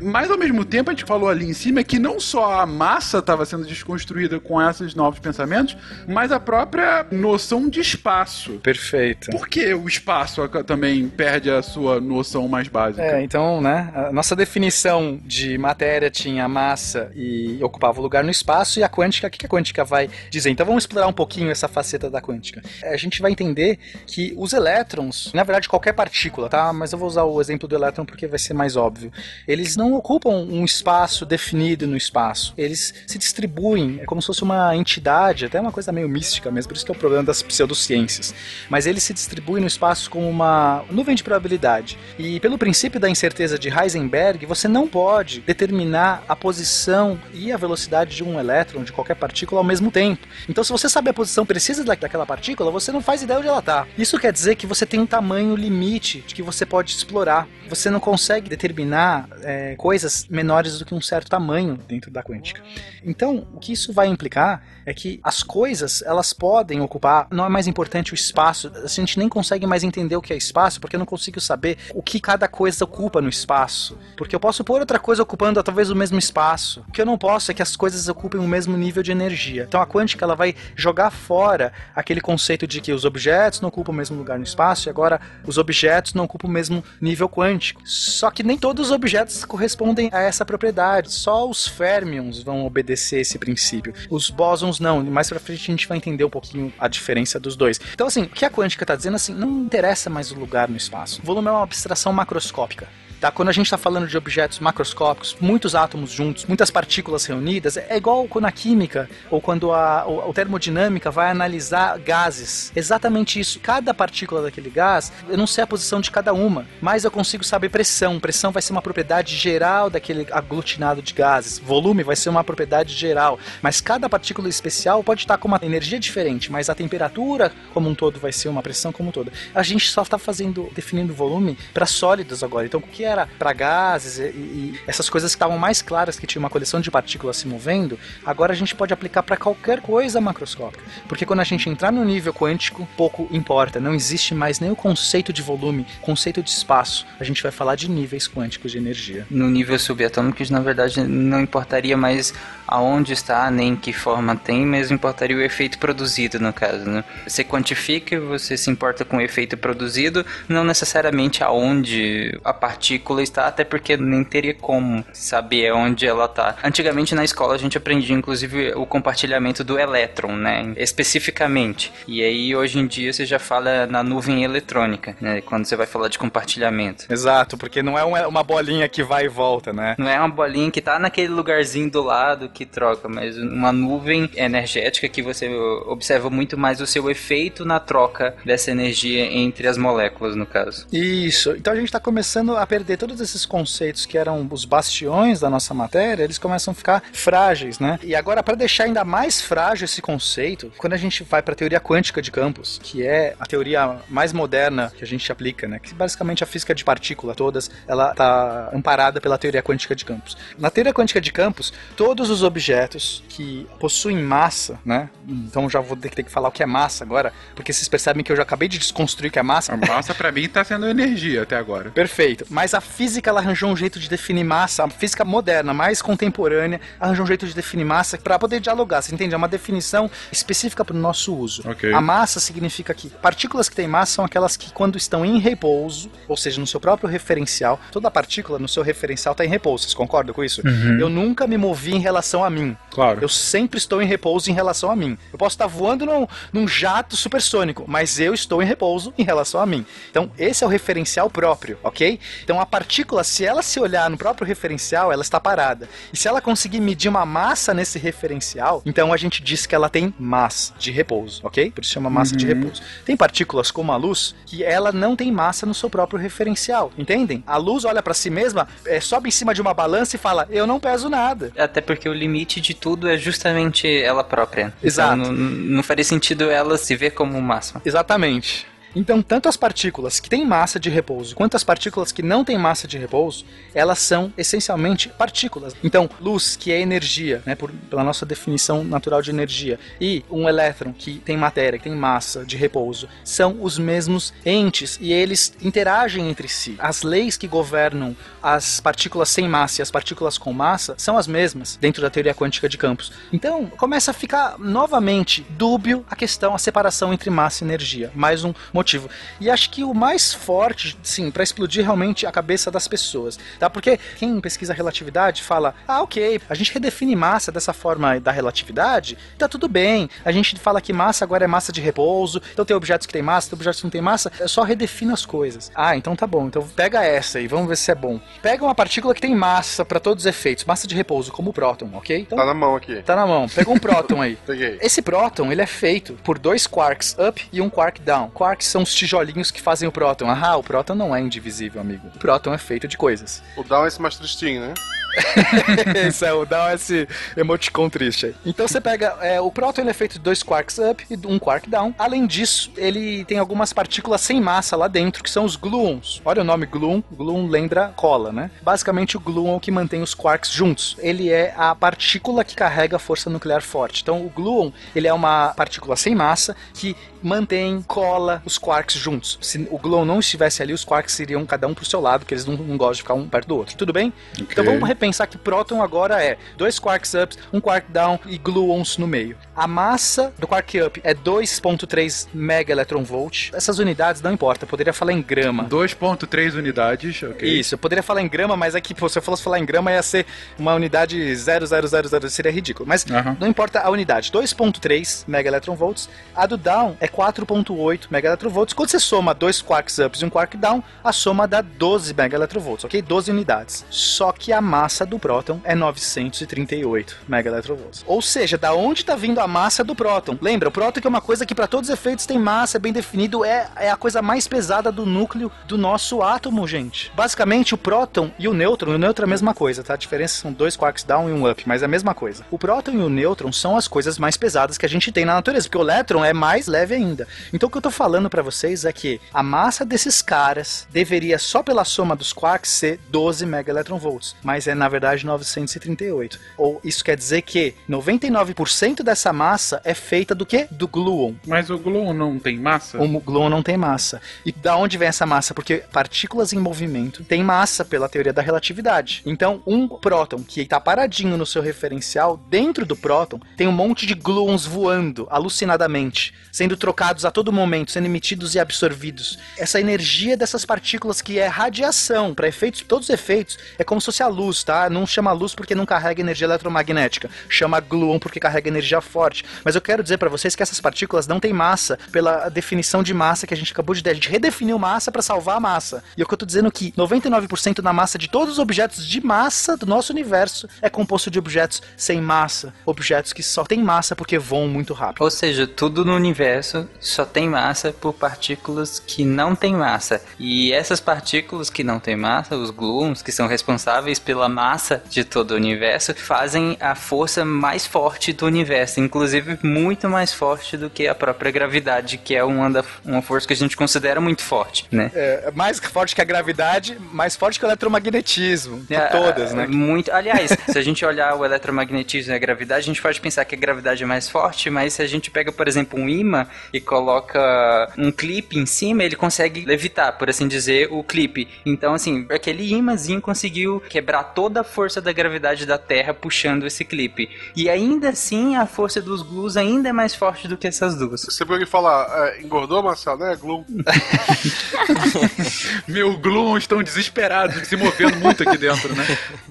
[0.00, 3.18] Mas ao mesmo tempo, a gente falou ali em cima que não só a massa
[3.18, 5.76] estava sendo desconstruída com esses novos pensamentos,
[6.08, 8.54] mas a própria noção de espaço.
[8.54, 9.30] Perfeito.
[9.30, 13.02] Por que o espaço também perde a sua noção mais básica?
[13.02, 18.30] É, então, né, a nossa definição de matéria tinha massa e ocupava o lugar no
[18.30, 20.48] espaço, e a quântica, o que que a quântica vai dizer?
[20.48, 22.62] Então vamos explorar um pouquinho essa faceta da quântica.
[22.82, 26.72] A gente vai entender que os elétrons, na verdade qualquer partícula, tá?
[26.72, 29.12] Mas eu vou usar o exemplo do elétron porque vai ser mais óbvio.
[29.46, 32.54] Eles não ocupam um espaço definido no espaço.
[32.56, 36.70] Eles se distribuem, é como se fosse uma entidade, até uma coisa meio mística mesmo,
[36.70, 38.34] por isso que é o problema das pseudociências.
[38.70, 41.98] Mas eles se distribuem no espaço como uma nuvem de probabilidade.
[42.18, 47.58] E pelo princípio da incerteza de Heisenberg, você não pode determinar a posição e a
[47.58, 50.02] velocidade de um elétron, de qualquer partícula, ao mesmo tempo.
[50.22, 50.26] tempo.
[50.48, 53.48] Então, se você sabe a posição precisa da- daquela partícula, você não faz ideia onde
[53.48, 53.86] ela está.
[53.96, 57.46] Isso quer dizer que você tem um tamanho limite de que você pode explorar.
[57.68, 62.60] Você não consegue determinar é, coisas menores do que um certo tamanho dentro da quântica.
[63.04, 67.26] Então, o que isso vai implicar é que as coisas elas podem ocupar.
[67.30, 68.70] Não é mais importante o espaço.
[68.84, 71.78] A gente nem consegue mais entender o que é espaço porque eu não consigo saber
[71.94, 73.96] o que cada coisa ocupa no espaço.
[74.16, 76.84] Porque eu posso pôr outra coisa ocupando talvez o mesmo espaço.
[76.88, 79.66] O que eu não posso é que as coisas ocupem o mesmo nível de energia.
[79.72, 83.90] Então a quântica ela vai jogar fora aquele conceito de que os objetos não ocupam
[83.90, 87.80] o mesmo lugar no espaço e agora os objetos não ocupam o mesmo nível quântico.
[87.82, 91.10] Só que nem todos os objetos correspondem a essa propriedade.
[91.10, 93.94] Só os férmions vão obedecer esse princípio.
[94.10, 95.02] Os bósons não.
[95.04, 97.80] Mais pra frente a gente vai entender um pouquinho a diferença dos dois.
[97.94, 100.76] Então assim, o que a quântica está dizendo assim, não interessa mais o lugar no
[100.76, 101.22] espaço.
[101.22, 102.86] O volume é uma abstração macroscópica.
[103.22, 103.30] Tá?
[103.30, 107.96] Quando a gente está falando de objetos macroscópicos, muitos átomos juntos, muitas partículas reunidas, é
[107.96, 112.72] igual quando a química ou quando a, ou a termodinâmica vai analisar gases.
[112.74, 113.60] Exatamente isso.
[113.60, 117.44] Cada partícula daquele gás, eu não sei a posição de cada uma, mas eu consigo
[117.44, 118.18] saber pressão.
[118.18, 121.60] Pressão vai ser uma propriedade geral daquele aglutinado de gases.
[121.60, 123.38] Volume vai ser uma propriedade geral.
[123.62, 127.94] Mas cada partícula especial pode estar com uma energia diferente, mas a temperatura como um
[127.94, 129.30] todo vai ser uma pressão como um todo.
[129.54, 132.66] A gente só está fazendo, definindo volume para sólidos agora.
[132.66, 136.26] Então, o que era para gases e, e essas coisas que estavam mais claras, que
[136.26, 140.20] tinha uma coleção de partículas se movendo, agora a gente pode aplicar para qualquer coisa
[140.20, 140.84] macroscópica.
[141.08, 143.78] Porque quando a gente entrar no nível quântico, pouco importa.
[143.78, 147.06] Não existe mais nem o conceito de volume, conceito de espaço.
[147.20, 149.26] A gente vai falar de níveis quânticos de energia.
[149.30, 152.32] No nível subatômico, na verdade, não importaria mais
[152.72, 157.04] aonde está, nem que forma tem, mas importaria o efeito produzido, no caso, né?
[157.26, 163.46] Você quantifica, você se importa com o efeito produzido, não necessariamente aonde a partícula está,
[163.46, 166.56] até porque nem teria como saber onde ela está.
[166.64, 170.72] Antigamente na escola a gente aprendia, inclusive, o compartilhamento do elétron, né?
[170.76, 171.92] Especificamente.
[172.08, 175.42] E aí, hoje em dia, você já fala na nuvem eletrônica, né?
[175.42, 177.12] Quando você vai falar de compartilhamento.
[177.12, 179.94] Exato, porque não é uma, bolinha que vai e volta, né?
[179.98, 184.30] Não é uma bolinha que tá naquele lugarzinho do lado que troca, mas uma nuvem
[184.36, 185.48] energética que você
[185.86, 190.86] observa muito mais o seu efeito na troca dessa energia entre as moléculas, no caso.
[190.92, 191.52] Isso.
[191.56, 195.50] Então a gente está começando a perder todos esses conceitos que eram os bastiões da
[195.50, 197.98] nossa matéria, eles começam a ficar frágeis, né?
[198.02, 201.56] E agora, para deixar ainda mais frágil esse conceito, quando a gente vai para a
[201.56, 205.78] teoria quântica de campos, que é a teoria mais moderna que a gente aplica, né?
[205.78, 210.36] Que basicamente a física de partícula todas, ela está amparada pela teoria quântica de campos.
[210.58, 215.08] Na teoria quântica de campos, todos os objetos que possuem massa, né?
[215.26, 218.30] Então já vou ter que falar o que é massa agora, porque vocês percebem que
[218.30, 219.72] eu já acabei de desconstruir o que é massa.
[219.72, 221.90] A massa pra mim tá sendo energia até agora.
[221.90, 222.46] Perfeito.
[222.50, 226.80] Mas a física ela arranjou um jeito de definir massa, a física moderna, mais contemporânea,
[227.00, 229.02] arranjou um jeito de definir massa para poder dialogar.
[229.02, 229.34] Você entende?
[229.34, 231.62] É uma definição específica para o nosso uso.
[231.68, 231.92] Ok.
[231.92, 236.10] A massa significa que partículas que têm massa são aquelas que quando estão em repouso,
[236.28, 239.84] ou seja, no seu próprio referencial, toda partícula no seu referencial está em repouso.
[239.84, 240.62] Vocês concordam com isso?
[240.66, 240.98] Uhum.
[240.98, 242.76] Eu nunca me movi em relação a mim.
[242.92, 243.18] Claro.
[243.20, 245.18] Eu sempre estou em repouso em relação a mim.
[245.32, 249.60] Eu posso estar voando num, num jato supersônico, mas eu estou em repouso em relação
[249.60, 249.84] a mim.
[250.10, 252.20] Então, esse é o referencial próprio, ok?
[252.44, 255.88] Então, a partícula, se ela se olhar no próprio referencial, ela está parada.
[256.12, 259.88] E se ela conseguir medir uma massa nesse referencial, então a gente diz que ela
[259.88, 261.70] tem massa de repouso, ok?
[261.70, 262.82] Por isso chama massa de repouso.
[263.04, 267.42] Tem partículas como a luz que ela não tem massa no seu próprio referencial, entendem?
[267.46, 270.46] A luz olha para si mesma, é, sobe em cima de uma balança e fala:
[270.50, 271.52] Eu não peso nada.
[271.56, 274.72] Até porque o limite de tudo é justamente ela própria.
[274.82, 275.20] Exato.
[275.20, 277.82] Então, não, não faria sentido ela se ver como máxima.
[277.84, 278.66] Exatamente.
[278.94, 282.58] Então, tanto as partículas que têm massa de repouso quanto as partículas que não têm
[282.58, 285.74] massa de repouso, elas são essencialmente partículas.
[285.82, 290.48] Então, luz, que é energia, né, por, pela nossa definição natural de energia, e um
[290.48, 295.54] elétron, que tem matéria, que tem massa de repouso, são os mesmos entes e eles
[295.62, 296.76] interagem entre si.
[296.78, 301.26] As leis que governam as partículas sem massa e as partículas com massa são as
[301.26, 303.12] mesmas dentro da teoria quântica de campos.
[303.32, 308.10] Então, começa a ficar novamente dúbio a questão, a separação entre massa e energia.
[308.14, 308.52] Mais um
[308.82, 309.08] motivo.
[309.40, 313.70] E acho que o mais forte, sim, para explodir realmente a cabeça das pessoas, tá?
[313.70, 319.16] Porque quem pesquisa relatividade fala: "Ah, OK, a gente redefine massa dessa forma da relatividade,
[319.38, 320.08] tá tudo bem.
[320.24, 323.22] A gente fala que massa agora é massa de repouso, então tem objetos que tem
[323.22, 325.70] massa, tem objetos que não tem massa, é só redefine as coisas.
[325.74, 326.46] Ah, então tá bom.
[326.46, 328.20] Então pega essa aí, vamos ver se é bom.
[328.42, 331.52] Pega uma partícula que tem massa para todos os efeitos, massa de repouso, como o
[331.52, 332.16] próton, OK?
[332.18, 333.02] Então Tá na mão aqui.
[333.02, 333.48] Tá na mão.
[333.48, 334.36] Pega um próton aí.
[334.46, 334.78] Peguei.
[334.80, 338.30] Esse próton, ele é feito por dois quarks up e um quark down.
[338.30, 340.30] Quarks são os tijolinhos que fazem o próton.
[340.30, 342.08] Ah, o próton não é indivisível, amigo.
[342.14, 343.42] O próton é feito de coisas.
[343.54, 344.74] O down é esse mais tristinho, né?
[346.06, 348.34] Esse é o dá esse emoticon triste aí.
[348.44, 351.38] Então você pega é, o próton ele é feito de dois quarks up e um
[351.38, 351.94] quark down.
[351.98, 356.20] Além disso, ele tem algumas partículas sem massa lá dentro que são os gluons.
[356.24, 358.50] Olha o nome gluon, gluon lembra cola, né?
[358.62, 360.96] Basicamente o gluon é o que mantém os quarks juntos.
[360.98, 364.02] Ele é a partícula que carrega a força nuclear forte.
[364.02, 369.38] Então o gluon, ele é uma partícula sem massa que mantém, cola os quarks juntos.
[369.40, 372.34] Se o gluon não estivesse ali, os quarks iriam cada um pro seu lado, porque
[372.34, 373.76] eles não, não gostam de ficar um perto do outro.
[373.76, 374.12] Tudo bem?
[374.38, 378.96] Então vamos repensar que próton agora é dois quarks ups, um quark down e gluons
[378.98, 379.36] no meio.
[379.54, 383.50] A massa do quark up é 2.3 mega electron volt.
[383.52, 385.64] Essas unidades não importa, eu poderia falar em grama.
[385.64, 387.48] 2.3 unidades, ok.
[387.48, 389.90] Isso, eu poderia falar em grama, mas aqui, pô, se eu fosse falar em grama,
[389.90, 390.24] ia ser
[390.56, 392.88] uma unidade 0,000, seria ridículo.
[392.88, 393.04] Mas
[393.40, 396.08] não importa a unidade, 2.3 mega electron volts.
[396.34, 398.72] A do down é 4.8 mega electron volts.
[398.72, 402.36] Quando você soma dois quarks ups e um quark down, a soma dá 12 mega
[402.36, 403.02] electron volts, ok?
[403.02, 403.84] 12 unidades.
[403.90, 408.04] Só que a massa do próton é 938 mega electron volts.
[408.06, 410.38] Ou seja, da onde está vindo a massa do próton?
[410.40, 412.80] Lembra, o próton que é uma coisa que para todos os efeitos tem massa, é
[412.80, 417.10] bem definido, é, é a coisa mais pesada do núcleo do nosso átomo, gente.
[417.14, 419.94] Basicamente, o próton e o nêutron, o nêutron é a mesma coisa, tá?
[419.94, 422.44] A diferença são dois quarks down e um up, mas é a mesma coisa.
[422.50, 425.34] O próton e o nêutron são as coisas mais pesadas que a gente tem na
[425.34, 427.26] natureza, porque o elétron é mais leve ainda.
[427.52, 431.38] Então o que eu tô falando para vocês é que a massa desses caras deveria
[431.38, 436.40] só pela soma dos quarks ser 12 mega electron volts, mas é na verdade 938.
[436.58, 440.66] Ou isso quer dizer que 99% dessa massa é feita do que?
[440.70, 441.34] Do gluon.
[441.46, 443.00] Mas o gluon não tem massa?
[443.00, 444.20] O gluon não tem massa.
[444.44, 445.54] E da onde vem essa massa?
[445.54, 449.22] Porque partículas em movimento têm massa pela teoria da relatividade.
[449.24, 454.04] Então, um próton que está paradinho no seu referencial, dentro do próton, tem um monte
[454.04, 459.38] de gluons voando alucinadamente, sendo trocados a todo momento, sendo emitidos e absorvidos.
[459.56, 464.06] Essa energia dessas partículas que é radiação, para efeitos, todos os efeitos, é como se
[464.06, 464.71] fosse a luz, tá?
[464.90, 469.44] Não chama luz porque não carrega energia eletromagnética, chama gluon porque carrega energia forte.
[469.64, 473.14] Mas eu quero dizer para vocês que essas partículas não têm massa pela definição de
[473.14, 474.10] massa que a gente acabou de dar.
[474.10, 476.02] A gente redefiniu massa para salvar a massa.
[476.16, 479.06] E o que eu tô dizendo é que 99% da massa de todos os objetos
[479.06, 483.82] de massa do nosso universo é composto de objetos sem massa, objetos que só têm
[483.82, 485.22] massa porque voam muito rápido.
[485.22, 490.22] Ou seja, tudo no universo só tem massa por partículas que não têm massa.
[490.38, 494.61] E essas partículas que não têm massa, os gluons, que são responsáveis pela massa
[495.08, 500.76] de todo o universo, fazem a força mais forte do universo, inclusive muito mais forte
[500.76, 504.20] do que a própria gravidade, que é uma, da, uma força que a gente considera
[504.20, 505.10] muito forte, né?
[505.14, 508.84] É mais forte que a gravidade, mais forte que o eletromagnetismo.
[508.90, 509.66] É, todas, né?
[509.66, 510.12] Muito.
[510.12, 513.54] Aliás, se a gente olhar o eletromagnetismo e a gravidade, a gente pode pensar que
[513.54, 516.80] a gravidade é mais forte, mas se a gente pega, por exemplo, um imã e
[516.80, 521.48] coloca um clipe em cima, ele consegue levitar, por assim dizer, o clipe.
[521.64, 526.84] Então, assim, aquele imãzinho conseguiu quebrar toda a força da gravidade da Terra puxando esse
[526.84, 527.30] clipe.
[527.56, 531.22] E ainda assim, a força dos glues ainda é mais forte do que essas duas.
[531.22, 533.34] Você viu alguém falar, é, engordou, Marcelo, né?
[533.40, 533.64] Gloom.
[535.88, 539.04] Meu gluon estão desesperados, se movendo muito aqui dentro, né?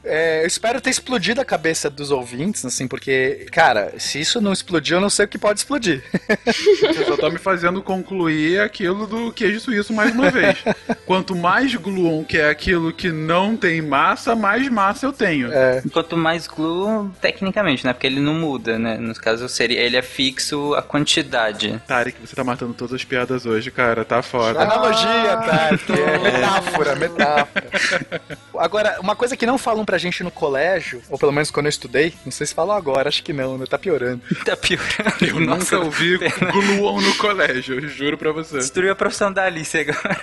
[0.03, 4.53] É, eu espero ter explodido a cabeça dos ouvintes, assim, porque, cara, se isso não
[4.53, 6.03] explodiu, eu não sei o que pode explodir.
[6.45, 10.63] Você só tá me fazendo concluir aquilo do queijo suíço mais uma vez.
[11.07, 15.51] Quanto mais gluon que é aquilo que não tem massa, mais massa eu tenho.
[15.51, 15.81] É.
[15.91, 17.93] Quanto mais glue, tecnicamente, né?
[17.93, 18.97] Porque ele não muda, né?
[18.97, 21.81] No caso, seria, ele é fixo a quantidade.
[21.87, 24.03] Tarek, você tá matando todas as piadas hoje, cara.
[24.05, 24.61] Tá foda.
[24.61, 25.71] Analogia, tá?
[26.01, 28.21] É metáfora, metáfora.
[28.57, 31.69] Agora, uma coisa que não falam pra gente no colégio, ou pelo menos quando eu
[31.69, 33.65] estudei, não sei se falam agora, acho que não, né?
[33.65, 34.21] Tá piorando.
[34.45, 35.15] Tá piorando.
[35.21, 38.57] Eu nunca ouvi gluon no colégio, eu juro pra você.
[38.57, 40.17] Destruiu a profissão da Alice agora.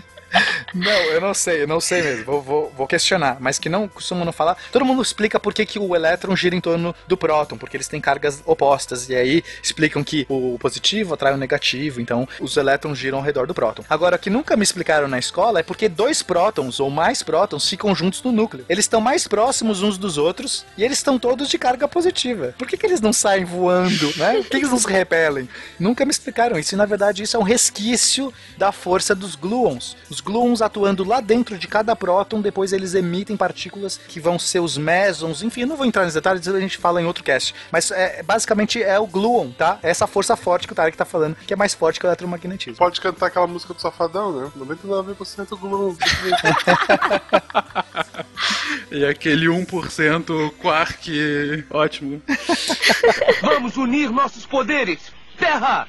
[0.74, 2.24] Não, eu não sei, eu não sei mesmo.
[2.24, 4.56] Vou, vou, vou questionar, mas que não costumam não falar.
[4.72, 7.88] Todo mundo explica por que, que o elétron gira em torno do próton, porque eles
[7.88, 9.08] têm cargas opostas.
[9.08, 13.46] E aí explicam que o positivo atrai o negativo, então os elétrons giram ao redor
[13.46, 13.84] do próton.
[13.88, 17.68] Agora, o que nunca me explicaram na escola é porque dois prótons ou mais prótons
[17.68, 18.64] ficam juntos no núcleo.
[18.68, 22.54] Eles estão mais próximos uns dos outros e eles estão todos de carga positiva.
[22.58, 24.34] Por que, que eles não saem voando, né?
[24.34, 25.48] Por que, que eles não se repelem?
[25.78, 26.74] Nunca me explicaram isso.
[26.74, 29.96] E na verdade, isso é um resquício da força dos gluons.
[30.08, 34.60] Os gluons atuando lá dentro de cada próton, depois eles emitem partículas que vão ser
[34.60, 37.54] os mesons, enfim, eu não vou entrar nos detalhes, a gente fala em outro cast.
[37.70, 39.78] Mas é, basicamente é o gluon, tá?
[39.82, 42.08] É essa força forte que o Tarek tá falando, que é mais forte que o
[42.08, 42.78] eletromagnetismo.
[42.78, 44.50] Pode cantar aquela música do Safadão, né?
[44.58, 45.96] 99% Gloom.
[48.90, 52.20] E aquele 1% quark ótimo.
[53.40, 55.12] Vamos unir nossos poderes!
[55.38, 55.86] Terra!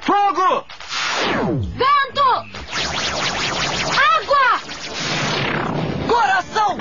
[0.00, 0.64] Fogo!
[1.76, 2.28] Vento!
[4.16, 4.60] Água!
[6.08, 6.78] Coração!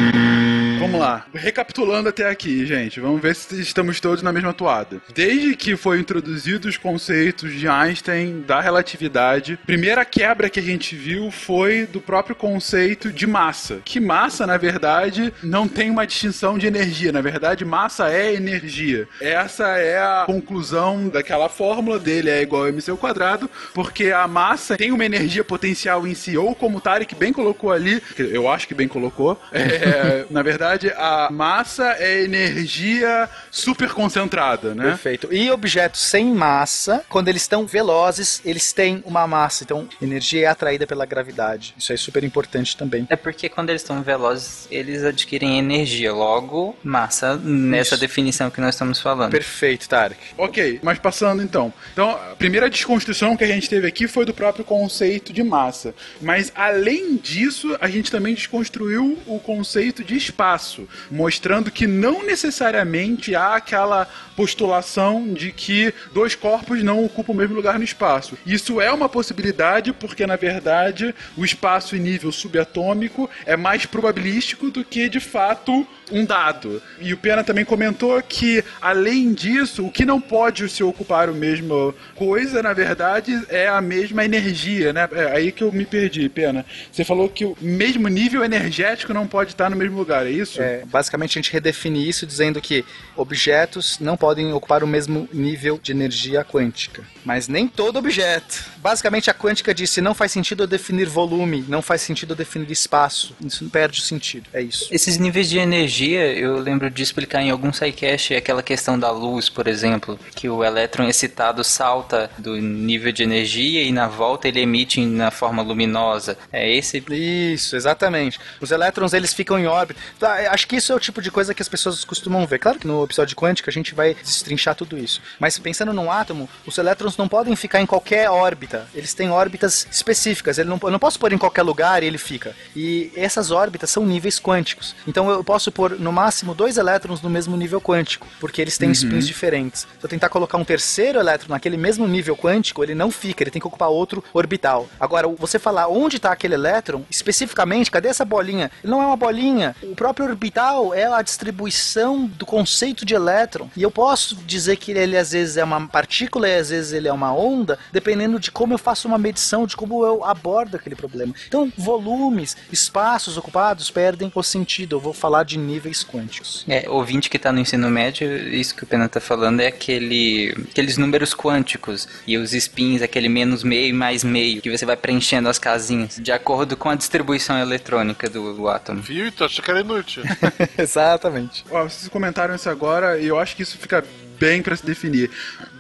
[0.84, 1.26] Vamos lá.
[1.34, 3.00] Recapitulando até aqui, gente.
[3.00, 5.02] Vamos ver se estamos todos na mesma toada.
[5.16, 10.94] Desde que foi introduzido os conceitos de Einstein da relatividade, primeira quebra que a gente
[10.94, 13.80] viu foi do próprio conceito de massa.
[13.86, 17.14] Que massa, na verdade, não tem uma distinção de energia.
[17.14, 19.08] Na verdade, massa é energia.
[19.22, 24.28] Essa é a conclusão daquela fórmula dele, é igual a mc ao quadrado, porque a
[24.28, 28.50] massa tem uma energia potencial em si, ou como o Tarek bem colocou ali, eu
[28.50, 34.84] acho que bem colocou, é, na verdade, a massa é energia super concentrada, né?
[34.86, 35.28] Perfeito.
[35.32, 39.64] E objetos sem massa, quando eles estão velozes, eles têm uma massa.
[39.64, 41.74] Então, energia é atraída pela gravidade.
[41.78, 43.08] Isso é super importante também.
[43.10, 48.02] É porque quando eles estão velozes, eles adquirem energia, logo massa, nessa Isso.
[48.02, 49.32] definição que nós estamos falando.
[49.32, 50.20] Perfeito, Tarek.
[50.38, 51.74] Ok, mas passando então.
[51.92, 55.94] Então, a primeira desconstrução que a gente teve aqui foi do próprio conceito de massa.
[56.22, 60.63] Mas, além disso, a gente também desconstruiu o conceito de espaço,
[61.10, 67.56] mostrando que não necessariamente há aquela postulação de que dois corpos não ocupam o mesmo
[67.56, 68.38] lugar no espaço.
[68.46, 74.70] Isso é uma possibilidade porque, na verdade, o espaço em nível subatômico é mais probabilístico
[74.70, 76.82] do que, de fato, um dado.
[77.02, 81.34] E o Pena também comentou que, além disso, o que não pode se ocupar a
[81.34, 85.10] mesma coisa, na verdade, é a mesma energia, né?
[85.12, 86.66] É aí que eu me perdi, Pena.
[86.92, 90.62] Você falou que o mesmo nível energético não pode estar no mesmo lugar, é isso?
[90.62, 92.86] É, basicamente, a gente redefine isso dizendo que
[93.16, 97.04] objetos não podem ocupar o mesmo nível de energia quântica.
[97.26, 98.66] Mas nem todo objeto.
[98.78, 102.38] Basicamente, a quântica diz: se não faz sentido eu definir volume, não faz sentido eu
[102.38, 103.36] definir espaço.
[103.44, 104.50] Isso perde o sentido.
[104.54, 104.88] É isso.
[104.92, 109.50] Esses níveis de energia, eu lembro de explicar em algum sidecast aquela questão da luz,
[109.50, 114.60] por exemplo, que o elétron excitado salta do nível de energia e na volta ele
[114.60, 116.38] emite na forma luminosa.
[116.52, 118.40] É esse Isso, exatamente.
[118.60, 120.00] Os elétrons eles ficam em órbita.
[120.20, 122.60] Tá, acho que isso é o tipo de coisa que as pessoas costumam ver.
[122.60, 125.22] Claro que no episódio quântico a gente vai destrinchar tudo isso.
[125.40, 128.88] Mas pensando num átomo, os elétrons não podem ficar em qualquer órbita.
[128.94, 130.58] Eles têm órbitas específicas.
[130.58, 132.56] Eu não posso pôr em qualquer lugar e ele fica.
[132.76, 134.96] E essas órbitas são níveis quânticos.
[135.08, 138.92] Então eu posso pôr no máximo dois elétrons no mesmo nível quântico, porque eles têm
[138.92, 139.82] spins diferentes.
[139.82, 143.52] Se eu tentar colocar um terceiro elétron naquele mesmo nível quântico, ele não fica, ele
[143.52, 144.88] tem que ocupar outro orbital.
[145.00, 148.72] Agora, você falar onde está aquele elétron, especificamente, cadê essa bolinha?
[148.84, 149.76] Ele não é uma bolinha.
[149.84, 153.70] O próprio orbital é a distribuição do conceito de elétron.
[153.76, 157.08] E eu posso dizer que ele às vezes é uma partícula e às vezes ele
[157.08, 160.96] é uma onda, dependendo de como eu faço uma medição, de como eu abordo aquele
[160.96, 161.34] problema.
[161.48, 164.96] Então, volumes, espaços ocupados perdem o sentido.
[164.96, 166.64] Eu vou falar de níveis quânticos.
[166.68, 170.56] É, ouvinte que tá no ensino médio, isso que o Pena tá falando é aquele,
[170.70, 172.08] aqueles números quânticos.
[172.28, 176.18] E os spins, aquele menos meio e mais meio, que você vai preenchendo as casinhas,
[176.18, 179.02] de acordo com a distribuição eletrônica do, do átomo.
[179.02, 179.32] Viu?
[179.32, 180.24] Tu achou que era inútil.
[180.78, 181.66] Exatamente.
[181.70, 184.04] Ó, vocês comentaram isso agora e eu acho que isso fica
[184.40, 185.30] bem para se definir.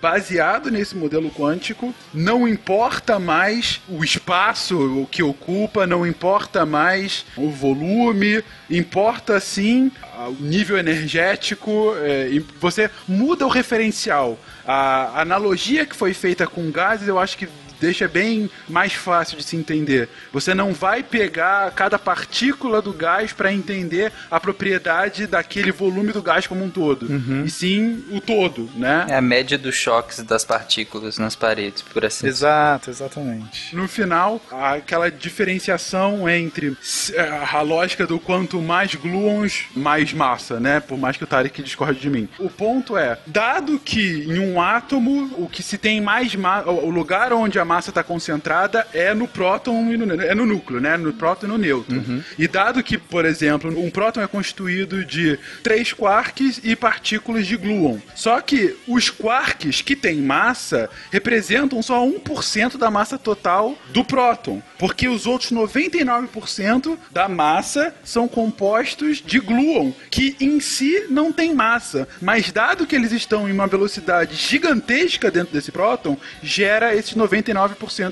[0.01, 7.25] Baseado nesse modelo quântico, não importa mais o espaço o que ocupa, não importa mais
[7.35, 11.93] o volume, importa sim ah, o nível energético.
[12.03, 12.29] é,
[12.59, 14.37] você muda o referencial.
[14.65, 17.47] A analogia que foi feita com gases, eu acho que
[17.83, 20.07] deixa bem mais fácil de se entender.
[20.31, 26.21] Você não vai pegar cada partícula do gás para entender a propriedade daquele volume do
[26.21, 27.07] gás como um todo,
[27.45, 29.05] e sim o todo, né?
[29.09, 32.37] É a média dos choques das partículas nas paredes, por assim dizer.
[32.45, 33.75] Exato, exatamente.
[33.75, 40.79] No final, aquela diferenciação entre s- a lógica do quanto mais gluons, mais massa, né?
[40.79, 42.27] Por mais que o Tarek discorde de mim.
[42.39, 46.89] O ponto é, dado que em um átomo, o que se tem mais massa, o
[46.89, 50.95] lugar onde a massa está concentrada é no próton e no, é no núcleo, né?
[50.95, 52.21] No próton e no nêutron.
[52.37, 57.57] E dado que, por exemplo, um próton é constituído de três quarks e partículas de
[57.57, 57.97] gluon.
[58.15, 64.61] Só que os quarks que têm massa representam só 1% da massa total do próton,
[64.77, 71.53] porque os outros 99% da massa são compostos de gluon, que em si não tem
[71.55, 77.15] massa, mas dado que eles estão em uma velocidade gigantesca dentro desse próton, gera esses
[77.15, 77.62] 99%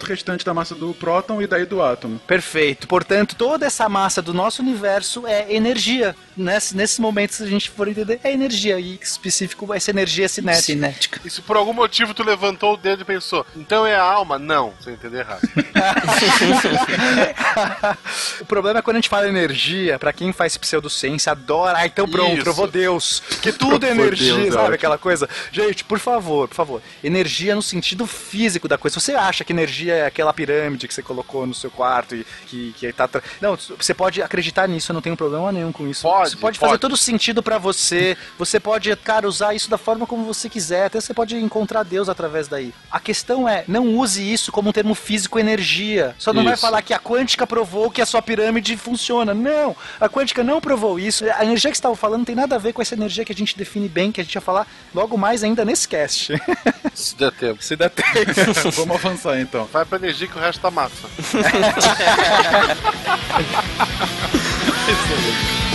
[0.08, 2.20] restante da massa do próton e daí do átomo.
[2.28, 2.88] Perfeito.
[2.88, 6.16] Portanto, toda essa massa do nosso universo é energia.
[6.36, 8.80] Nesse, nesses momentos, se a gente for entender, é energia.
[8.80, 10.64] E em específico, essa energia cinética.
[10.64, 11.22] Cinética.
[11.26, 14.40] E se por algum motivo tu levantou o dedo e pensou, então é a alma?
[14.40, 15.42] Não, você entendeu errado.
[18.42, 21.80] o problema é quando a gente fala energia, pra quem faz pseudociência, adora.
[21.80, 22.44] Ah, então pronto, Isso.
[22.44, 23.22] provou Deus.
[23.42, 24.62] Que tudo é energia, Deus, é sabe?
[24.62, 24.76] ótimo.
[24.76, 25.30] Aquela coisa.
[25.52, 26.82] Gente, por favor, por favor.
[27.04, 29.00] Energia no sentido físico da coisa.
[29.00, 32.16] Se você acha acha que energia é aquela pirâmide que você colocou no seu quarto
[32.16, 33.08] e que, que tá.
[33.08, 36.04] tra- Não, você pode acreditar nisso, eu não tenho problema nenhum com isso.
[36.04, 36.82] Pode, Isso pode fazer pode.
[36.82, 38.16] todo sentido pra você.
[38.38, 40.86] Você pode, cara, usar isso da forma como você quiser.
[40.86, 42.74] Até você pode encontrar Deus através daí.
[42.92, 46.16] A questão é, não use isso como um termo físico energia.
[46.20, 46.62] Só não vai Isso.
[46.62, 49.34] falar que a quântica provou que a sua pirâmide funciona.
[49.34, 51.26] Não, a quântica não provou isso.
[51.36, 53.36] A energia que você estava falando tem nada a ver com essa energia que a
[53.36, 56.34] gente define bem, que a gente vai falar logo mais ainda nesse cast.
[56.94, 57.62] Se der tempo.
[57.64, 58.12] Se dá tempo.
[58.76, 59.66] Vamos avançar então.
[59.66, 61.08] Vai pra energia que o resto tá massa.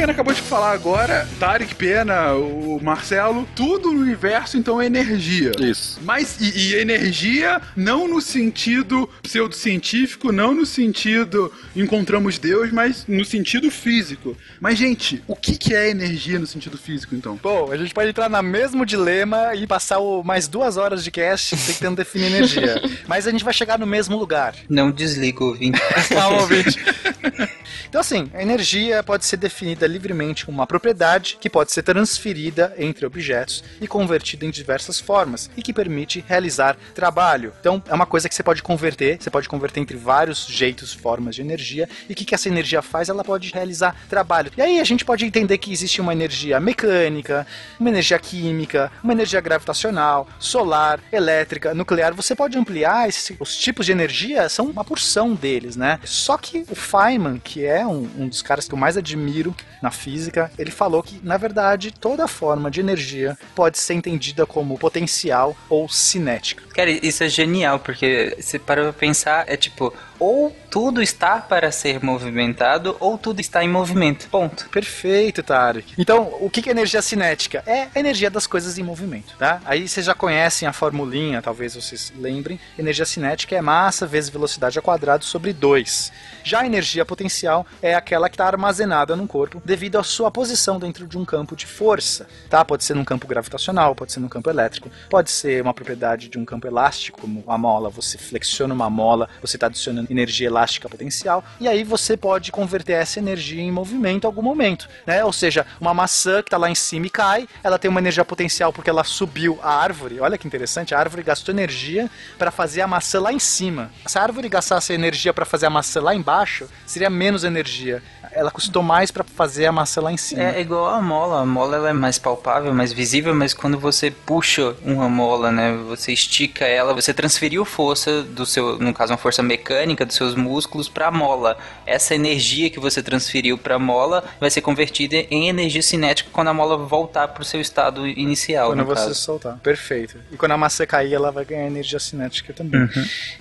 [0.00, 5.52] Pena acabou de falar agora, Tarek Pena, o Marcelo, tudo no universo então é energia.
[5.60, 6.00] Isso.
[6.02, 13.26] Mas e, e energia não no sentido pseudocientífico, não no sentido encontramos Deus, mas no
[13.26, 14.34] sentido físico.
[14.58, 17.38] Mas gente, o que, que é energia no sentido físico então?
[17.42, 21.10] Bom, a gente pode entrar no mesmo dilema e passar o- mais duas horas de
[21.10, 22.80] cast tentando definir energia.
[23.06, 24.54] Mas a gente vai chegar no mesmo lugar.
[24.66, 25.78] Não desliga o ouvinte.
[26.08, 26.78] Calma, ouvinte.
[27.90, 32.72] Então, assim, a energia pode ser definida livremente como uma propriedade que pode ser transferida
[32.78, 37.52] entre objetos e convertida em diversas formas e que permite realizar trabalho.
[37.58, 41.34] Então, é uma coisa que você pode converter, você pode converter entre vários jeitos, formas
[41.34, 43.08] de energia e o que, que essa energia faz?
[43.08, 44.52] Ela pode realizar trabalho.
[44.56, 47.44] E aí a gente pode entender que existe uma energia mecânica,
[47.78, 52.14] uma energia química, uma energia gravitacional, solar, elétrica, nuclear.
[52.14, 53.08] Você pode ampliar
[53.40, 55.98] os tipos de energia, são uma porção deles, né?
[56.04, 59.90] Só que o Feynman, que é um, um dos caras que eu mais admiro na
[59.90, 65.56] física, ele falou que, na verdade, toda forma de energia pode ser entendida como potencial
[65.68, 66.62] ou cinética.
[66.74, 72.04] Cara, isso é genial, porque você para pensar, é tipo, ou tudo está para ser
[72.04, 74.28] movimentado, ou tudo está em movimento.
[74.28, 74.68] Ponto.
[74.68, 75.94] Perfeito, Tarek.
[75.98, 77.64] Então, o que é energia cinética?
[77.66, 79.60] É a energia das coisas em movimento, tá?
[79.64, 82.60] Aí vocês já conhecem a formulinha, talvez vocês lembrem.
[82.78, 86.12] Energia cinética é massa vezes velocidade ao quadrado sobre 2.
[86.44, 90.78] Já a energia potencial é aquela que está armazenada no corpo devido à sua posição
[90.78, 92.64] dentro de um campo de força, tá?
[92.64, 96.38] Pode ser num campo gravitacional, pode ser num campo elétrico, pode ser uma propriedade de
[96.38, 100.88] um campo elástico, como a mola, você flexiona uma mola, você está adicionando energia elástica
[100.88, 105.24] potencial, e aí você pode converter essa energia em movimento em algum momento, né?
[105.24, 108.24] Ou seja, uma maçã que está lá em cima e cai, ela tem uma energia
[108.24, 110.20] potencial porque ela subiu a árvore.
[110.20, 113.90] Olha que interessante, a árvore gastou energia para fazer a maçã lá em cima.
[114.06, 118.02] Se a árvore gastasse energia para fazer a maçã lá embaixo, seria menos energia.
[118.32, 120.42] Ela custou mais para fazer a maçã lá em cima.
[120.42, 121.40] É igual a mola.
[121.40, 125.76] A mola ela é mais palpável, mais visível, mas quando você puxa uma mola, né,
[125.88, 130.34] você estica ela, você transferiu força do seu, no caso uma força mecânica dos seus
[130.34, 131.56] músculos para a mola.
[131.86, 136.48] Essa energia que você transferiu para a mola vai ser convertida em energia cinética quando
[136.48, 139.14] a mola voltar para o seu estado inicial, Quando você caso.
[139.14, 139.58] soltar.
[139.58, 140.18] Perfeito.
[140.30, 142.88] E quando a maçã cair, ela vai ganhar energia cinética também.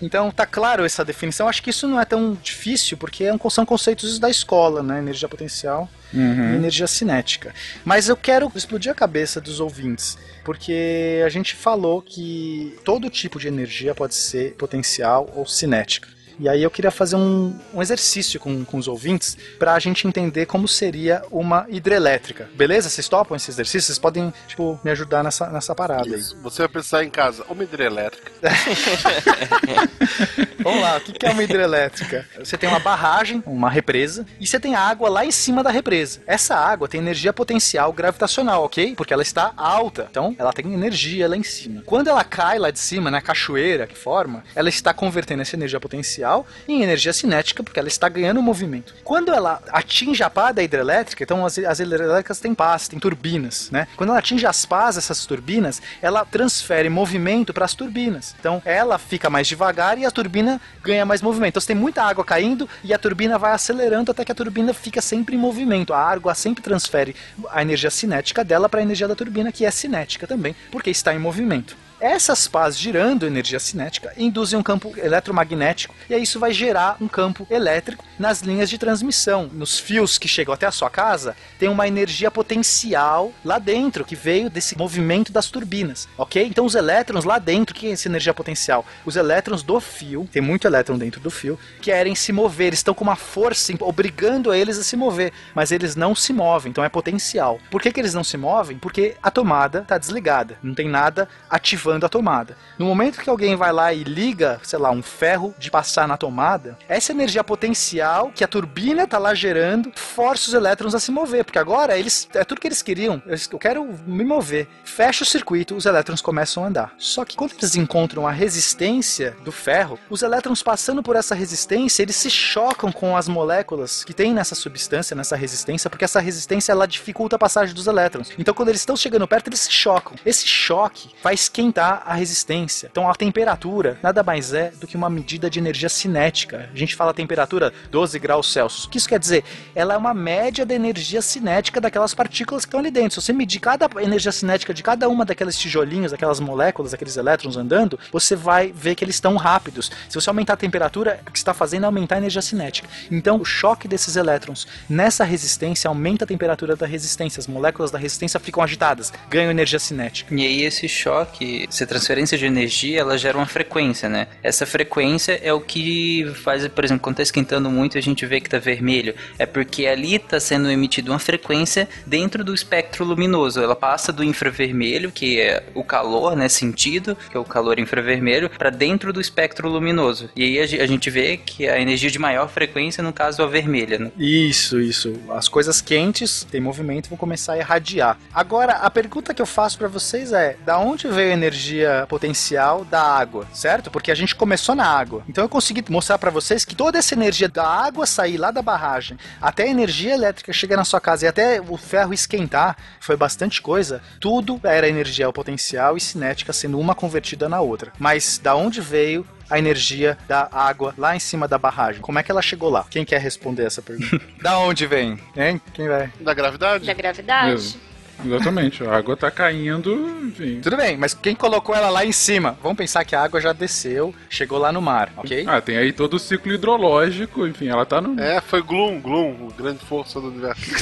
[0.02, 1.48] Então, tá claro essa definição.
[1.48, 5.00] Acho que isso não é tão difícil, porque é são conceitos da escola, né?
[5.00, 7.54] Energia potencial e energia cinética.
[7.86, 13.40] Mas eu quero explodir a cabeça dos ouvintes, porque a gente falou que todo tipo
[13.40, 16.08] de energia pode ser potencial ou cinética.
[16.40, 20.08] E aí eu queria fazer um, um exercício com, com os ouvintes para a gente
[20.08, 22.50] entender como seria uma hidrelétrica.
[22.56, 22.90] Beleza?
[22.90, 23.88] Vocês topam esse exercício?
[23.88, 26.20] Vocês podem, tipo, me ajudar nessa, nessa parada aí.
[26.20, 26.38] Isso.
[26.42, 28.32] Você vai pensar em casa, uma hidrelétrica.
[30.64, 32.26] Vamos lá, o que que é uma hidrelétrica?
[32.38, 36.22] Você tem uma barragem, uma represa, e você tem água lá em cima da represa.
[36.26, 38.96] Essa água tem energia potencial gravitacional, ok?
[38.96, 41.82] Porque ela está alta, então ela tem energia lá em cima.
[41.86, 45.80] Quando ela cai lá de cima, na cachoeira que forma, ela está convertendo essa energia
[45.80, 46.29] potencial
[46.68, 48.94] em energia cinética, porque ela está ganhando movimento.
[49.04, 53.70] Quando ela atinge a pá da hidrelétrica, então as, as hidrelétricas têm pás, têm turbinas,
[53.72, 53.88] né?
[53.96, 58.36] Quando ela atinge as pás, essas turbinas, ela transfere movimento para as turbinas.
[58.40, 61.52] Então ela fica mais devagar e a turbina ganha mais movimento.
[61.52, 64.74] Então você tem muita água caindo e a turbina vai acelerando até que a turbina
[64.74, 65.94] fica sempre em movimento.
[65.94, 67.16] A água sempre transfere
[67.52, 71.14] a energia cinética dela para a energia da turbina, que é cinética também, porque está
[71.14, 71.76] em movimento.
[72.02, 77.10] Essas pás girando energia cinética induzem um campo eletromagnético e aí isso vai gerar um
[77.10, 79.50] campo elétrico nas linhas de transmissão.
[79.52, 84.16] Nos fios que chegam até a sua casa, tem uma energia potencial lá dentro que
[84.16, 86.46] veio desse movimento das turbinas, ok?
[86.46, 88.86] Então os elétrons lá dentro, o que é essa energia potencial?
[89.06, 93.04] Os elétrons do fio, tem muito elétron dentro do fio, querem se mover, estão com
[93.04, 97.60] uma força obrigando eles a se mover, mas eles não se movem, então é potencial.
[97.70, 98.78] Por que, que eles não se movem?
[98.78, 102.58] Porque a tomada está desligada, não tem nada ativando a tomada.
[102.78, 106.18] No momento que alguém vai lá e liga, sei lá, um ferro de passar na
[106.18, 111.12] tomada, essa energia potencial que a turbina está lá gerando força os elétrons a se
[111.12, 113.22] mover, porque agora eles é tudo que eles queriam.
[113.26, 114.68] Eu quero me mover.
[114.84, 116.94] Fecha o circuito, os elétrons começam a andar.
[116.98, 122.04] Só que quando eles encontram a resistência do ferro, os elétrons passando por essa resistência,
[122.04, 126.72] eles se chocam com as moléculas que tem nessa substância, nessa resistência, porque essa resistência
[126.72, 128.32] ela dificulta a passagem dos elétrons.
[128.38, 130.16] Então quando eles estão chegando perto, eles se chocam.
[130.26, 132.90] Esse choque vai esquentar a resistência.
[132.92, 136.70] Então a temperatura nada mais é do que uma medida de energia cinética.
[136.74, 138.86] A gente fala temperatura 12 graus Celsius.
[138.86, 139.44] O que isso quer dizer?
[139.76, 143.20] Ela é uma média da energia cinética daquelas partículas que estão ali dentro.
[143.20, 147.58] Se você medir cada energia cinética de cada uma daqueles tijolinhos, daquelas moléculas, daqueles elétrons
[147.58, 149.92] andando, você vai ver que eles estão rápidos.
[150.08, 152.88] Se você aumentar a temperatura, o que está fazendo é aumentar a energia cinética.
[153.12, 157.40] Então, o choque desses elétrons nessa resistência aumenta a temperatura da resistência.
[157.40, 160.34] As moléculas da resistência ficam agitadas, ganham energia cinética.
[160.34, 164.28] E aí esse choque, essa transferência de energia, ela gera uma frequência, né?
[164.44, 168.42] Essa frequência é o que faz, por exemplo, quando tá esquentando muito a gente vê
[168.42, 169.14] que tá vermelho.
[169.38, 173.62] É porque ali tá sendo emitida uma frequência dentro do espectro luminoso.
[173.62, 178.50] Ela passa do infravermelho, que é o calor, né, sentido, que é o calor infravermelho,
[178.50, 180.30] para dentro do espectro luminoso.
[180.36, 183.42] E aí a ge- a gente vê que a energia de maior frequência, no caso,
[183.42, 184.12] é a vermelha, né?
[184.18, 185.14] Isso, isso.
[185.30, 188.18] As coisas quentes têm movimento vão começar a irradiar.
[188.34, 191.59] Agora, a pergunta que eu faço pra vocês é: da onde veio a energia
[192.08, 193.92] potencial da água, certo?
[193.92, 195.24] Porque a gente começou na água.
[195.28, 198.62] Então eu consegui mostrar pra vocês que toda essa energia da água sair lá da
[198.62, 203.16] barragem, até a energia elétrica chegar na sua casa e até o ferro esquentar, foi
[203.16, 204.02] bastante coisa.
[204.20, 207.92] Tudo era energia potencial e cinética sendo uma convertida na outra.
[207.98, 212.02] Mas da onde veio a energia da água lá em cima da barragem.
[212.02, 212.86] Como é que ela chegou lá?
[212.90, 214.22] Quem quer responder essa pergunta?
[214.42, 215.20] da onde vem?
[215.36, 215.60] Hein?
[215.74, 216.12] Quem vai?
[216.20, 216.86] Da gravidade?
[216.86, 217.80] Da gravidade.
[218.26, 219.94] Exatamente, a água tá caindo,
[220.24, 220.60] enfim.
[220.62, 222.58] Tudo bem, mas quem colocou ela lá em cima?
[222.62, 225.46] Vamos pensar que a água já desceu, chegou lá no mar, ok?
[225.48, 228.20] Ah, tem aí todo o ciclo hidrológico, enfim, ela tá no.
[228.20, 230.62] É, foi Gloom, Gloom, o grande força do universo.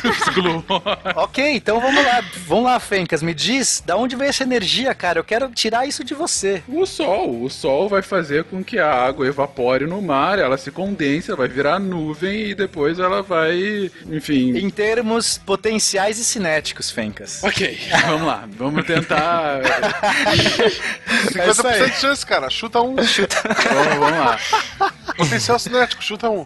[1.16, 2.24] ok, então vamos lá.
[2.46, 5.20] Vamos lá, Fencas, me diz da onde veio essa energia, cara?
[5.20, 6.64] Eu quero tirar isso de você.
[6.68, 10.72] O sol, o sol vai fazer com que a água evapore no mar, ela se
[10.72, 14.58] condense, ela vai virar nuvem e depois ela vai, enfim.
[14.58, 17.27] Em termos potenciais e cinéticos, Fencas.
[17.44, 19.62] Ok, vamos lá, vamos tentar.
[21.34, 22.50] 50% de chance, cara.
[22.50, 23.02] Chuta um.
[23.04, 23.36] Chuta.
[23.44, 24.40] vamos, vamos lá.
[25.16, 26.46] Potencial cinético, chuta um.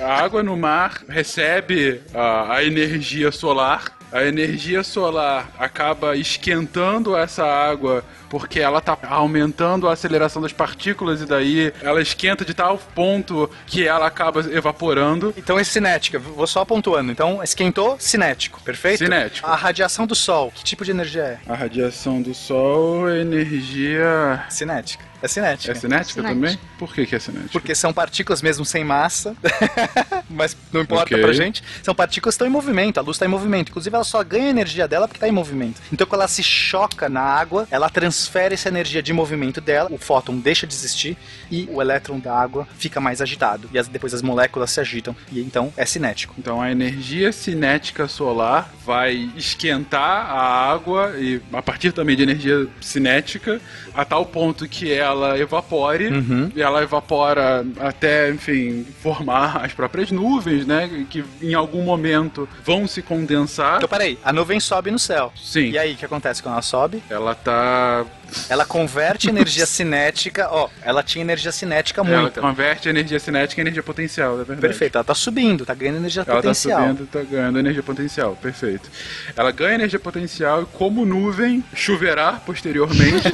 [0.00, 3.84] A água no mar recebe a, a energia solar.
[4.10, 11.20] A energia solar acaba esquentando essa água porque ela está aumentando a aceleração das partículas
[11.20, 15.32] e daí ela esquenta de tal ponto que ela acaba evaporando.
[15.36, 17.10] Então é cinética, vou só pontuando.
[17.10, 18.98] Então esquentou, cinético, perfeito?
[18.98, 19.48] Cinético.
[19.48, 21.38] A radiação do Sol, que tipo de energia é?
[21.50, 24.44] A radiação do Sol é energia.
[24.48, 25.08] Cinética.
[25.20, 25.72] É cinética.
[25.72, 26.56] É cinética também?
[26.78, 27.50] Por que, que é cinética?
[27.50, 29.34] Porque são partículas mesmo sem massa,
[30.30, 31.20] mas não importa Ok.
[31.20, 31.62] pra gente.
[31.82, 33.70] São partículas que estão em movimento, a luz está em movimento.
[33.70, 35.80] Inclusive, ela só ganha energia dela porque está em movimento.
[35.92, 39.96] Então, quando ela se choca na água, ela transfere essa energia de movimento dela, o
[39.98, 41.16] fóton deixa de existir
[41.50, 43.68] e o elétron da água fica mais agitado.
[43.72, 45.14] E as- depois as moléculas se agitam.
[45.30, 46.34] E então é cinético.
[46.36, 52.66] Então a energia cinética solar vai esquentar a água e a partir também de energia
[52.80, 53.60] cinética
[53.94, 56.50] a tal ponto que ela evapore Uhum.
[56.54, 62.86] e ela evapora até, enfim, formar as próprias nuvens, né, que em algum momento vão
[62.86, 63.76] se condensar.
[63.76, 65.32] Então, peraí, a nuvem sobe no céu.
[65.36, 65.70] Sim.
[65.70, 67.02] E aí, o que acontece quando ela sobe?
[67.10, 68.04] Ela tá
[68.48, 70.48] Ela converte energia cinética.
[70.50, 72.40] Ó, ela tinha energia cinética ela muita.
[72.40, 74.60] converte energia cinética em energia potencial, é verdade.
[74.60, 76.80] Perfeito, ela tá subindo, tá ganhando energia Ela potencial.
[76.80, 78.90] tá subindo, tá ganhando energia potencial, perfeito.
[79.36, 83.28] Ela ganha energia potencial e como nuvem choverá posteriormente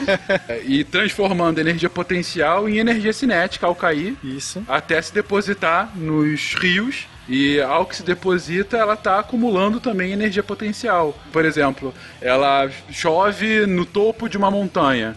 [0.49, 4.17] eh, e transformando energia potencial em energia cinética ao cair.
[4.23, 4.63] Isso.
[4.69, 10.43] Até se depositar nos rios E ao que se deposita, ela está acumulando também energia
[10.43, 11.17] potencial.
[11.33, 15.17] Por exemplo, ela chove no topo de uma montanha.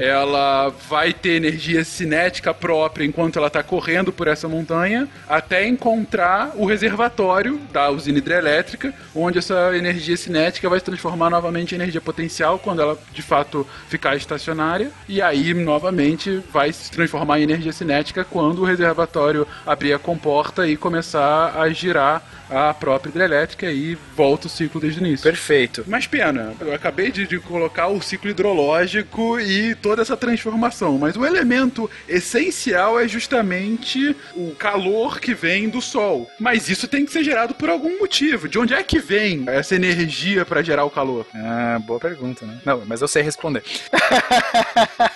[0.00, 6.52] Ela vai ter energia cinética própria enquanto ela está correndo por essa montanha, até encontrar
[6.56, 12.00] o reservatório da usina hidrelétrica, onde essa energia cinética vai se transformar novamente em energia
[12.00, 17.72] potencial quando ela de fato ficar estacionária, e aí novamente vai se transformar em energia
[17.72, 23.96] cinética quando o reservatório abrir a comporta e começar a girar a própria hidrelétrica e
[24.16, 25.24] volta o ciclo desde o início.
[25.24, 25.84] Perfeito.
[25.86, 31.16] Mas pena, eu acabei de, de colocar o ciclo hidrológico e toda essa transformação, mas
[31.16, 36.30] o elemento essencial é justamente o calor que vem do Sol.
[36.38, 38.48] Mas isso tem que ser gerado por algum motivo.
[38.48, 41.26] De onde é que vem essa energia para gerar o calor?
[41.34, 42.58] Ah, boa pergunta, né?
[42.64, 43.62] Não, mas eu sei responder.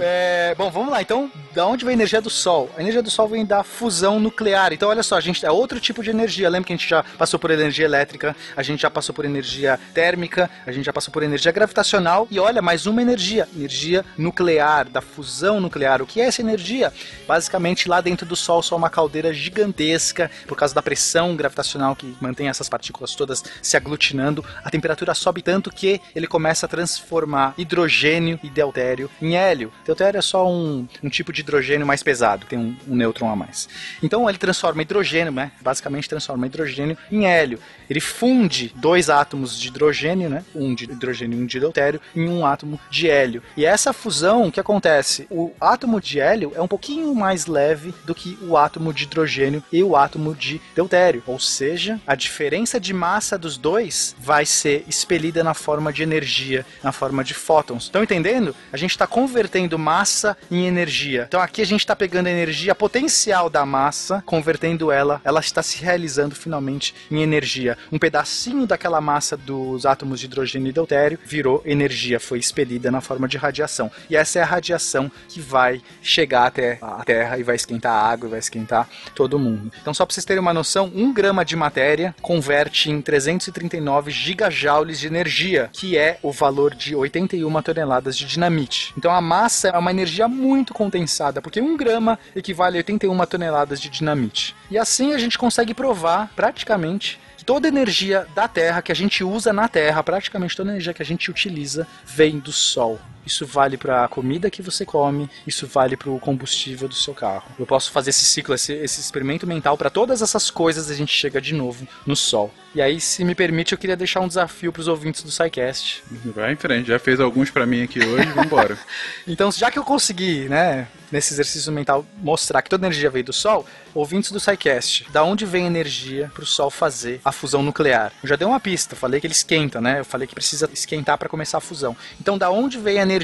[0.00, 1.02] É, bom, vamos lá.
[1.02, 2.70] Então, da onde vem a energia do Sol?
[2.76, 4.72] A energia do Sol vem da fusão nuclear.
[4.72, 6.39] Então, olha só, a gente é outro tipo de energia.
[6.48, 9.78] Lembra que a gente já passou por energia elétrica, a gente já passou por energia
[9.92, 14.88] térmica, a gente já passou por energia gravitacional e olha, mais uma energia, energia nuclear,
[14.88, 16.00] da fusão nuclear.
[16.02, 16.92] O que é essa energia?
[17.26, 22.16] Basicamente, lá dentro do Sol, só uma caldeira gigantesca, por causa da pressão gravitacional que
[22.20, 27.54] mantém essas partículas todas se aglutinando, a temperatura sobe tanto que ele começa a transformar
[27.58, 29.72] hidrogênio e deutério em hélio.
[29.84, 33.36] Deutério é só um, um tipo de hidrogênio mais pesado, tem um, um nêutron a
[33.36, 33.68] mais.
[34.02, 35.52] Então ele transforma hidrogênio, né?
[35.60, 37.58] Basicamente transforma hidrogênio em hélio.
[37.88, 40.44] Ele funde dois átomos de hidrogênio, né?
[40.54, 43.42] Um de hidrogênio e um de deutério, em um átomo de hélio.
[43.56, 45.26] E essa fusão, que acontece?
[45.28, 49.62] O átomo de hélio é um pouquinho mais leve do que o átomo de hidrogênio
[49.72, 51.22] e o átomo de deutério.
[51.26, 56.64] Ou seja, a diferença de massa dos dois vai ser expelida na forma de energia,
[56.84, 57.84] na forma de fótons.
[57.84, 58.54] Estão entendendo?
[58.72, 61.24] A gente está convertendo massa em energia.
[61.26, 65.60] Então aqui a gente está pegando a energia potencial da massa, convertendo ela, ela está
[65.60, 67.78] se realizando finalmente em energia.
[67.90, 73.00] Um pedacinho daquela massa dos átomos de hidrogênio e deutério virou energia, foi expelida na
[73.00, 73.90] forma de radiação.
[74.08, 78.10] E essa é a radiação que vai chegar até a Terra e vai esquentar a
[78.10, 79.72] água, e vai esquentar todo mundo.
[79.80, 85.00] Então só para vocês terem uma noção, um grama de matéria converte em 339 gigajoules
[85.00, 88.92] de energia, que é o valor de 81 toneladas de dinamite.
[88.96, 93.80] Então a massa é uma energia muito condensada, porque um grama equivale a 81 toneladas
[93.80, 94.54] de dinamite.
[94.70, 99.52] E assim a gente consegue provar praticamente toda energia da Terra que a gente usa
[99.52, 103.00] na Terra, praticamente toda energia que a gente utiliza, vem do Sol.
[103.24, 107.14] Isso vale para a comida que você come, isso vale para o combustível do seu
[107.14, 107.50] carro.
[107.58, 111.12] Eu posso fazer esse ciclo, esse, esse experimento mental para todas essas coisas a gente
[111.12, 112.52] chega de novo no Sol.
[112.72, 116.04] E aí, se me permite, eu queria deixar um desafio para os ouvintes do SciCast.
[116.26, 118.78] Vai em frente, já fez alguns para mim aqui hoje, vambora.
[119.26, 123.32] Então, já que eu consegui, né, nesse exercício mental, mostrar que toda energia veio do
[123.32, 128.12] Sol, ouvintes do SciCast, da onde vem energia para o Sol fazer a fusão nuclear?
[128.22, 130.00] Eu já dei uma pista, falei que ele esquenta, né?
[130.00, 131.96] Eu falei que precisa esquentar para começar a fusão.
[132.20, 133.19] Então, da onde vem a energia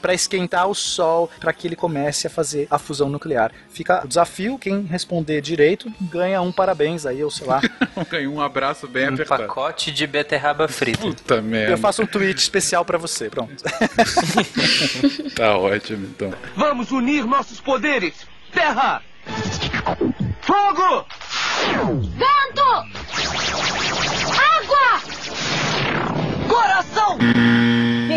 [0.00, 3.52] para esquentar o Sol para que ele comece a fazer a fusão nuclear?
[3.70, 7.60] Fica o desafio, quem responder direito ganha um parabéns aí, ou sei lá.
[8.10, 9.42] Ganhei um abraço bem Um apertado.
[9.46, 10.98] pacote de beterraba frita.
[10.98, 11.72] Puta merda.
[11.72, 13.54] Eu faço um tweet especial para você, pronto.
[15.34, 16.32] Tá ótimo, então.
[16.56, 18.14] Vamos unir nossos poderes.
[18.52, 19.02] Terra!
[20.40, 21.06] Fogo!
[22.16, 22.62] Vento!
[24.38, 25.02] Água!
[26.48, 27.18] Coração!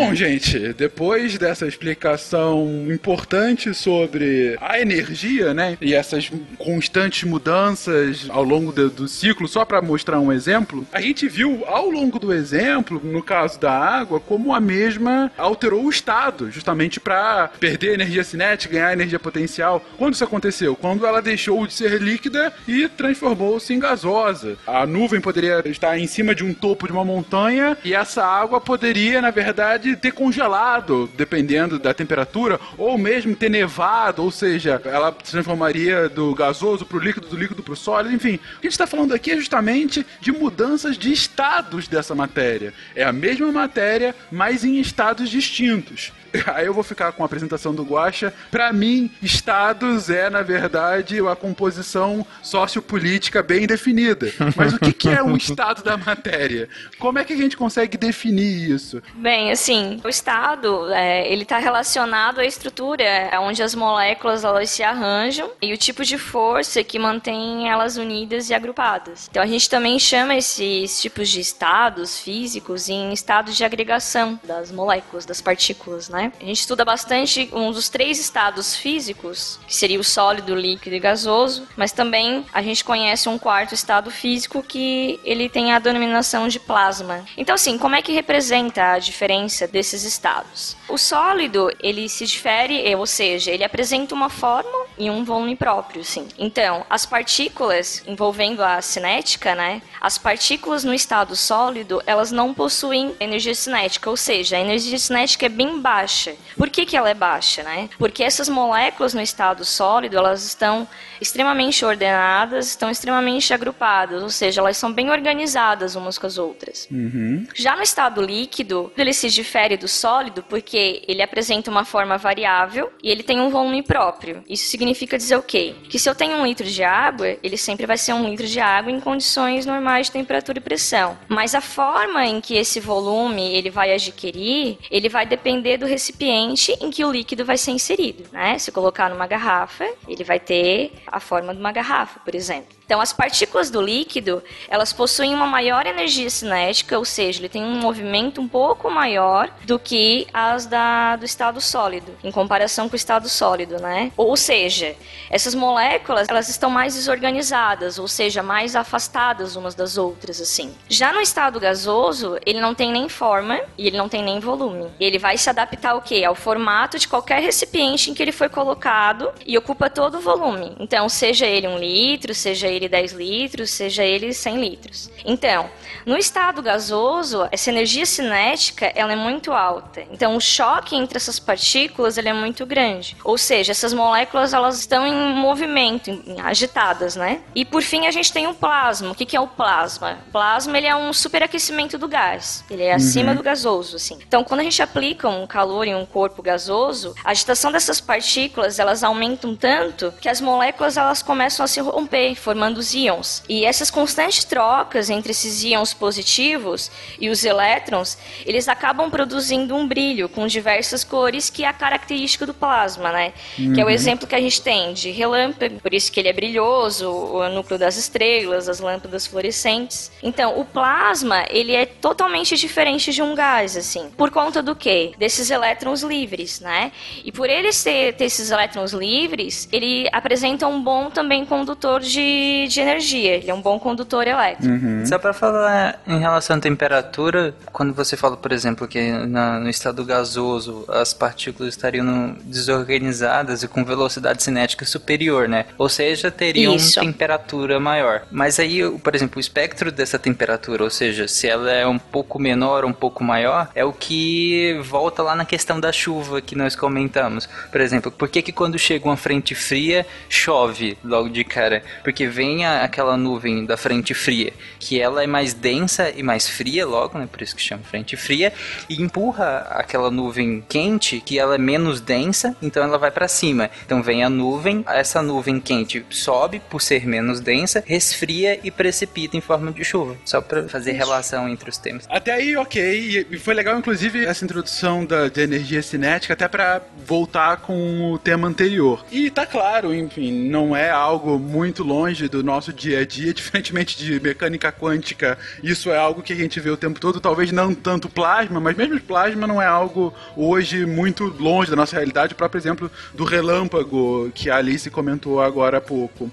[0.02, 8.42] Bom, gente, depois dessa explicação importante sobre a energia, né, e essas constantes mudanças ao
[8.42, 12.32] longo do, do ciclo, só para mostrar um exemplo, a gente viu ao longo do
[12.32, 18.24] exemplo, no caso da água, como a mesma alterou o estado, justamente para perder energia
[18.24, 19.84] cinética, ganhar energia potencial.
[19.96, 20.74] Quando isso aconteceu?
[20.74, 24.56] Quando ela deixou de ser líquida e transformou-se em gasosa.
[24.66, 28.60] A nuvem poderia estar em cima de um topo de uma montanha e essa água
[28.60, 35.16] poderia, na verdade, ter congelado, dependendo da temperatura, ou mesmo ter nevado, ou seja, ela
[35.22, 38.34] se transformaria do gasoso para o líquido, do líquido para o sólido, enfim.
[38.34, 42.74] O que a gente está falando aqui é justamente de mudanças de estados dessa matéria.
[42.94, 46.12] É a mesma matéria, mas em estados distintos.
[46.54, 48.32] Aí eu vou ficar com a apresentação do Guaxa.
[48.50, 54.32] Para mim, estados é, na verdade, a composição sociopolítica bem definida.
[54.56, 56.68] Mas o que, que é um estado da matéria?
[56.98, 59.02] Como é que a gente consegue definir isso?
[59.14, 64.70] Bem, assim, o estado, é, ele está relacionado à estrutura, é onde as moléculas elas
[64.70, 69.28] se arranjam e o tipo de força que mantém elas unidas e agrupadas.
[69.30, 74.70] Então a gente também chama esses tipos de estados físicos em estados de agregação das
[74.70, 76.21] moléculas, das partículas, né?
[76.22, 76.32] Né?
[76.40, 81.00] A gente estuda bastante um dos três estados físicos, que seria o sólido, líquido e
[81.00, 86.46] gasoso, mas também a gente conhece um quarto estado físico que ele tem a denominação
[86.46, 87.24] de plasma.
[87.36, 90.76] Então, assim, como é que representa a diferença desses estados?
[90.88, 95.56] O sólido, ele se difere, eh, ou seja, ele apresenta uma forma e um volume
[95.56, 96.28] próprio, sim.
[96.38, 99.82] Então, as partículas envolvendo a cinética, né?
[100.00, 105.46] As partículas no estado sólido, elas não possuem energia cinética, ou seja, a energia cinética
[105.46, 106.11] é bem baixa.
[106.56, 107.88] Por que, que ela é baixa, né?
[107.98, 110.86] Porque essas moléculas no estado sólido, elas estão
[111.20, 116.88] extremamente ordenadas, estão extremamente agrupadas, ou seja, elas são bem organizadas umas com as outras.
[116.90, 117.46] Uhum.
[117.54, 122.92] Já no estado líquido, ele se difere do sólido porque ele apresenta uma forma variável
[123.02, 124.42] e ele tem um volume próprio.
[124.48, 125.74] Isso significa dizer o quê?
[125.88, 128.60] Que se eu tenho um litro de água, ele sempre vai ser um litro de
[128.60, 131.16] água em condições normais de temperatura e pressão.
[131.28, 136.76] Mas a forma em que esse volume ele vai adquirir, ele vai depender do recipiente
[136.80, 138.58] em que o líquido vai ser inserido, né?
[138.58, 142.81] Se colocar numa garrafa, ele vai ter a forma de uma garrafa, por exemplo.
[142.84, 147.62] Então, as partículas do líquido, elas possuem uma maior energia cinética, ou seja, ele tem
[147.62, 152.94] um movimento um pouco maior do que as da, do estado sólido, em comparação com
[152.94, 154.12] o estado sólido, né?
[154.16, 154.94] Ou seja,
[155.30, 160.74] essas moléculas, elas estão mais desorganizadas, ou seja, mais afastadas umas das outras, assim.
[160.88, 164.90] Já no estado gasoso, ele não tem nem forma e ele não tem nem volume.
[165.00, 166.24] Ele vai se adaptar ao quê?
[166.24, 170.76] Ao formato de qualquer recipiente em que ele foi colocado e ocupa todo o volume.
[170.78, 175.10] Então, seja ele um litro, seja ele 10 litros, seja ele 100 litros.
[175.24, 175.68] Então,
[176.06, 180.02] no estado gasoso, essa energia cinética ela é muito alta.
[180.10, 183.16] Então, o choque entre essas partículas ele é muito grande.
[183.24, 187.40] Ou seja, essas moléculas elas estão em movimento, em- agitadas, né?
[187.54, 189.10] E por fim, a gente tem o plasma.
[189.10, 190.18] O que, que é o plasma?
[190.28, 192.64] O plasma ele é um superaquecimento do gás.
[192.70, 194.18] Ele é acima do gasoso, assim.
[194.26, 198.78] Então, quando a gente aplica um calor em um corpo gasoso, a agitação dessas partículas
[198.78, 203.42] elas aumentam tanto que as moléculas elas começam a se romper, formando os íons.
[203.48, 206.90] E essas constantes trocas entre esses íons positivos
[207.20, 212.46] e os elétrons, eles acabam produzindo um brilho com diversas cores que é a característica
[212.46, 213.32] do plasma, né?
[213.56, 216.32] Que é o exemplo que a gente tem de relâmpago, por isso que ele é
[216.32, 220.10] brilhoso, o núcleo das estrelas, as lâmpadas fluorescentes.
[220.22, 224.10] Então, o plasma, ele é totalmente diferente de um gás, assim.
[224.16, 225.12] Por conta do quê?
[225.18, 226.92] Desses elétrons livres, né?
[227.24, 232.51] E por ele ser, ter esses elétrons livres, ele apresenta um bom também condutor de,
[232.68, 233.34] de energia.
[233.36, 234.72] Ele é um bom condutor elétrico.
[235.06, 239.68] Só pra falar em relação à temperatura, quando você fala, por exemplo, que na- no
[239.68, 245.66] estado gasoso as partículas estariam no- desorganizadas e com velocidade cinética superior, né?
[245.78, 247.00] Ou seja, teriam Isso.
[247.00, 248.22] temperatura maior.
[248.30, 252.38] Mas aí, por exemplo, o espectro dessa temperatura, ou seja, se ela é um pouco
[252.38, 256.54] menor ou um pouco maior, é o que volta lá na questão da chuva que
[256.56, 257.48] nós comentamos.
[257.70, 261.82] Por exemplo, por que que quando chega uma frente fria chove logo de cara?
[262.02, 266.48] Porque vem a- aquela nuvem da frente fria, que ela é mais densa e mais
[266.48, 267.28] fria logo, né?
[267.30, 268.52] Por isso que chama frente fria,
[268.88, 273.70] e empurra aquela nuvem quente, que ela é menos densa, então ela vai para cima.
[273.86, 279.36] Então vem a nuvem, essa nuvem quente sobe por ser menos densa, resfria e precipita
[279.36, 280.16] em forma de chuva.
[280.24, 282.06] Só para fazer relação entre os temas.
[282.08, 283.26] Até aí, ok.
[283.30, 288.18] E foi legal, inclusive, essa introdução da, de energia cinética, até pra voltar com o
[288.18, 289.04] tema anterior.
[289.10, 293.96] E tá claro, enfim, não é algo muito longe do nosso dia a dia, diferentemente
[293.96, 295.38] de mecânica quântica.
[295.62, 298.76] Isso é algo que a gente vê o tempo todo, talvez não tanto plasma, mas
[298.76, 302.32] mesmo plasma não é algo hoje muito longe da nossa realidade.
[302.32, 306.30] O próprio exemplo do relâmpago que a Alice comentou agora há pouco.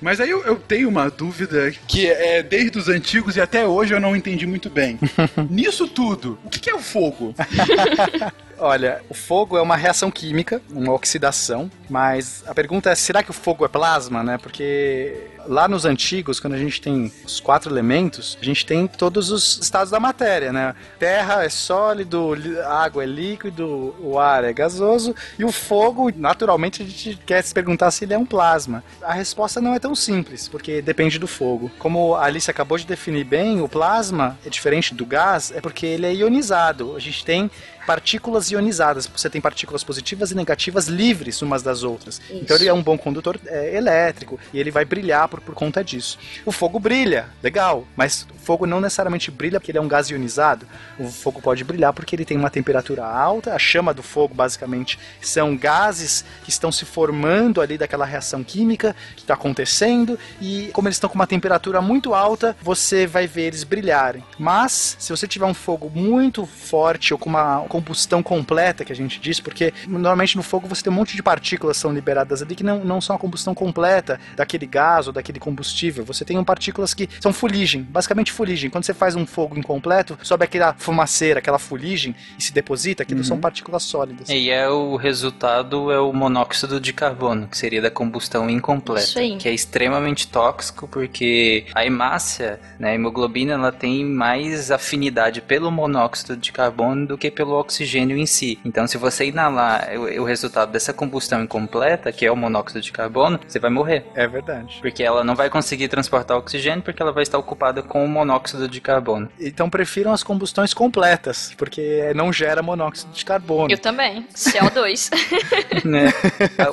[0.00, 3.94] Mas aí eu, eu tenho uma dúvida que é desde os antigos e até hoje
[3.94, 4.98] eu não entendi muito bem.
[5.48, 7.34] Nisso tudo, o que, que é o fogo?
[8.58, 13.30] Olha, o fogo é uma reação química, uma oxidação, mas a pergunta é: será que
[13.30, 14.38] o fogo é plasma, né?
[14.38, 15.14] Porque
[15.46, 19.58] lá nos antigos, quando a gente tem os quatro elementos, a gente tem todos os
[19.62, 20.74] estados da matéria, né?
[20.98, 26.82] Terra é sólido, li- água é líquido, o ar é gasoso e o fogo, naturalmente,
[26.82, 28.82] a gente quer se perguntar se ele é um plasma.
[29.02, 31.70] A resposta não é tão simples, porque depende do fogo.
[31.78, 35.84] Como a Alice acabou de definir bem, o plasma é diferente do gás, é porque
[35.86, 36.96] ele é ionizado.
[36.96, 37.50] A gente tem
[37.86, 39.06] partículas ionizadas.
[39.06, 42.20] Você tem partículas positivas e negativas livres umas das outras.
[42.30, 45.82] Então ele é um bom condutor é, elétrico e ele vai brilhar por, por conta
[45.82, 46.18] disso.
[46.44, 50.10] O fogo brilha, legal, mas o fogo não necessariamente brilha porque ele é um gás
[50.10, 50.66] ionizado.
[50.98, 53.54] O fogo pode brilhar porque ele tem uma temperatura alta.
[53.54, 58.94] A chama do fogo, basicamente, são gases que estão se formando ali daquela reação química
[59.14, 63.42] que está acontecendo e como eles estão com uma temperatura muito alta, você vai ver
[63.42, 64.24] eles brilharem.
[64.38, 68.92] Mas se você tiver um fogo muito forte ou com, uma, com combustão completa que
[68.92, 71.92] a gente diz, porque normalmente no fogo você tem um monte de partículas que são
[71.92, 76.04] liberadas ali que não, não são a combustão completa daquele gás ou daquele combustível.
[76.04, 78.70] Você tem partículas que são fuligem, basicamente fuligem.
[78.70, 83.22] Quando você faz um fogo incompleto, sobe aquela fumaceira, aquela fuligem e se deposita, aquilo
[83.22, 84.28] são partículas sólidas.
[84.28, 89.18] E é o resultado é o monóxido de carbono, que seria da combustão incompleta, Isso
[89.18, 89.36] aí.
[89.36, 95.70] que é extremamente tóxico porque a hemácia, né, a hemoglobina, ela tem mais afinidade pelo
[95.70, 98.58] monóxido de carbono do que pelo oxigênio em si.
[98.64, 102.92] Então, se você inalar o, o resultado dessa combustão incompleta, que é o monóxido de
[102.92, 104.04] carbono, você vai morrer.
[104.14, 104.78] É verdade.
[104.80, 108.68] Porque ela não vai conseguir transportar oxigênio porque ela vai estar ocupada com o monóxido
[108.68, 109.28] de carbono.
[109.40, 113.70] Então prefiram as combustões completas, porque não gera monóxido de carbono.
[113.70, 114.26] Eu também.
[114.34, 115.10] CO2.
[115.84, 116.12] né?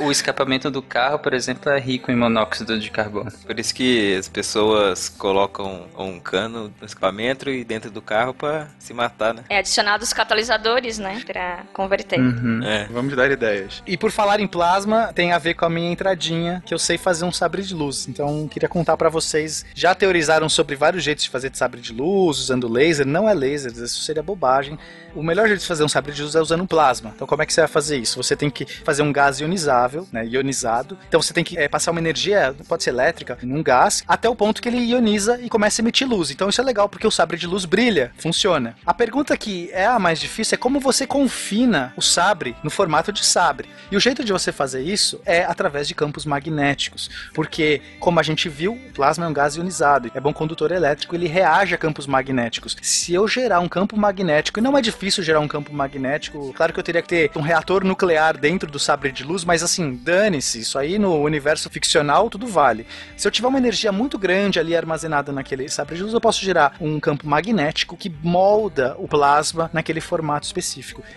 [0.01, 3.31] O escapamento do carro, por exemplo, é rico em monóxido de carbono.
[3.45, 8.67] Por isso que as pessoas colocam um cano no escapamento e dentro do carro pra
[8.79, 9.43] se matar, né?
[9.49, 11.21] é adicionado os catalisadores, né?
[11.25, 12.19] Pra converter.
[12.19, 12.61] Uhum.
[12.63, 12.87] É.
[12.91, 13.81] Vamos dar ideias.
[13.87, 16.97] E por falar em plasma, tem a ver com a minha entradinha, que eu sei
[16.97, 18.07] fazer um sabre de luz.
[18.07, 19.65] Então, queria contar pra vocês.
[19.73, 23.05] Já teorizaram sobre vários jeitos de fazer de sabre de luz, usando laser.
[23.05, 24.77] Não é laser, isso seria bobagem.
[25.15, 27.11] O melhor jeito de fazer um sabre de luz é usando um plasma.
[27.15, 28.21] Então, como é que você vai fazer isso?
[28.21, 30.97] Você tem que fazer um gás ionizável, né, ionizado.
[31.07, 34.35] Então, você tem que eh, passar uma energia, pode ser elétrica, num gás, até o
[34.35, 36.31] ponto que ele ioniza e começa a emitir luz.
[36.31, 38.75] Então, isso é legal porque o sabre de luz brilha, funciona.
[38.85, 43.11] A pergunta que é a mais difícil é como você confina o sabre no formato
[43.11, 43.69] de sabre.
[43.91, 48.23] E o jeito de você fazer isso é através de campos magnéticos, porque, como a
[48.23, 51.77] gente viu, o plasma é um gás ionizado, é bom condutor elétrico, ele reage a
[51.77, 52.75] campos magnéticos.
[52.81, 56.73] Se eu gerar um campo magnético, e não é difícil gerar um campo magnético, claro
[56.73, 59.95] que eu teria que ter um reator nuclear dentro do sabre de luz, mas assim,
[59.95, 62.85] dane-se, isso aí no universo ficcional tudo vale.
[63.15, 66.43] Se eu tiver uma energia muito grande ali armazenada naquele sabre de luz, eu posso
[66.43, 70.62] gerar um campo magnético que molda o plasma naquele formato específico.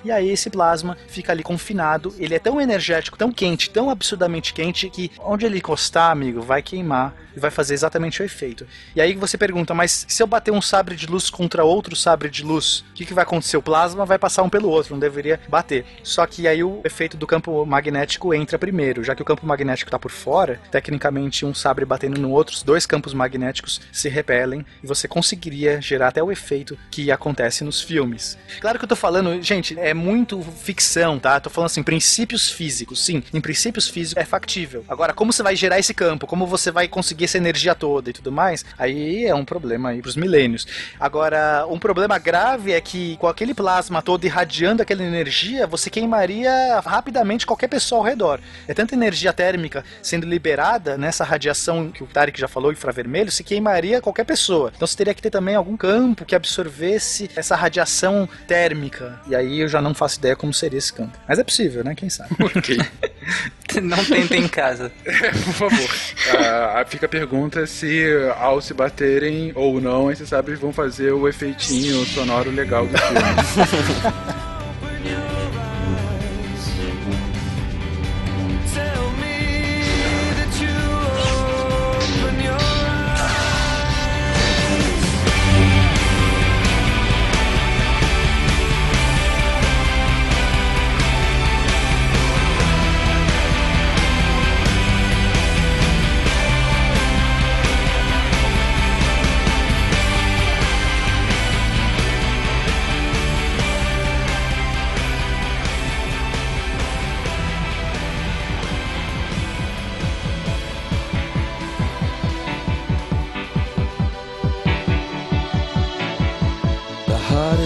[0.05, 4.53] E aí esse plasma fica ali confinado, ele é tão energético, tão quente, tão absurdamente
[4.53, 8.67] quente que onde ele encostar, amigo, vai queimar e vai fazer exatamente o efeito.
[8.95, 12.31] E aí você pergunta, mas se eu bater um sabre de luz contra outro sabre
[12.31, 13.57] de luz, o que, que vai acontecer?
[13.57, 15.85] O plasma vai passar um pelo outro, não deveria bater.
[16.03, 19.89] Só que aí o efeito do campo magnético entra primeiro, já que o campo magnético
[19.89, 24.65] está por fora, tecnicamente um sabre batendo no outro, os dois campos magnéticos se repelem
[24.83, 28.39] e você conseguiria gerar até o efeito que acontece nos filmes.
[28.61, 31.39] Claro que eu tô falando, gente, é muito ficção, tá?
[31.41, 33.05] Tô falando assim, princípios físicos.
[33.05, 34.85] Sim, em princípios físicos é factível.
[34.89, 36.27] Agora, como você vai gerar esse campo?
[36.27, 38.65] Como você vai conseguir essa energia toda e tudo mais?
[38.79, 40.67] Aí é um problema aí pros milênios.
[40.99, 46.81] Agora, um problema grave é que com aquele plasma todo irradiando aquela energia, você queimaria
[46.81, 48.41] rapidamente qualquer pessoa ao redor.
[48.67, 53.45] É tanta energia térmica sendo liberada nessa radiação que o Tarek já falou, infravermelho, se
[53.45, 54.73] queimaria qualquer pessoa.
[54.75, 59.16] Então você teria que ter também algum campo que absorvesse essa radiação térmica.
[59.27, 61.19] E aí eu já não faço ideia como seria esse campo.
[61.29, 61.95] Mas é possível, né?
[61.95, 62.31] Quem sabe?
[62.41, 62.79] Ok.
[63.83, 64.91] Não tentem em casa.
[65.05, 65.91] Por favor.
[66.39, 68.07] Ah, fica a pergunta se
[68.39, 74.47] ao se baterem ou não, esses sabres vão fazer o efeitinho sonoro legal do filme.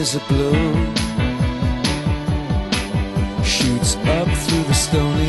[0.01, 0.95] is a balloon
[3.45, 5.20] shoots up through the ground.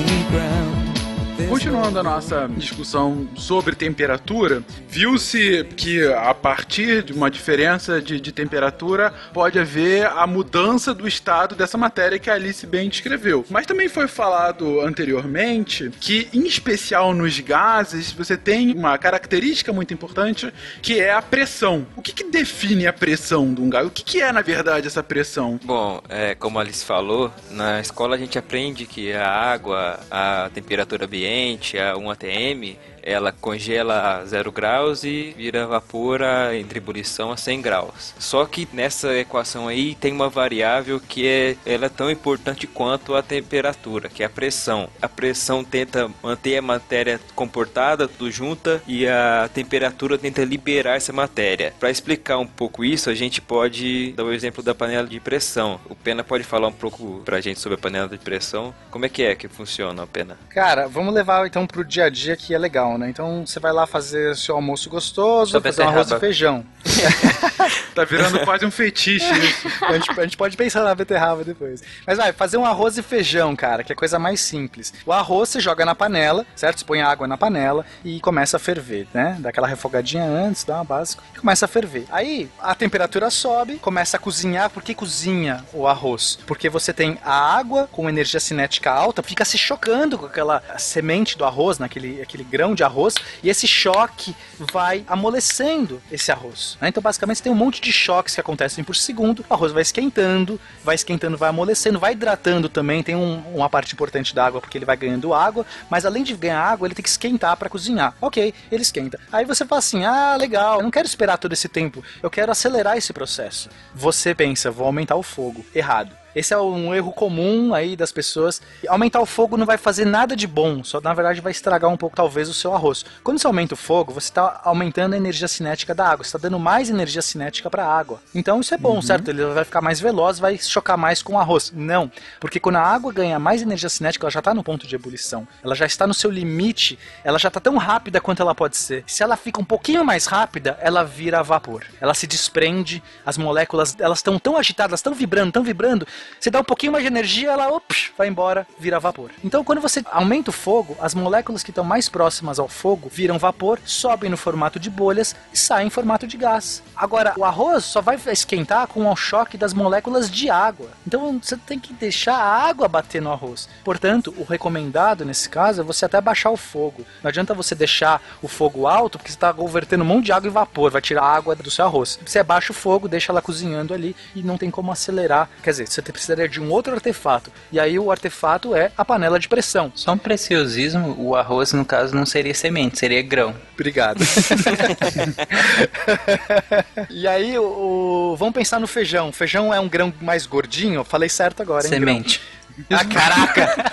[1.52, 8.32] Continuando a nossa discussão sobre temperatura, viu-se que a partir de uma diferença de, de
[8.32, 13.44] temperatura pode haver a mudança do estado dessa matéria que a Alice bem descreveu.
[13.50, 19.94] Mas também foi falado anteriormente que, em especial nos gases, você tem uma característica muito
[19.94, 21.86] importante que é a pressão.
[21.98, 23.86] O que, que define a pressão de um gás?
[23.86, 25.60] O que, que é, na verdade, essa pressão?
[25.66, 30.50] Bom, é, como a Alice falou, na escola a gente aprende que a água, a
[30.54, 31.41] temperatura ambiente,
[31.76, 37.38] a 1 atm, ela congela a 0 graus e vira vapor a, entre ebulição a
[37.38, 38.14] 100 graus.
[38.20, 43.16] Só que nessa equação aí tem uma variável que é, ela é tão importante quanto
[43.16, 44.90] a temperatura, que é a pressão.
[45.02, 51.14] A pressão tenta manter a matéria comportada, tudo junta, e a temperatura tenta liberar essa
[51.14, 51.74] matéria.
[51.80, 55.80] Para explicar um pouco isso, a gente pode dar o exemplo da panela de pressão.
[55.90, 58.74] O Pena pode falar um pouco pra gente sobre a panela de pressão.
[58.90, 60.38] Como é que é que funciona, Pena?
[60.50, 63.10] Cara, vamos levar então pro dia a dia que é legal, né?
[63.10, 66.66] Então você vai lá fazer seu almoço gostoso, Sua fazer um arroz e feijão.
[67.94, 69.68] Tá virando quase um fetiche isso.
[69.86, 71.84] A gente, a gente pode pensar na beterraba depois.
[72.08, 74.94] Mas vai, fazer um arroz e feijão, cara, que é a coisa mais simples.
[75.06, 76.80] O arroz você joga na panela, certo?
[76.80, 79.38] Você põe água na panela e começa a ferver, né?
[79.40, 82.06] Dá aquela refogadinha antes, dá uma básica, e começa a ferver.
[82.12, 84.70] Aí a temperatura sobe, começa a cozinhar.
[84.70, 86.40] Por que cozinha o arroz?
[86.48, 91.38] Porque você tem a água com energia cinética alta, fica se chocando com aquela semente
[91.38, 94.36] do arroz, naquele aquele grão de arroz, e esse choque
[94.72, 96.78] vai amolecendo esse arroz.
[96.82, 96.88] né?
[96.90, 99.82] Então, basicamente, você tem um monte de choques que acontecem por segundo, o arroz vai
[99.82, 104.62] esquentando, vai esquentando, vai amolecendo, vai hidratando também, tem um- uma parte importante da água
[104.62, 107.70] porque ele vai ganhando água, mas além de ganhar água, ele tem que esquentar para
[107.70, 108.14] cozinhar.
[108.22, 109.20] Ok, ele esquenta.
[109.32, 112.52] Aí você fala assim: ah, legal, eu não quero esperar todo esse tempo, eu quero
[112.52, 113.70] acelerar esse processo.
[113.94, 115.66] Você pensa, vou aumentar o fogo.
[115.74, 116.21] Errado.
[116.36, 118.62] Esse é um erro comum aí das pessoas.
[118.88, 121.98] Aumentar o fogo não vai fazer nada de bom, só na verdade vai estragar um
[121.98, 123.06] pouco talvez o seu arroz.
[123.24, 126.40] Quando você aumenta o fogo, você está aumentando a energia cinética da água, você está
[126.40, 128.22] dando mais energia cinética para a água.
[128.34, 129.30] Então isso é bom, certo?
[129.30, 131.72] Ele vai ficar mais veloz, vai chocar mais com o arroz.
[131.76, 134.96] Não, porque quando a água ganha mais energia cinética, ela já está no ponto de
[134.96, 135.48] ebulição.
[135.64, 139.04] Ela já está no seu limite, ela já está tão rápida quanto ela pode ser.
[139.08, 141.84] Se ela fica um pouquinho mais rápida, ela vira vapor.
[142.00, 146.08] Ela se desprende, as moléculas, elas estão tão agitadas, tão vibrando, tão vibrando.
[146.40, 149.32] Você dá um pouquinho mais de energia, ela ops, vai embora, vira vapor.
[149.44, 153.38] Então, quando você aumenta o fogo, as moléculas que estão mais próximas ao fogo viram
[153.38, 156.82] vapor, sobem no formato de bolhas e saem em formato de gás.
[156.96, 160.90] Agora, o arroz só vai esquentar com o choque das moléculas de água.
[161.06, 163.70] Então, você tem que deixar a água bater no arroz.
[163.84, 167.06] Portanto, o recomendado nesse caso é você até baixar o fogo.
[167.22, 170.50] Não adianta você deixar o fogo alto, porque você está convertendo um monte de água
[170.50, 172.20] em vapor, vai tirar a água do seu arroz.
[172.26, 175.50] Você abaixa o fogo, deixa ela cozinhando ali e não tem como acelerar.
[175.62, 177.52] Quer dizer, você precisaria de um outro artefato.
[177.72, 179.92] E aí o artefato é a panela de pressão.
[179.96, 183.56] Só um preciosismo, o arroz, no caso, não seria semente, seria grão.
[183.74, 184.24] Obrigado.
[187.10, 189.32] e aí, o, o- vamos pensar no feijão.
[189.32, 190.96] Feijão é um grão mais gordinho?
[191.02, 191.90] Eu Falei certo agora, hein?
[191.90, 192.42] Semente.
[192.90, 193.92] Ah, caraca!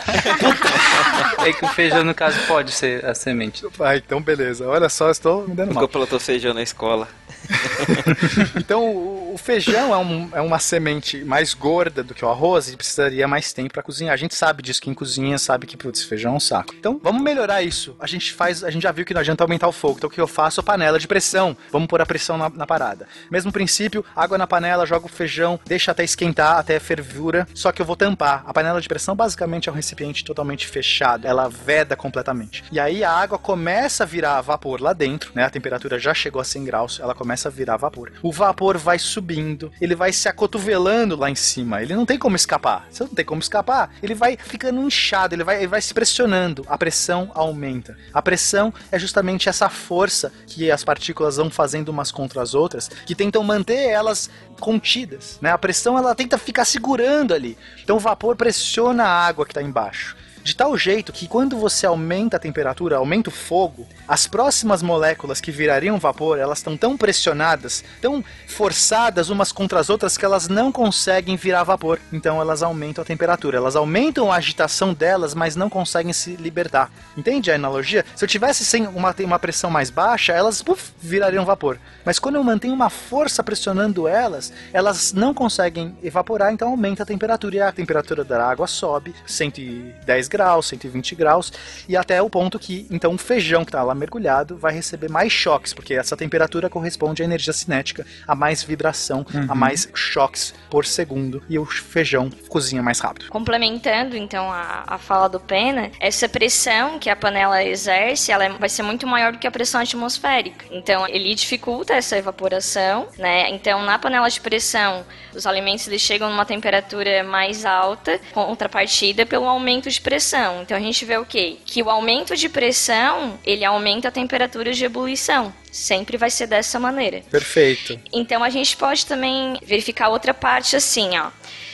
[1.47, 3.65] É que o feijão, no caso, pode ser a semente.
[3.81, 4.67] Ah, então beleza.
[4.67, 5.83] Olha só, estou me dando mal.
[5.83, 7.07] Nunca plantou feijão na escola.
[8.57, 8.85] Então,
[9.33, 13.27] o, feijão é, um- é uma semente mais gorda do que o arroz e precisaria
[13.29, 14.13] mais tempo para cozinhar.
[14.13, 16.75] A gente sabe disso, quem cozinha sabe que, putz, feijão é um saco.
[16.79, 17.97] Então, vamos melhorar isso.
[18.01, 19.95] A gente faz, a gente já viu que não adianta aumentar o fogo.
[19.99, 20.63] Então, o que eu faço?
[20.63, 21.57] Panela de pressão.
[21.71, 23.07] Vamos pôr a pressão na, na parada.
[23.31, 27.47] Mesmo princípio, água na panela, joga o feijão, deixa até esquentar, até fervura.
[27.55, 28.43] Só que eu vou tampar.
[28.47, 31.27] A panela de pressão basicamente é um recipiente totalmente fechado.
[31.27, 32.65] Ela veda completamente.
[32.73, 35.45] E aí a água começa a virar vapor lá dentro, né?
[35.45, 38.13] A temperatura já chegou a 100 graus, ela começa a virar vapor.
[38.23, 41.83] O vapor vai subindo, ele vai se acotovelando lá em cima.
[41.83, 42.87] Ele não tem como escapar.
[42.91, 46.65] Se não tem como escapar, ele vai ficando inchado, ele vai, ele vai se pressionando.
[46.69, 47.97] A pressão aumenta.
[48.13, 52.89] A pressão é justamente essa força que as partículas vão fazendo umas contra as outras,
[52.89, 55.51] que tentam manter elas contidas, né?
[55.51, 57.57] A pressão ela tenta ficar segurando ali.
[57.83, 60.17] Então o vapor pressiona a água que está embaixo.
[60.49, 65.43] De tal jeito que quando você aumenta a temperatura, aumenta o fogo, as próximas moléculas
[65.43, 70.49] que virariam vapor, elas estão tão pressionadas, tão forçadas umas contra as outras que elas
[70.49, 72.01] não conseguem virar vapor.
[72.11, 76.91] Então elas aumentam a temperatura, elas aumentam a agitação delas, mas não conseguem se libertar.
[77.15, 78.03] Entende a analogia?
[78.17, 81.79] Se eu tivesse sem uma, uma pressão mais baixa, elas puf, virariam vapor.
[82.07, 87.07] Mas quando eu mantenho uma força pressionando elas, elas não conseguem evaporar, então aumenta a
[87.07, 91.53] temperatura e a temperatura da água sobe 110 graus, 120 graus
[91.89, 95.33] e até o ponto que então o feijão que está lá mergulhado vai receber mais
[95.33, 100.85] choques, porque essa temperatura corresponde à energia cinética, a mais vibração, a mais choques por
[100.85, 103.29] segundo e o feijão cozinha mais rápido.
[103.29, 108.51] Complementando então a, a fala do Pena, essa pressão que a panela exerce, ela é-
[108.51, 110.67] vai ser muito maior do que a pressão atmosférica.
[110.71, 113.51] Então ele dificulta essa evaporação, né?
[113.51, 115.05] Então na panela de pressão,
[115.35, 120.28] os alimentos eles chegam numa temperatura mais alta, contrapartida pelo aumento de pressão.
[120.63, 121.57] Então a gente vê o quê?
[121.65, 125.53] Que o aumento de pressão, ele aumenta a temperatura de ebulição.
[125.71, 127.23] Sempre vai ser dessa maneira.
[127.31, 127.99] Perfeito.
[128.13, 131.31] Então a gente pode também verificar outra parte assim, ó.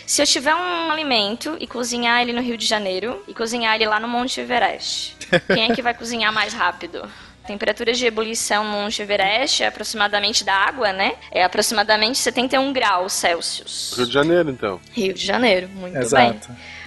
[0.06, 3.86] Se eu tiver um alimento e cozinhar ele no Rio de Janeiro e cozinhar ele
[3.86, 5.16] lá no Monte Everest,
[5.46, 7.08] quem é que vai cozinhar mais rápido?
[7.46, 11.14] Temperatura de ebulição no Monte Everest é aproximadamente da água, né?
[11.30, 13.94] É aproximadamente 71 graus Celsius.
[13.96, 14.80] Rio de Janeiro, então.
[14.92, 16.40] Rio de Janeiro, muito bem.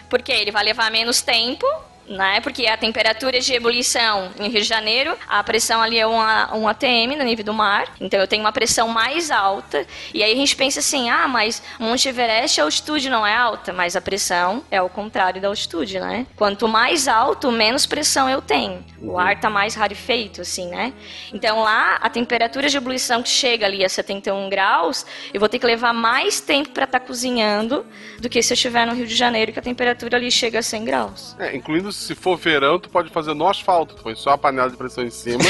[0.10, 1.66] Porque ele vai levar menos tempo,
[2.08, 2.40] né?
[2.42, 6.52] Porque a temperatura de ebulição em Rio de Janeiro, a pressão ali é um, A-
[6.56, 9.86] um ATM no nível do mar, então eu tenho uma pressão mais alta.
[10.14, 13.74] E aí a gente pensa assim: ah, mas Monte Everest a altitude não é alta,
[13.74, 16.26] mas a pressão é o contrário da altitude, né?
[16.36, 18.84] Quanto mais alto, menos pressão eu tenho.
[19.02, 20.94] O ar tá mais rarefeito, assim, né?
[21.34, 25.60] Então lá, a temperatura de ebulição que chega ali a 71 graus, eu vou ter
[25.60, 27.86] que levar mais tempo para estar cozinhando
[28.20, 30.62] do que se eu estiver no Rio de Janeiro, que a temperatura ali chega a
[30.64, 31.36] 100 graus.
[31.40, 33.95] É, incluindo se for verão, tu pode fazer no asfalto.
[33.95, 35.44] Tu põe só a panela de pressão em cima.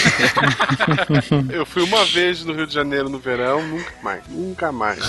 [1.52, 4.24] Eu fui uma vez no Rio de Janeiro no verão, nunca mais.
[4.30, 5.00] Nunca mais.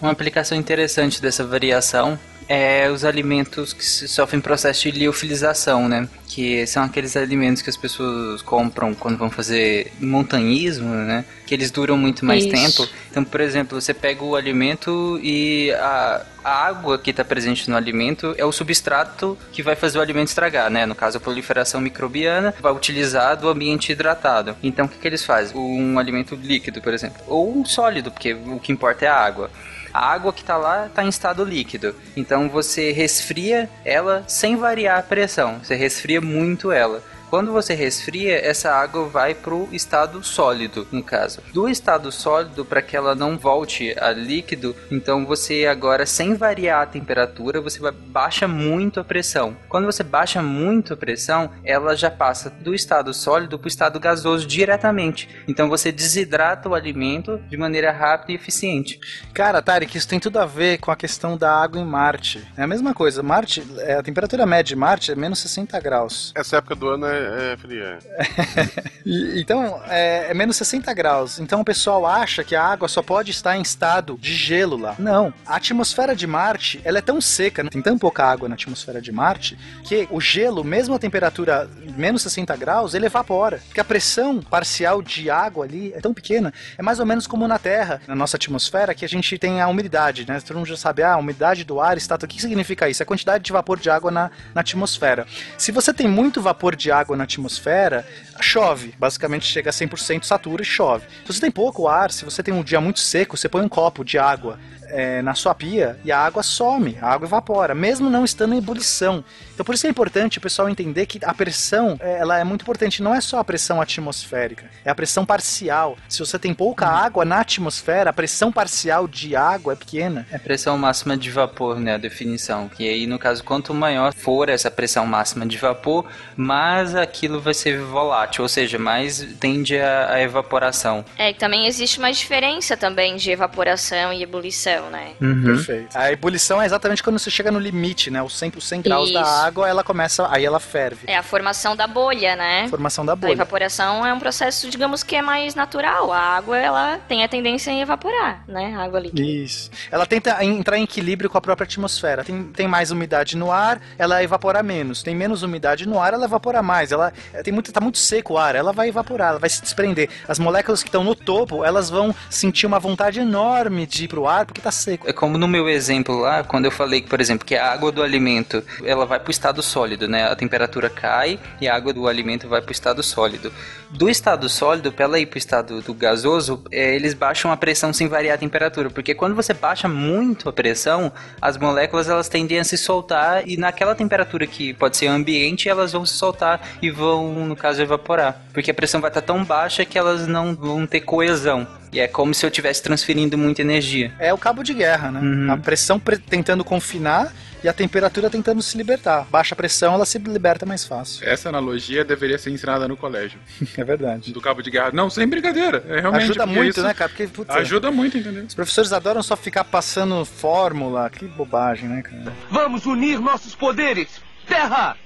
[0.00, 2.18] Uma aplicação interessante dessa variação
[2.52, 6.08] é os alimentos que sofrem processo de liofilização, né?
[6.26, 11.24] Que são aqueles alimentos que as pessoas compram quando vão fazer montanhismo, né?
[11.46, 12.52] Que eles duram muito mais Isso.
[12.52, 12.92] tempo.
[13.08, 17.76] Então, por exemplo, você pega o alimento e a, a água que está presente no
[17.76, 20.84] alimento é o substrato que vai fazer o alimento estragar, né?
[20.86, 24.56] No caso, a proliferação microbiana vai utilizar do ambiente hidratado.
[24.60, 25.56] Então, o que, que eles fazem?
[25.56, 29.48] Um alimento líquido, por exemplo, ou um sólido, porque o que importa é a água.
[29.92, 31.94] A água que está lá está em estado líquido.
[32.16, 35.58] Então você resfria ela sem variar a pressão.
[35.62, 37.02] Você resfria muito ela.
[37.30, 41.40] Quando você resfria, essa água vai para o estado sólido, no caso.
[41.54, 46.82] Do estado sólido, para que ela não volte a líquido, então você agora, sem variar
[46.82, 49.56] a temperatura, você vai- baixa muito a pressão.
[49.68, 54.00] Quando você baixa muito a pressão, ela já passa do estado sólido para o estado
[54.00, 55.28] gasoso diretamente.
[55.46, 58.98] Então você desidrata o alimento de maneira rápida e eficiente.
[59.32, 62.44] Cara, Tarek, isso tem tudo a ver com a questão da água em Marte.
[62.56, 63.22] É a mesma coisa.
[63.22, 66.32] Marte, é, a temperatura média de Marte é menos 60 graus.
[66.34, 67.98] Essa época do ano é, é fria.
[69.04, 71.38] E- então, é, é menos 60 graus.
[71.40, 74.94] Então o pessoal acha que a água só pode estar em estado de gelo lá.
[74.98, 75.32] Não.
[75.46, 79.10] A atmosfera de Marte, ela é tão seca, tem tão pouca água na atmosfera de
[79.10, 83.60] Marte, que o gelo, mesmo a temperatura menos 60 graus, ele evapora.
[83.66, 86.52] Porque a pressão parcial de água ali é tão pequena.
[86.76, 89.68] É mais ou menos como na Terra, na nossa atmosfera, que a gente tem a
[89.68, 90.40] umidade, né?
[90.40, 92.16] Todo mundo já sabe, ah, a umidade do ar está...
[92.16, 93.02] O que significa isso?
[93.02, 95.26] É a quantidade de vapor de água na, na atmosfera.
[95.56, 98.06] Se você tem muito vapor de água na atmosfera,
[98.40, 98.94] chove.
[98.98, 101.06] Basicamente chega a 100% satura e chove.
[101.24, 103.68] Se você tem pouco ar, se você tem um dia muito seco, você põe um
[103.68, 104.58] copo de água
[104.90, 108.58] é, na sua pia e a água some, a água evapora, mesmo não estando em
[108.58, 109.24] ebulição.
[109.54, 112.44] Então por isso que é importante o pessoal entender que a pressão, é, ela é
[112.44, 115.96] muito importante, não é só a pressão atmosférica, é a pressão parcial.
[116.08, 120.26] Se você tem pouca água na atmosfera, a pressão parcial de água é pequena.
[120.30, 121.94] É pressão máxima de vapor, né?
[121.94, 122.68] A definição.
[122.68, 126.06] Que aí, no caso, quanto maior for essa pressão máxima de vapor,
[126.36, 131.04] mais aquilo vai ser volátil, ou seja, mais tende a, a evaporação.
[131.16, 135.12] É, e também existe uma diferença também de evaporação e ebulição, né?
[135.18, 135.96] Perfeito.
[135.96, 138.22] A ebulição é exatamente quando você chega no limite, né?
[138.22, 139.30] Os 100, os 100 graus da Isso.
[139.30, 141.00] água, ela começa, aí ela ferve.
[141.06, 142.68] É a formação da bolha, né?
[142.68, 143.32] Formação da A bolha.
[143.32, 146.12] evaporação é um processo, digamos que é mais natural.
[146.12, 148.74] A água, ela tem a tendência em evaporar, né?
[148.76, 149.22] A água líquida.
[149.22, 149.70] Isso.
[149.90, 152.24] Ela tenta entrar em equilíbrio com a própria atmosfera.
[152.24, 155.02] Tem, tem mais umidade no ar, ela evapora menos.
[155.02, 156.92] Tem menos umidade no ar, ela evapora mais.
[156.92, 159.60] Ela é, tem muito, tá muito seco o ar, ela vai evaporar, ela vai se
[159.62, 160.08] desprender.
[160.28, 164.26] As moléculas que estão no topo, elas vão sentir uma vontade enorme de ir pro
[164.26, 165.08] ar porque tá seco.
[165.08, 168.02] É como no meu exemplo lá, quando eu falei por exemplo, que a água do
[168.02, 170.24] alimento, ela vai para o estado sólido, né?
[170.30, 173.52] A temperatura cai e a água do alimento vai para o estado sólido.
[173.90, 177.56] Do estado sólido, para ela ir para o estado do gasoso, é, eles baixam a
[177.56, 182.28] pressão sem variar a temperatura, porque quando você baixa muito a pressão, as moléculas elas
[182.28, 186.60] tendem a se soltar e naquela temperatura que pode ser ambiente, elas vão se soltar
[186.80, 188.40] e vão, no caso, evaporar.
[188.52, 191.79] Porque a pressão vai estar tão baixa que elas não vão ter coesão.
[191.92, 194.12] E é como se eu estivesse transferindo muita energia.
[194.18, 195.20] É o cabo de guerra, né?
[195.20, 195.52] Uhum.
[195.52, 197.32] A pressão pre- tentando confinar
[197.64, 199.26] e a temperatura tentando se libertar.
[199.28, 201.28] Baixa pressão, ela se liberta mais fácil.
[201.28, 203.38] Essa analogia deveria ser ensinada no colégio.
[203.76, 204.32] É verdade.
[204.32, 204.90] Do cabo de guerra.
[204.92, 205.84] Não, sem brincadeira.
[205.88, 207.08] É realmente Ajuda muito, isso né, cara?
[207.08, 208.44] Porque, putz, Ajuda muito, entendeu?
[208.44, 211.10] Os professores adoram só ficar passando fórmula.
[211.10, 212.32] Que bobagem, né, cara?
[212.50, 214.08] Vamos unir nossos poderes!
[214.46, 214.96] Terra!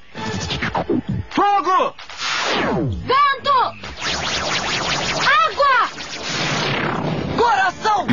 [1.31, 1.95] Fogo!
[3.05, 3.55] Vento!
[5.21, 5.91] Água!
[7.45, 8.07] Coração!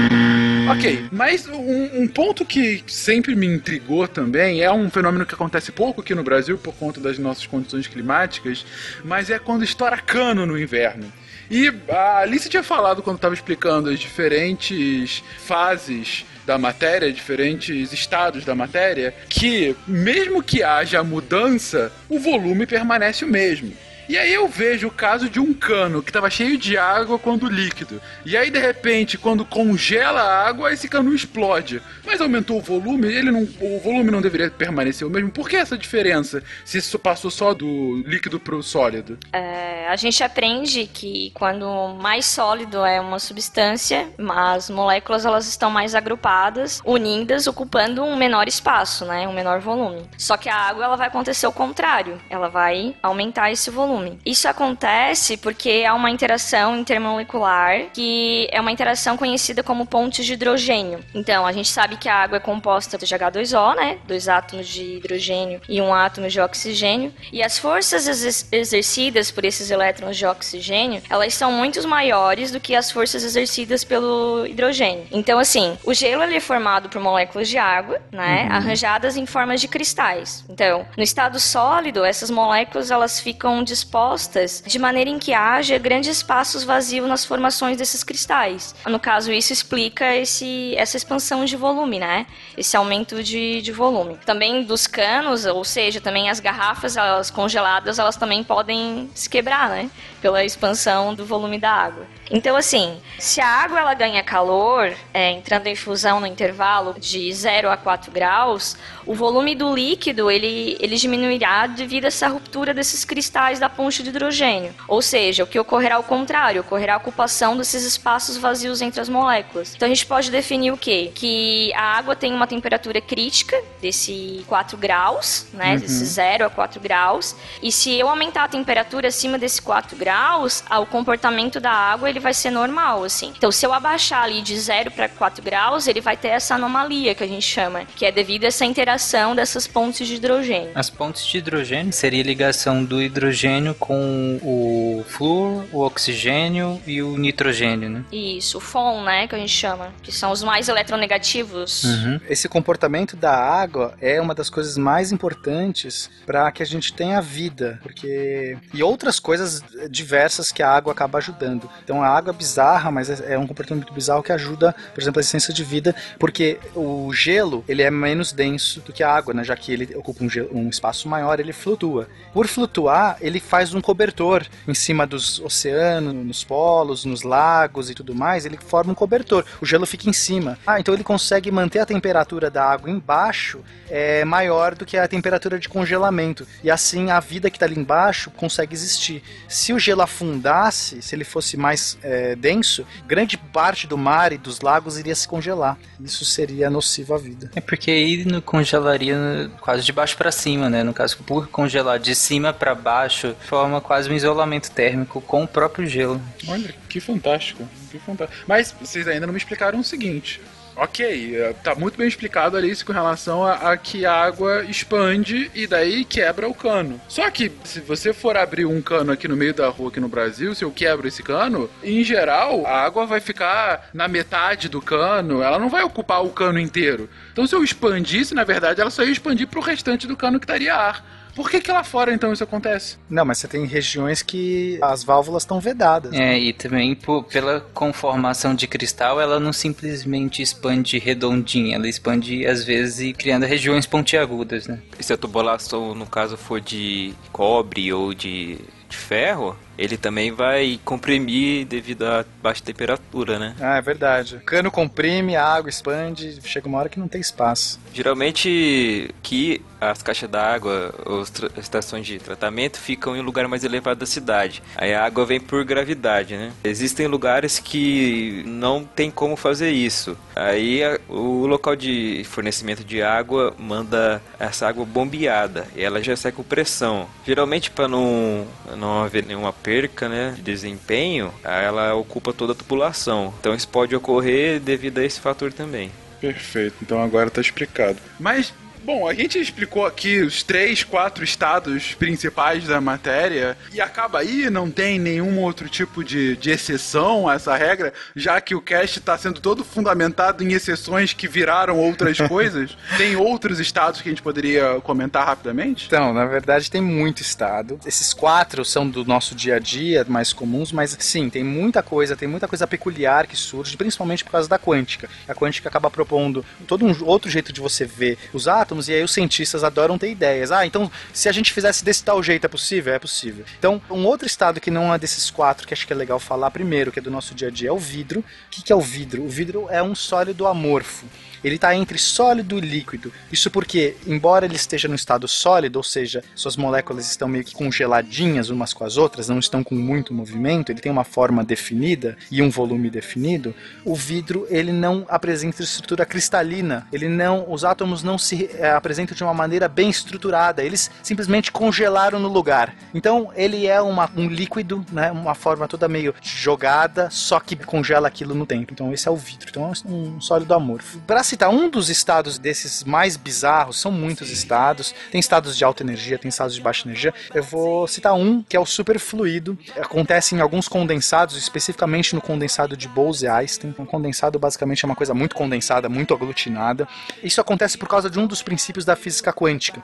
[0.69, 5.71] Ok, mas um, um ponto que sempre me intrigou também é um fenômeno que acontece
[5.71, 8.65] pouco aqui no Brasil por conta das nossas condições climáticas,
[9.05, 11.11] mas é quando estoura cano no inverno.
[11.49, 18.43] E a Alice tinha falado quando estava explicando as diferentes fases da matéria, diferentes estados
[18.43, 23.71] da matéria, que mesmo que haja mudança, o volume permanece o mesmo.
[24.10, 27.48] E aí eu vejo o caso de um cano que tava cheio de água quando
[27.48, 28.02] líquido.
[28.26, 31.82] E aí, de repente, quando congela a água, esse cano explode.
[32.06, 35.32] Mas aumentou o volume, ele não, o volume não deveria permanecer o mesmo.
[35.32, 36.44] Por que essa diferença?
[36.65, 39.18] Se isso passou só do líquido pro sólido?
[39.32, 45.69] É, a gente aprende que quando mais sólido é uma substância, as moléculas elas estão
[45.69, 50.03] mais agrupadas, unidas, ocupando um menor espaço, né, um menor volume.
[50.18, 54.01] Só que a água ela vai acontecer o contrário, ela vai aumentar esse volume.
[54.26, 60.34] Isso acontece porque há uma interação intermolecular que é uma interação conhecida como pontes de
[60.34, 61.03] hidrogênio.
[61.14, 64.98] Então, a gente sabe que a água é composta de H2O, né, dois átomos de
[64.98, 70.26] hidrogênio e um átomo de oxigênio, e as forças exer- exercidas por esses elétrons de
[70.26, 75.06] oxigênio, elas são muito maiores do que as forças exercidas pelo hidrogênio.
[75.11, 78.56] Então, assim, o gelo ele é formado por moléculas de água, né, Uhum.
[78.56, 80.44] arranjadas em formas de cristais.
[80.49, 86.17] Então, no estado sólido, essas moléculas elas ficam dispostas de maneira em que haja grandes
[86.17, 88.75] espaços vazios nas formações desses cristais.
[88.85, 92.27] No caso, isso explica esse, essa expansão de volume, né?
[92.55, 94.17] Esse aumento de, de volume.
[94.25, 99.69] Também dos canos, ou seja, também as garrafas elas congeladas, elas também podem se quebrar,
[99.69, 99.89] né?
[100.21, 102.05] Pela expansão do volume da água.
[102.33, 107.31] Então, assim, se a água ela ganha calor, é, entrando em fusão no intervalo de
[107.33, 112.73] 0 a 4 graus, o volume do líquido ele, ele diminuirá devido a essa ruptura
[112.73, 114.73] desses cristais da ponte de hidrogênio.
[114.88, 119.10] Ou seja, o que ocorrerá ao contrário, ocorrerá a ocupação desses espaços vazios entre as
[119.10, 119.73] moléculas.
[119.76, 121.11] Então a gente pode definir o quê?
[121.14, 125.73] Que a água tem uma temperatura crítica desse 4 graus, né?
[125.73, 125.80] Uhum.
[125.80, 127.35] Desse 0 a 4 graus.
[127.61, 132.19] E se eu aumentar a temperatura acima desse 4 graus, o comportamento da água ele
[132.19, 133.34] vai ser normal, assim.
[133.38, 137.14] Então, se eu abaixar ali de 0 para 4 graus, ele vai ter essa anomalia
[137.14, 140.72] que a gente chama, que é devido a essa interação dessas pontes de hidrogênio.
[140.73, 147.01] As pontes de hidrogênio seria a ligação do hidrogênio com o flúor, o oxigênio e
[147.01, 148.03] o nitrogênio, né?
[148.11, 151.83] Isso, o FON, né, que a gente chama, que são os mais eletronegativos.
[152.29, 157.21] Esse comportamento da água é uma das coisas mais importantes para que a gente tenha
[157.21, 161.69] vida, porque e outras coisas diversas que a água acaba ajudando.
[161.83, 165.19] Então a água é bizarra, mas é é um comportamento bizarro que ajuda, por exemplo,
[165.19, 169.33] a essência de vida, porque o gelo ele é menos denso do que a água,
[169.33, 169.43] né?
[169.43, 172.07] Já que ele ocupa um, gelo- um espaço maior, ele flutua.
[172.33, 177.94] Por flutuar, ele faz um cobertor em cima dos oceanos, nos polos, nos lagos e
[177.94, 178.45] tudo mais.
[178.45, 179.44] Ele forma um cobertor.
[179.60, 180.57] O gelo fica em cima.
[180.65, 183.61] Ah, então ele consegue manter a temperatura da água embaixo
[183.91, 186.48] é maior do que a temperatura de congelamento.
[186.64, 189.22] E assim a vida que está ali embaixo consegue existir.
[189.49, 194.38] Se o gelo afundasse, se ele fosse mais é, denso, grande parte do mar e
[194.38, 195.78] dos lagos iria se congelar.
[195.99, 197.52] Isso seria nocivo à vida.
[197.53, 200.84] É porque aí congelaria quase de baixo para cima, né?
[200.84, 205.47] No caso, por congelar de cima para baixo, forma quase um isolamento térmico com o
[205.47, 206.22] próprio gelo.
[206.47, 208.43] Olha, que fantástico, que fantástico.
[208.47, 210.41] Mas vocês ainda não me explicaram o seguinte.
[210.76, 214.63] Ok, eh, tá muito bem explicado ali isso com relação a, a que a água
[214.63, 216.99] expande e daí quebra o cano.
[217.07, 220.07] Só que se você for abrir um cano aqui no meio da rua aqui no
[220.07, 224.81] Brasil, se eu quebro esse cano, em geral a água vai ficar na metade do
[224.81, 227.09] cano, ela não vai ocupar o cano inteiro.
[227.34, 230.45] Então se eu expandisse, na verdade, ela só ia expandir pro restante do cano que
[230.45, 231.20] estaria ar.
[231.35, 232.97] Por que, que lá fora então isso acontece?
[233.09, 236.13] Não, mas você tem regiões que as válvulas estão vedadas.
[236.13, 242.45] É, e também por- pela conformação de cristal, ela não simplesmente expande redondinha, ela expande
[242.45, 244.79] às vezes e criando regiões pontiagudas, né?
[244.99, 248.57] E se a tubulação, no caso, for de cobre ou de,
[248.89, 253.56] de ferro, ele também vai comprimir devido à baixa temperatura, né?
[253.60, 254.35] Ah, é verdade.
[254.38, 257.80] O cano comprime, a água expande, chega uma hora que não tem espaço.
[257.93, 263.64] Geralmente que as caixas d'água, ou as estações de tratamento ficam em um lugar mais
[263.64, 264.61] elevado da cidade.
[264.76, 266.52] Aí a água vem por gravidade, né?
[266.64, 270.15] Existem lugares que não tem como fazer isso.
[270.35, 276.15] Aí a- o local de fornecimento de água manda essa água bombeada e ela já
[276.15, 277.07] sai com pressão.
[277.26, 278.45] Geralmente para não
[278.77, 283.33] não haver nenhuma perca, né, de desempenho, ela ocupa toda a tubulação.
[283.39, 285.91] Então isso pode ocorrer devido a esse fator também.
[286.19, 287.97] Perfeito, então agora tá explicado.
[288.19, 294.19] Mas, bom, a gente explicou aqui os três, quatro estados principais da matéria e acaba
[294.19, 298.61] aí, não tem nenhum outro tipo de, de exceção a essa regra, já que o
[298.61, 302.75] cast está sendo todo fundamentado em exceções que viraram outras coisas.
[302.97, 305.85] tem outros estados que a gente poderia comentar rapidamente?
[305.87, 307.79] Então, na verdade, tem muito estado.
[307.85, 312.15] Esses quatro são do nosso dia a dia, mais comuns, mas sim, tem muita coisa,
[312.15, 315.09] tem muita coisa peculiar que surge, principalmente por causa da quântica.
[315.27, 318.93] A quântica acaba propondo todo um outro jeito de você ver os átomos átomos e
[318.93, 320.52] aí os cientistas adoram ter ideias.
[320.52, 322.93] Ah, então se a gente fizesse desse tal jeito é possível?
[322.93, 323.45] É possível.
[323.60, 326.49] Então, um outro estado que não é desses quatro, que acho que é legal falar
[326.52, 328.22] primeiro, que é do nosso dia a dia, é o vidro.
[328.22, 329.23] O que, que é o vidro?
[329.23, 331.06] O vidro é um sólido amorfo
[331.43, 333.11] ele está entre sólido e líquido.
[333.31, 337.53] Isso porque, embora ele esteja no estado sólido, ou seja, suas moléculas estão meio que
[337.53, 342.18] congeladinhas umas com as outras, não estão com muito movimento, ele tem uma forma definida
[342.30, 343.53] e um volume definido,
[343.85, 349.15] o vidro ele não apresenta estrutura cristalina, ele não, os átomos não se é, apresentam
[349.15, 352.76] de uma maneira bem estruturada, eles simplesmente congelaram no lugar.
[352.93, 358.07] Então ele é uma, um líquido, né, uma forma toda meio jogada, só que congela
[358.07, 358.73] aquilo no tempo.
[358.73, 359.47] Então esse é o vidro.
[359.49, 360.99] Então é um sólido amorfo.
[361.07, 364.93] Para citar um dos estados desses mais bizarros, são muitos estados.
[365.09, 367.13] Tem estados de alta energia, tem estados de baixa energia.
[367.33, 369.57] Eu vou citar um que é o superfluido.
[369.79, 373.73] Acontece em alguns condensados, especificamente no condensado de Bose-Einstein.
[373.79, 376.85] Um condensado basicamente é uma coisa muito condensada, muito aglutinada.
[377.23, 379.81] Isso acontece por causa de um dos princípios da física quântica.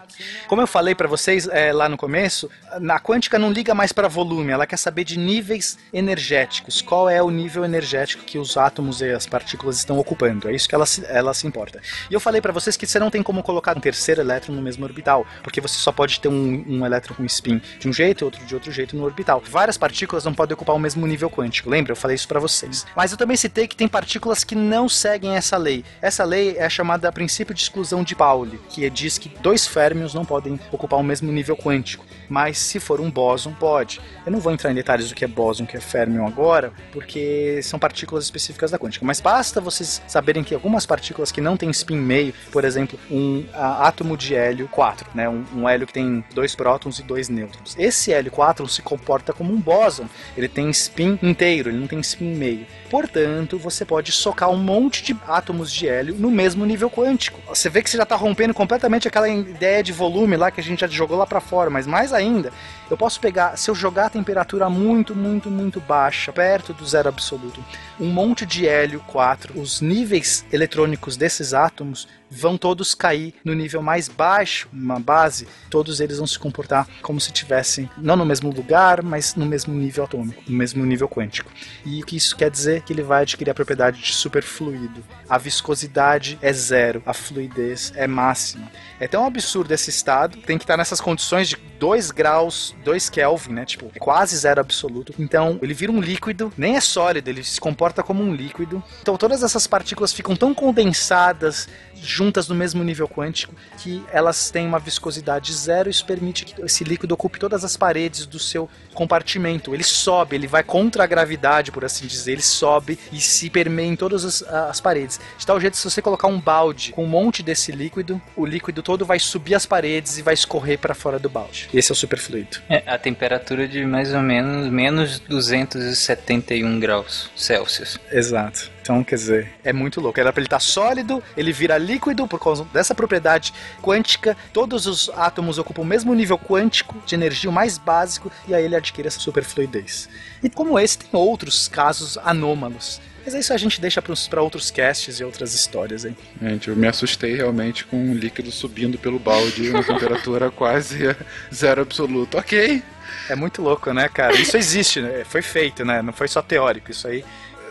[0.47, 2.49] Como eu falei para vocês é, lá no começo,
[2.81, 6.81] na quântica não liga mais para volume, ela quer saber de níveis energéticos.
[6.81, 10.49] Qual é o nível energético que os átomos e as partículas estão ocupando?
[10.49, 11.81] É isso que ela ela se importa.
[12.09, 14.61] E eu falei para vocês que você não tem como colocar um terceiro elétron no
[14.61, 18.23] mesmo orbital, porque você só pode ter um, um elétron com spin de um jeito
[18.23, 19.41] e outro de outro jeito no orbital.
[19.45, 21.69] Várias partículas não podem ocupar o mesmo nível quântico.
[21.69, 21.91] Lembra?
[21.91, 22.85] Eu falei isso para vocês.
[22.95, 25.83] Mas eu também citei que tem partículas que não seguem essa lei.
[26.01, 30.25] Essa lei é chamada princípio de exclusão de Pauli, que diz que dois férmions não
[30.25, 32.05] podem ocupar o mesmo nível quântico.
[32.29, 34.01] Mas se for um bóson, pode.
[34.25, 37.61] Eu não vou entrar em detalhes do que é bóson, que é férmion agora, porque
[37.63, 39.05] são partículas específicas da quântica.
[39.05, 40.85] Mas basta vocês saberem que algumas
[41.31, 45.27] que não têm spin meio, por exemplo, um átomo de hélio 4, né?
[45.27, 47.75] Um, um, hélio que tem dois prótons e dois nêutrons.
[47.77, 50.07] Esse hélio 4 se comporta como um bóson.
[50.35, 52.65] Ele tem spin inteiro, ele não tem spin meio.
[52.89, 57.39] Portanto, você pode socar um monte de átomos de hélio no mesmo nível quântico.
[57.47, 60.63] Você vê que você já está rompendo completamente aquela ideia de volume lá que a
[60.63, 62.51] gente já jogou lá para fora, mas mais ainda,
[62.89, 67.09] eu posso pegar, se eu jogar a temperatura muito, muito, muito baixa, perto do zero
[67.09, 67.63] absoluto,
[67.99, 73.81] um monte de hélio 4, os níveis eletrônicos desses átomos vão todos cair no nível
[73.81, 78.51] mais baixo, uma base, todos eles vão se comportar como se tivessem não no mesmo
[78.51, 81.51] lugar, mas no mesmo nível atômico, no mesmo nível quântico.
[81.85, 82.81] E o que isso quer dizer?
[82.81, 85.03] Que ele vai adquirir a propriedade de superfluido.
[85.29, 88.71] A viscosidade é zero, a fluidez é máxima.
[88.99, 93.53] É tão absurdo esse estado, tem que estar nessas condições de 2 graus, 2 Kelvin,
[93.53, 93.65] né?
[93.65, 95.13] Tipo, quase zero absoluto.
[95.19, 98.83] Então, ele vira um líquido, nem é sólido, ele se comporta como um líquido.
[99.01, 101.67] Então, todas essas partículas ficam tão condensadas,
[102.01, 106.83] juntas no mesmo nível quântico, que elas têm uma viscosidade zero isso permite que esse
[106.83, 109.73] líquido ocupe todas as paredes do seu compartimento.
[109.73, 113.87] Ele sobe, ele vai contra a gravidade, por assim dizer, ele sobe e se permeia
[113.87, 115.19] em todas as, as paredes.
[115.37, 118.81] De tal jeito, se você colocar um balde com um monte desse líquido, o líquido
[118.81, 121.69] todo vai subir as paredes e vai escorrer para fora do balde.
[121.73, 122.57] Esse é o superfluido.
[122.69, 127.99] É, a temperatura de mais ou menos menos 271 graus Celsius.
[128.11, 128.76] Exato.
[128.87, 130.17] Então, quer dizer, é muito louco.
[130.17, 134.37] Era pra ele estar sólido, ele vira líquido por causa dessa propriedade quântica.
[134.53, 138.63] Todos os átomos ocupam o mesmo nível quântico de energia, o mais básico, e aí
[138.63, 140.07] ele adquire essa superfluidez.
[140.41, 143.01] E como esse, tem outros casos anômalos.
[143.25, 146.15] Mas isso a gente deixa para outros casts e outras histórias, hein?
[146.41, 151.13] Gente, eu me assustei realmente com um líquido subindo pelo balde, uma temperatura quase
[151.53, 152.37] zero absoluto.
[152.37, 152.81] Ok.
[153.29, 154.33] É muito louco, né, cara?
[154.39, 155.25] Isso existe, né?
[155.25, 156.01] Foi feito, né?
[156.01, 156.91] Não foi só teórico.
[156.91, 157.25] Isso aí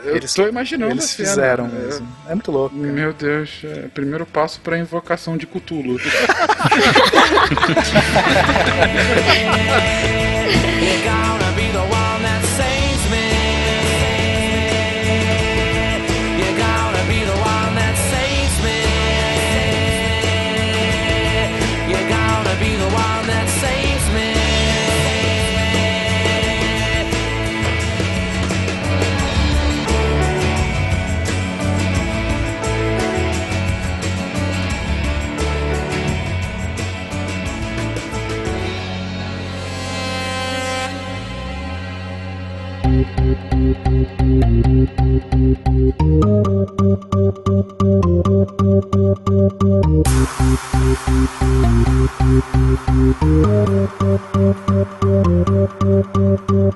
[0.06, 2.06] eu eles, tô imaginando eles fizeram mesmo.
[2.26, 2.76] É, é muito louco.
[2.76, 2.92] Cara.
[2.92, 5.98] Meu Deus, é primeiro passo para invocação de Cthulhu.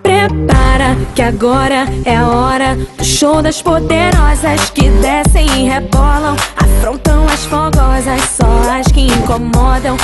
[0.03, 7.25] Prepara que agora é a hora do show das poderosas que descem e rebolam, afrontam
[7.25, 9.97] as fogosas, só as que incomodam,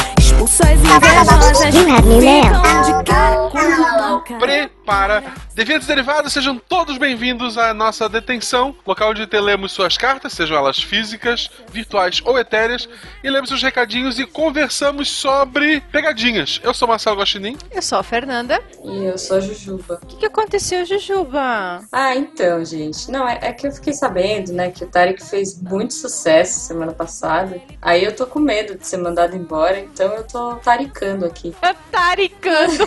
[0.46, 4.38] as invejosas, ficam de cara com a louca.
[4.86, 5.20] para
[5.56, 10.78] Deviantes Derivados, sejam todos bem-vindos à nossa detenção, local onde telemos suas cartas, sejam elas
[10.78, 12.86] físicas, virtuais ou etéreas,
[13.24, 16.60] e lemos seus recadinhos e conversamos sobre pegadinhas.
[16.62, 17.56] Eu sou Marcelo Guaxinim.
[17.72, 18.62] Eu sou a Fernanda.
[18.84, 19.98] E eu sou a Jujuba.
[20.02, 21.80] O que, que aconteceu, Jujuba?
[21.90, 23.10] Ah, então, gente.
[23.10, 26.92] Não, é, é que eu fiquei sabendo, né, que o Tarek fez muito sucesso semana
[26.92, 27.58] passada.
[27.80, 31.54] Aí eu tô com medo de ser mandado embora, então eu tô taricando aqui.
[31.90, 32.86] Taricando.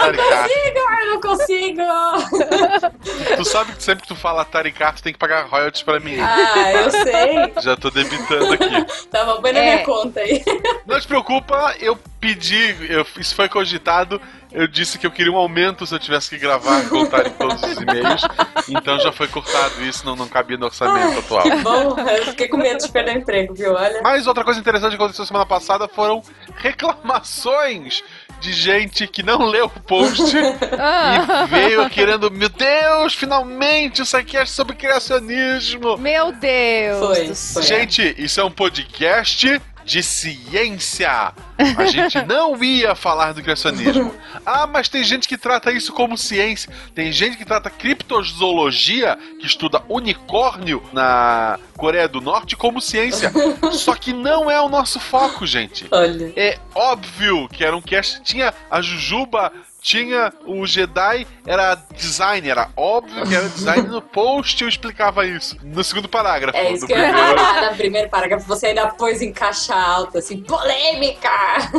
[0.00, 1.82] Eu não consigo, eu não consigo.
[3.36, 6.16] Tu sabe que sempre que tu fala taricar, tu tem que pagar royalties pra mim.
[6.20, 7.52] Ah, eu sei.
[7.62, 9.06] Já tô debitando aqui.
[9.10, 9.74] Tá bom, põe na É.
[9.74, 10.42] minha conta aí.
[10.86, 14.20] Não te preocupa, eu pedi, eu- isso foi cogitado.
[14.52, 17.36] Eu disse que eu queria um aumento se eu tivesse que gravar com o Tarek
[17.36, 18.22] todos os e-mails.
[18.68, 21.42] Então já foi cortado isso, não, não cabia no orçamento atual.
[21.42, 23.74] Que bom, eu fiquei com medo de perder o emprego, viu?
[23.74, 24.00] Olha.
[24.02, 26.22] Mas outra coisa interessante que aconteceu semana passada foram
[26.56, 28.02] reclamações
[28.40, 34.36] de gente que não leu o post e veio querendo, meu Deus, finalmente isso aqui
[34.36, 35.98] é sobre criacionismo.
[35.98, 37.62] Meu Deus Foi, foi.
[37.62, 41.32] Gente, isso é um podcast de ciência.
[41.76, 44.14] A gente não ia falar do criacionismo.
[44.44, 46.72] Ah, mas tem gente que trata isso como ciência.
[46.94, 53.32] Tem gente que trata criptozoologia, que estuda unicórnio na Coreia do Norte, como ciência.
[53.72, 55.86] Só que não é o nosso foco, gente.
[55.90, 56.32] Olha.
[56.36, 58.22] É óbvio que era um cast.
[58.22, 63.88] Tinha a Jujuba, tinha o Jedi, era design, era óbvio que era design.
[63.88, 65.56] No post eu explicava isso.
[65.62, 66.56] No segundo parágrafo.
[66.56, 67.38] É isso do que eu ia primeiro.
[67.38, 68.46] falar no primeiro parágrafo.
[68.46, 71.30] Você ainda pôs em caixa alta, assim, polêmica!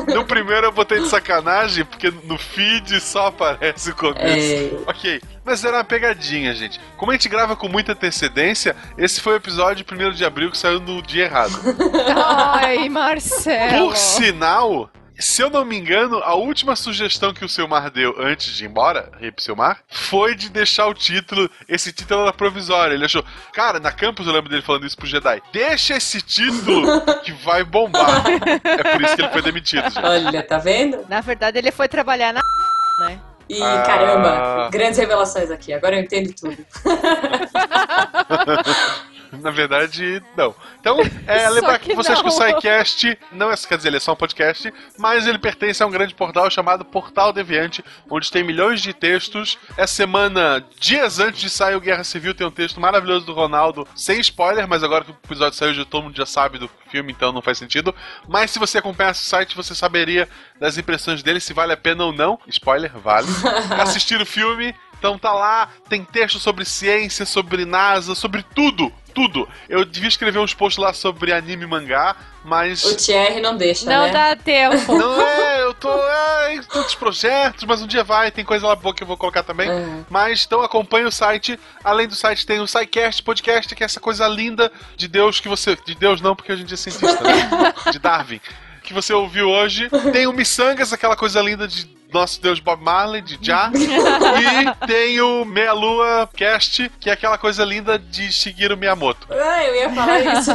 [0.07, 4.75] No primeiro eu botei de sacanagem, porque no feed só aparece o começo.
[4.87, 4.89] É.
[4.89, 5.21] Ok.
[5.43, 6.79] Mas era uma pegadinha, gente.
[6.97, 10.57] Como a gente grava com muita antecedência, esse foi o episódio 1 de abril que
[10.57, 11.53] saiu no dia errado.
[12.63, 13.87] Ai, Marcelo.
[13.87, 18.53] Por sinal, se eu não me engano, a última sugestão que o Silmar deu antes
[18.55, 21.49] de ir embora, Rip Silmar, foi de deixar o título.
[21.67, 22.93] Esse título era provisório.
[22.95, 23.23] Ele achou,
[23.53, 25.41] cara, na campus eu lembro dele falando isso pro Jedi.
[25.53, 28.23] Deixa esse título que vai bombar.
[28.63, 29.99] É por isso que ele foi demitido, gente.
[30.05, 31.05] Olha, tá vendo?
[31.07, 32.41] Na verdade, ele foi trabalhar na
[33.07, 33.19] né?
[33.49, 33.83] Ih, Ah.
[33.85, 35.73] caramba, grandes revelações aqui.
[35.73, 36.57] Agora eu entendo tudo.
[39.41, 40.53] Na verdade, não.
[40.79, 42.23] Então, é, lembrar que que vocês não.
[42.23, 45.81] que o SciCast não é, quer dizer, ele é só um podcast, mas ele pertence
[45.81, 49.57] a um grande portal chamado Portal Deviante, onde tem milhões de textos.
[49.77, 53.87] Essa semana, dias antes de sair o Guerra Civil, tem um texto maravilhoso do Ronaldo,
[53.95, 57.11] sem spoiler, mas agora que o episódio saiu, já todo mundo já sabe do filme,
[57.11, 57.95] então não faz sentido.
[58.27, 60.27] Mas se você acompanhasse o site, você saberia
[60.59, 62.39] das impressões dele, se vale a pena ou não.
[62.47, 63.27] Spoiler, vale.
[63.81, 64.75] Assistir o filme.
[65.01, 69.47] Então tá lá, tem texto sobre ciência, sobre NASA, sobre tudo, tudo.
[69.69, 72.83] Eu devia escrever uns posts lá sobre anime e mangá, mas.
[72.83, 74.11] O Thierry não deixa, Não né?
[74.11, 74.93] dá tempo.
[74.93, 75.91] Não é, eu tô.
[75.91, 79.17] É, em tantos projetos, mas um dia vai, tem coisa lá boa que eu vou
[79.17, 79.69] colocar também.
[79.69, 80.05] Uhum.
[80.09, 81.59] Mas então acompanhe o site.
[81.83, 85.47] Além do site, tem o SciCast Podcast, que é essa coisa linda de Deus que
[85.47, 85.77] você.
[85.85, 87.73] De Deus não, porque a gente é cientista, né?
[87.91, 88.41] De Darwin.
[88.83, 89.89] Que você ouviu hoje.
[90.11, 93.71] Tem o Missangas, aquela coisa linda de nosso Deus Bob Marley, de Já.
[93.73, 99.27] e tem o Meia Lua Cast, que é aquela coisa linda de Shigeru Miyamoto.
[99.29, 100.51] Ah, eu ia falar isso.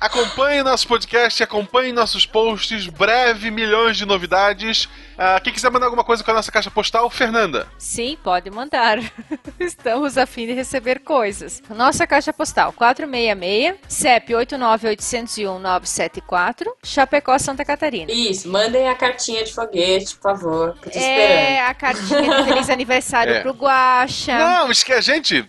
[0.00, 4.88] Acompanhe nosso podcast, acompanhe nossos posts, breve milhões de novidades.
[5.20, 7.66] Ah, quem quiser mandar alguma coisa com a nossa caixa postal, Fernanda.
[7.76, 8.98] Sim, pode mandar.
[9.58, 11.60] Estamos a fim de receber coisas.
[11.70, 18.12] Nossa caixa postal 466, CEP 89801-974, Chapecó, Santa Catarina.
[18.12, 20.78] Isso, mandem a cartinha de foguete, por favor.
[20.80, 21.70] Que eu tô É, esperando.
[21.70, 23.40] a cartinha de feliz aniversário É.
[23.40, 24.38] pro Guaxa.
[24.38, 25.44] Não, isso que a gente.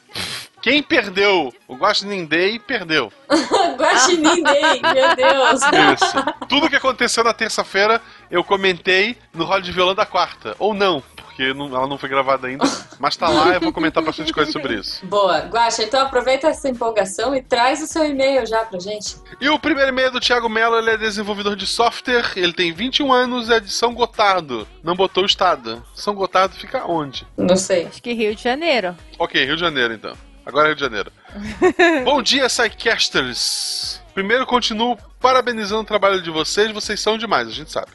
[0.61, 3.11] Quem perdeu o Guaxinim Day, perdeu.
[3.77, 5.61] Guaxinim Day, meu Deus.
[5.93, 6.15] Isso.
[6.47, 10.55] Tudo que aconteceu na terça-feira, eu comentei no Roda de Violão da quarta.
[10.59, 12.65] Ou não, porque não- ela não foi gravada ainda.
[12.99, 15.05] Mas tá lá, eu vou comentar bastante coisa sobre isso.
[15.05, 19.15] Boa, Guaxa, então aproveita essa empolgação e traz o seu e-mail já pra gente.
[19.39, 23.13] E o primeiro e-mail do Thiago Mello, ele é desenvolvedor de software, ele tem 21
[23.13, 24.67] anos, é de São Gotardo.
[24.83, 25.81] Não botou o estado.
[25.95, 27.25] São Gotardo fica onde?
[27.37, 27.85] Não sei.
[27.85, 28.93] Acho que Rio de Janeiro.
[29.17, 30.13] Ok, Rio de Janeiro então.
[30.49, 31.11] Agora é Rio de Janeiro.
[32.03, 34.01] Bom dia, Psycasters!
[34.15, 37.91] Primeiro, continuo parabenizando o trabalho de vocês, vocês são demais, a gente sabe.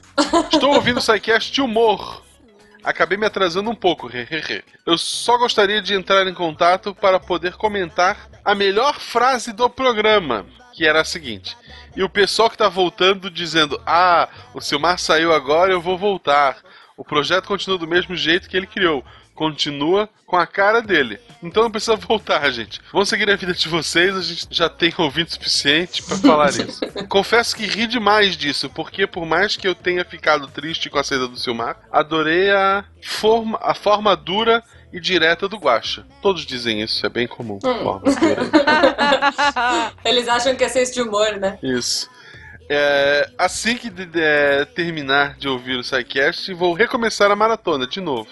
[0.53, 2.23] Estou ouvindo o Psycast de humor.
[2.85, 4.63] Acabei me atrasando um pouco, hehehe.
[4.87, 10.47] Eu só gostaria de entrar em contato para poder comentar a melhor frase do programa,
[10.75, 11.57] que era a seguinte.
[11.97, 16.59] E o pessoal que tá voltando dizendo: Ah, o Silmar saiu agora, eu vou voltar.
[16.97, 19.05] O projeto continua do mesmo jeito que ele criou.
[19.35, 21.21] Continua com a cara dele.
[21.43, 22.81] Então não precisa voltar, gente.
[22.93, 26.49] Vamos seguir a vida de vocês, a gente já tem ouvido o suficiente pra falar
[26.51, 26.81] isso.
[27.09, 31.05] Confesso que ri demais disso, porque por mais que eu tenha ficado triste com a
[31.05, 34.63] saída do Silmar, adorei a forma, a forma dura
[34.93, 36.07] e direta do Guacha.
[36.23, 37.59] Todos dizem isso, é bem comum.
[37.59, 38.01] Dura.
[40.05, 41.59] Eles acham que é senso de humor, né?
[41.63, 42.09] Isso.
[42.69, 48.01] É, assim que de- de- terminar de ouvir o SciCast, vou recomeçar a maratona de
[48.01, 48.29] novo.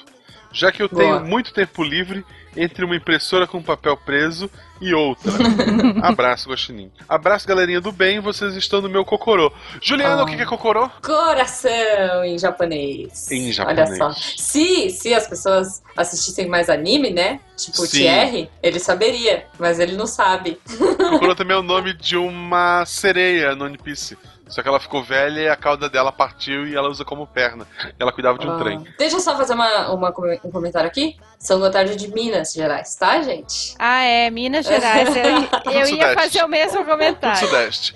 [0.53, 1.03] Já que eu Boa.
[1.03, 2.25] tenho muito tempo livre
[2.55, 4.51] entre uma impressora com papel preso
[4.81, 5.33] e outra.
[6.03, 6.91] Abraço, Guaxinim.
[7.09, 9.51] Abraço, galerinha do bem, vocês estão no meu cocorô.
[9.81, 10.25] Juliana, Ah.
[10.25, 10.91] o que é cocorô?
[11.01, 13.31] Coração em japonês.
[13.31, 13.53] Em Olha
[13.87, 13.97] japonês.
[13.99, 14.13] só.
[14.13, 17.41] Se, se as pessoas assistissem mais anime, né?
[17.57, 17.89] Tipo o.
[17.89, 20.59] Thierry, ele saberia, mas ele não sabe.
[20.79, 24.19] Cocorô também é o nome de uma sereia no One Piece.
[24.53, 27.67] Só que ela ficou velha e a cauda dela partiu e ela usa como perna.
[27.99, 28.59] Ela cuidava de um Ah.
[28.59, 28.87] trem.
[28.99, 30.11] Deixa eu só fazer uma, uma
[30.45, 31.17] um comentário aqui.
[31.39, 33.75] São Gotardo de Minas Gerais, tá, gente?
[33.79, 35.09] Ah, é, Minas Gerais.
[35.17, 37.39] Eu, eu ia fazer o mesmo comentário.
[37.49, 37.95] Sudeste.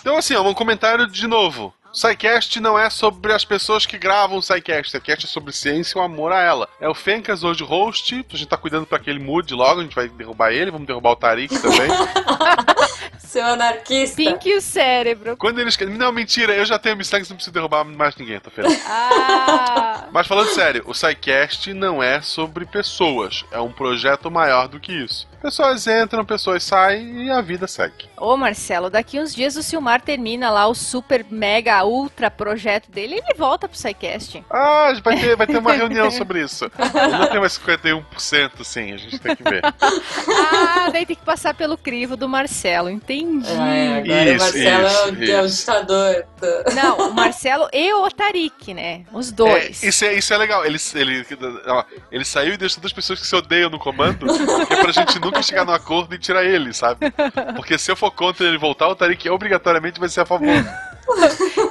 [0.00, 1.74] Então, assim, ó, um comentário de novo.
[1.98, 4.90] SciCast não é sobre as pessoas que gravam o SciCast.
[4.90, 6.68] SciCast é sobre ciência e o amor a ela.
[6.80, 8.24] É o Fencas hoje host.
[8.32, 9.80] A gente tá cuidando pra que ele mude logo.
[9.80, 10.70] A gente vai derrubar ele.
[10.70, 11.88] Vamos derrubar o Tarik também.
[13.18, 14.16] Seu anarquista.
[14.16, 15.36] Pink o cérebro.
[15.36, 15.94] Quando eles querem.
[15.94, 16.54] Não, mentira.
[16.54, 18.80] Eu já tenho missão que não preciso derrubar mais ninguém, tá feliz.
[18.86, 23.44] Ah, Mas falando sério, o SciCast não é sobre pessoas.
[23.50, 25.26] É um projeto maior do que isso.
[25.40, 28.08] Pessoas entram, pessoas saem e a vida segue.
[28.16, 33.14] Ô Marcelo, daqui uns dias o Silmar termina lá o super mega ultra projeto dele
[33.14, 34.44] e ele volta pro SciCast.
[34.50, 36.68] Ah, vai ter, vai ter uma reunião sobre isso.
[36.76, 39.62] Não tem mais 51%, sim, a gente tem que ver.
[39.64, 43.48] Ah, daí tem que passar pelo crivo do Marcelo, entendi.
[43.48, 44.86] É, agora o Isso, Marcelo
[45.18, 46.24] o, isso, é o ditador.
[46.40, 49.04] do- Não, o Marcelo e o Tarik, né?
[49.12, 49.84] Os dois.
[49.84, 50.64] É, isso, é, isso é legal.
[50.64, 51.26] Ele, ele,
[51.66, 54.26] ó, ele saiu e deixou todas as pessoas que se odeiam no comando,
[54.66, 57.10] que é pra gente nunca chegar no acordo e tirar ele, sabe?
[57.56, 60.48] Porque se eu for contra ele voltar, o Tarik obrigatoriamente vai ser a favor.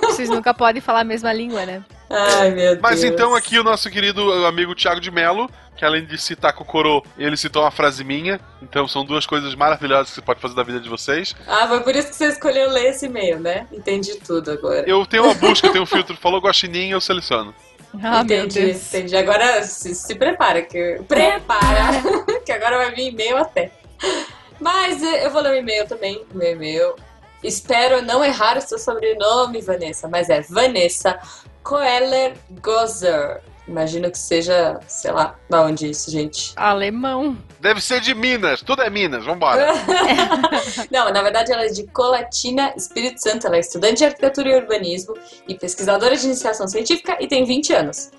[0.02, 1.84] Vocês nunca podem falar a mesma língua, né?
[2.10, 2.80] Ai, meu Deus.
[2.81, 7.06] Mas então aqui o nosso querido amigo Thiago de Mello, que além de citar Cocorô,
[7.18, 8.39] ele citou uma frase minha.
[8.61, 11.35] Então são duas coisas maravilhosas que você pode fazer da vida de vocês.
[11.48, 13.68] Ah, foi por isso que você escolheu ler esse e-mail, né?
[13.72, 14.89] Entendi tudo agora.
[14.89, 16.18] Eu tenho uma busca, tenho um filtro.
[16.18, 17.53] Falou guaxinim, eu seleciono.
[17.95, 18.93] Ah, meu entendi, Deus.
[18.93, 19.15] entendi.
[19.15, 22.01] Agora se, se prepara, que prepara,
[22.45, 23.72] que agora vai vir e-mail até.
[24.59, 26.95] Mas eh, eu vou ler o e-mail também, meu e-mail.
[27.43, 31.19] Espero não errar o seu sobrenome, Vanessa, mas é Vanessa
[31.64, 33.41] Coeller Gozer.
[33.68, 36.53] Imagino que seja, sei lá, da onde isso, gente.
[36.56, 37.38] Alemão.
[37.60, 39.73] Deve ser de Minas, tudo é Minas, vambora.
[40.89, 43.45] Não, na verdade ela é de Colatina, Espírito Santo.
[43.45, 45.15] Ela é estudante de arquitetura e urbanismo
[45.48, 48.11] e pesquisadora de iniciação científica e tem 20 anos.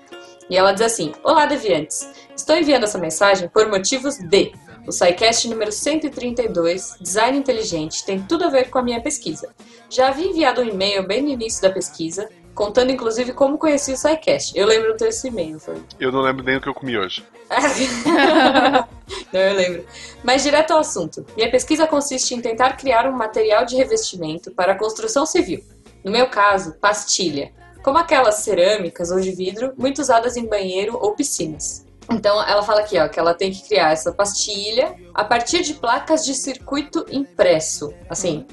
[0.49, 2.07] E ela diz assim: Olá, deviantes.
[2.35, 4.51] Estou enviando essa mensagem por motivos de.
[4.87, 9.53] O SciCast número 132, Design Inteligente, tem tudo a ver com a minha pesquisa.
[9.87, 12.27] Já havia enviado um e-mail bem no início da pesquisa,
[12.59, 14.51] contando inclusive como conheci o SciCast.
[14.53, 17.25] Eu lembro desse e-mail, foi Eu não lembro nem o que eu comi hoje.
[19.31, 19.85] Não, eu lembro.
[20.21, 21.25] Mas direto ao assunto.
[21.37, 25.63] Minha pesquisa consiste em tentar criar um material de revestimento para a construção civil.
[26.03, 27.53] No meu caso, pastilha.
[27.81, 31.85] Como aquelas cerâmicas ou de vidro muito usadas em banheiro ou piscinas.
[32.11, 35.75] Então ela fala aqui, ó, que ela tem que criar essa pastilha a partir de
[35.75, 37.93] placas de circuito impresso.
[38.09, 38.45] Assim,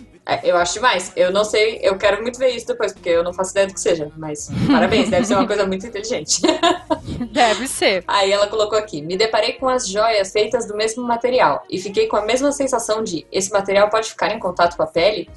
[0.43, 1.12] eu acho demais.
[1.15, 3.74] Eu não sei, eu quero muito ver isso depois, porque eu não faço ideia do
[3.74, 4.11] que seja.
[4.16, 6.43] Mas parabéns, deve ser uma coisa muito inteligente.
[7.32, 8.05] Deve ser.
[8.07, 12.07] Aí ela colocou aqui: me deparei com as joias feitas do mesmo material e fiquei
[12.09, 15.31] com a mesma sensação de esse material pode ficar em contato com a pele?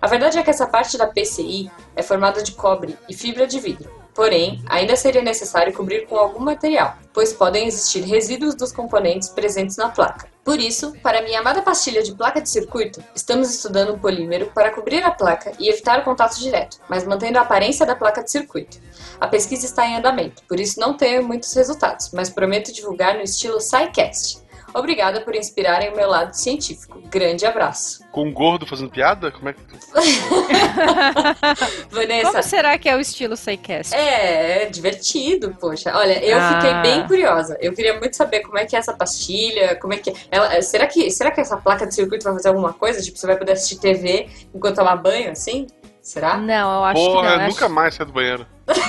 [0.00, 3.60] A verdade é que essa parte da PCI é formada de cobre e fibra de
[3.60, 3.90] vidro.
[4.14, 9.76] Porém, ainda seria necessário cobrir com algum material, pois podem existir resíduos dos componentes presentes
[9.76, 10.28] na placa.
[10.50, 14.72] Por isso, para minha amada pastilha de placa de circuito, estamos estudando um polímero para
[14.72, 18.32] cobrir a placa e evitar o contato direto, mas mantendo a aparência da placa de
[18.32, 18.80] circuito.
[19.20, 23.22] A pesquisa está em andamento, por isso não tenho muitos resultados, mas prometo divulgar no
[23.22, 24.42] estilo SciCast.
[24.74, 27.00] Obrigada por inspirarem o meu lado científico.
[27.06, 28.00] Grande abraço.
[28.12, 29.30] Com um gordo fazendo piada?
[29.32, 29.60] Como é que.
[31.90, 32.30] Vanessa.
[32.30, 33.94] Como será que é o estilo SciCast?
[33.94, 35.92] É, é divertido, poxa.
[35.96, 36.60] Olha, eu Ah.
[36.60, 37.56] fiquei bem curiosa.
[37.60, 40.86] Eu queria muito saber como é que é essa pastilha, como é que ela, será
[40.86, 43.00] que será que essa placa de circuito vai fazer alguma coisa?
[43.02, 45.66] Tipo, você vai poder assistir TV enquanto tomar banho, assim?
[46.02, 46.36] Será?
[46.38, 47.42] Não, eu acho Porra, que não.
[47.44, 48.46] eu nunca acho- mais sai do banheiro.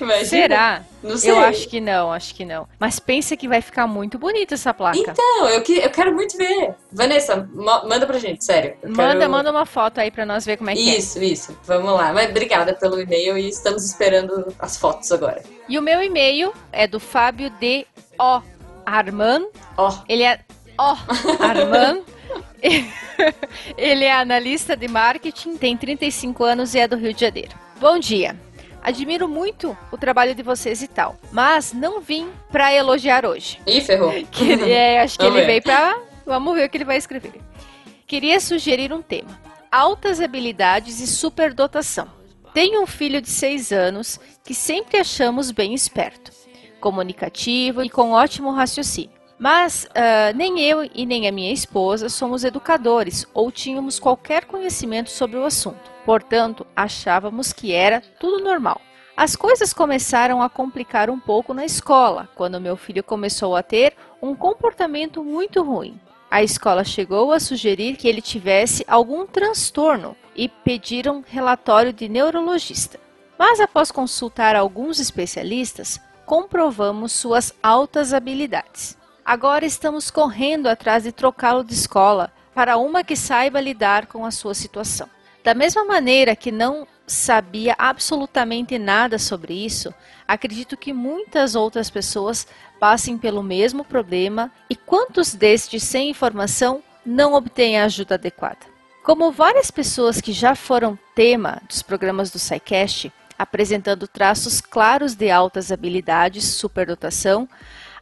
[0.00, 0.24] Imagina.
[0.26, 0.82] Será?
[1.02, 1.30] Não sei.
[1.30, 2.68] Eu acho que não, acho que não.
[2.78, 4.98] Mas pensa que vai ficar muito bonita essa placa.
[4.98, 6.74] Então, eu, que- eu quero muito ver.
[6.92, 8.74] Vanessa, manda pra gente, sério.
[8.84, 11.58] Manda, quero- manda uma foto aí pra nós ver como é que Isso, isso.
[11.64, 12.12] Vamos lá.
[12.12, 15.40] Mas obrigada pelo e-mail e estamos esperando as fotos agora.
[15.40, 15.42] é.
[15.68, 17.86] E o meu e-mail é do Fábio D.
[18.20, 18.40] O.
[18.86, 19.46] Arman.
[20.08, 20.40] Ele é.
[20.78, 20.96] Ó,
[21.40, 22.02] Arman.
[23.76, 27.52] Ele é analista de marketing, tem 35 anos e é do Rio de Janeiro.
[27.80, 28.36] Bom dia.
[28.82, 33.60] Admiro muito o trabalho de vocês e tal, mas não vim pra elogiar hoje.
[33.66, 34.12] Ih, ferrou.
[34.30, 35.52] Que ele- é, acho que Vamos ele ver.
[35.52, 35.98] veio pra.
[36.24, 37.32] Vamos ver o que ele vai escrever.
[38.06, 39.38] Queria sugerir um tema:
[39.70, 42.08] altas habilidades e superdotação.
[42.54, 46.32] Tenho um filho de 6 anos que sempre achamos bem esperto,
[46.80, 49.10] comunicativo e com ótimo raciocínio.
[49.38, 55.10] Mas ah, nem eu e nem a minha esposa somos educadores ou tínhamos qualquer conhecimento
[55.10, 55.97] sobre o assunto.
[56.08, 58.80] Portanto, achávamos que era tudo normal.
[59.14, 63.94] As coisas começaram a complicar um pouco na escola, quando meu filho começou a ter
[64.22, 66.00] um comportamento muito ruim.
[66.30, 72.98] A escola chegou a sugerir que ele tivesse algum transtorno e pediram relatório de neurologista.
[73.38, 78.96] Mas após consultar alguns especialistas, comprovamos suas altas habilidades.
[79.22, 84.30] Agora estamos correndo atrás de trocá-lo de escola para uma que saiba lidar com a
[84.30, 85.06] sua situação.
[85.42, 89.94] Da mesma maneira que não sabia absolutamente nada sobre isso,
[90.26, 92.46] acredito que muitas outras pessoas
[92.78, 98.66] passem pelo mesmo problema e quantos destes sem informação não obtêm a ajuda adequada.
[99.02, 105.30] Como várias pessoas que já foram tema dos programas do SciCast, apresentando traços claros de
[105.30, 107.48] altas habilidades, superdotação,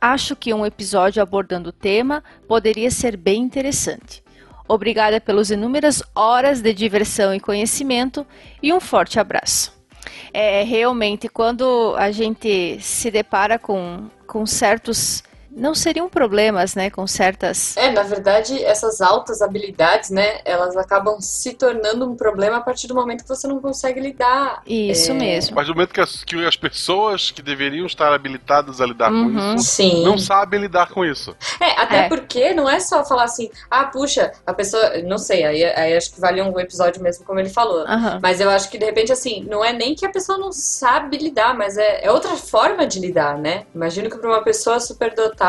[0.01, 4.26] acho que um episódio abordando o tema poderia ser bem interessante.
[4.69, 8.27] Obrigada pelas inúmeras horas de diversão e conhecimento
[8.63, 9.73] e um forte abraço.
[10.33, 15.23] É realmente quando a gente se depara com, com certos
[15.57, 21.21] não seriam problemas, né, com certas É, na verdade, essas altas habilidades, né, elas acabam
[21.21, 24.63] se tornando um problema a partir do momento que você não consegue lidar.
[24.67, 25.57] Isso É, mesmo.
[25.57, 29.33] Mas no momento que as, que as pessoas que deveriam estar habilitadas a lidar Uhum.
[29.33, 30.05] com isso Sim.
[30.05, 31.35] não sabem lidar com isso.
[31.61, 32.09] É, até É.
[32.09, 34.99] porque não é só falar assim, ah, puxa, a pessoa.
[35.05, 37.87] Não sei, aí, aí acho que vale um episódio mesmo, como ele falou.
[37.87, 38.19] Aham.
[38.23, 41.17] Mas eu acho que de repente, assim, não é nem que a pessoa não sabe
[41.17, 43.65] lidar, mas é, é outra forma de lidar, né?
[43.75, 45.46] Imagino que para uma pessoa superdotada,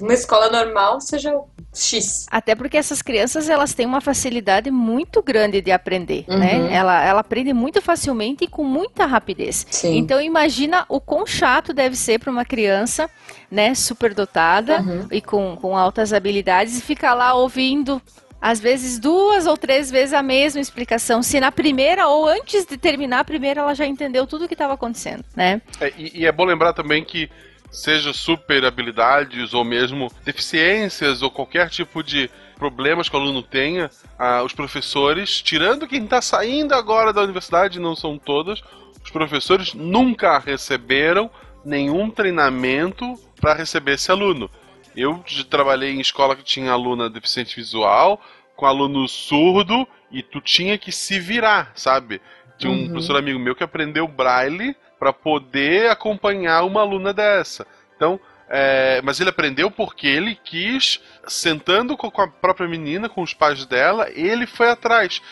[0.00, 1.32] uma escola normal seja
[1.74, 2.26] X.
[2.30, 6.38] Até porque essas crianças elas têm uma facilidade muito grande de aprender, Uhum.
[6.38, 6.72] né?
[6.74, 9.66] Ela, ela aprende muito facilmente e com muita rapidez.
[9.70, 9.98] Sim.
[9.98, 13.10] Então imagina o quão chato deve ser para uma criança,
[13.50, 15.06] né, superdotada Uhum.
[15.12, 18.00] e com, com altas habilidades e ficar lá ouvindo
[18.40, 22.76] às vezes duas ou três vezes a mesma explicação, se na primeira ou antes de
[22.76, 25.60] terminar a primeira ela já entendeu tudo o que estava acontecendo, né?
[25.80, 27.28] É, e, e é bom lembrar também que
[27.76, 33.90] seja super habilidades ou mesmo deficiências ou qualquer tipo de problemas que o aluno tenha,
[34.18, 38.62] ah, os professores, tirando quem está saindo agora da universidade, não são todos,
[39.04, 41.30] os professores nunca receberam
[41.64, 44.50] nenhum treinamento para receber esse aluno.
[44.96, 48.18] Eu trabalhei em escola que tinha aluna deficiente visual,
[48.56, 52.22] com aluno surdo, e tu tinha que se virar, sabe?
[52.56, 52.88] Tinha um Uhum.
[52.88, 54.74] professor amigo meu que aprendeu braille
[55.06, 57.64] para poder acompanhar uma aluna dessa.
[57.96, 58.18] Então,
[58.48, 63.32] é, mas ele aprendeu porque ele quis, sentando co- com a própria menina, com os
[63.32, 65.22] pais dela, ele foi atrás.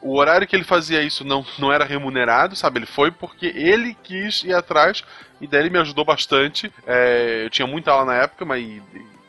[0.00, 2.78] O horário que ele fazia isso não, não era remunerado, sabe?
[2.78, 5.02] Ele foi porque ele quis ir atrás
[5.40, 6.72] e daí ele me ajudou bastante.
[6.86, 8.64] É, eu tinha muita aula na época, mas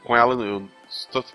[0.03, 0.69] com ela eu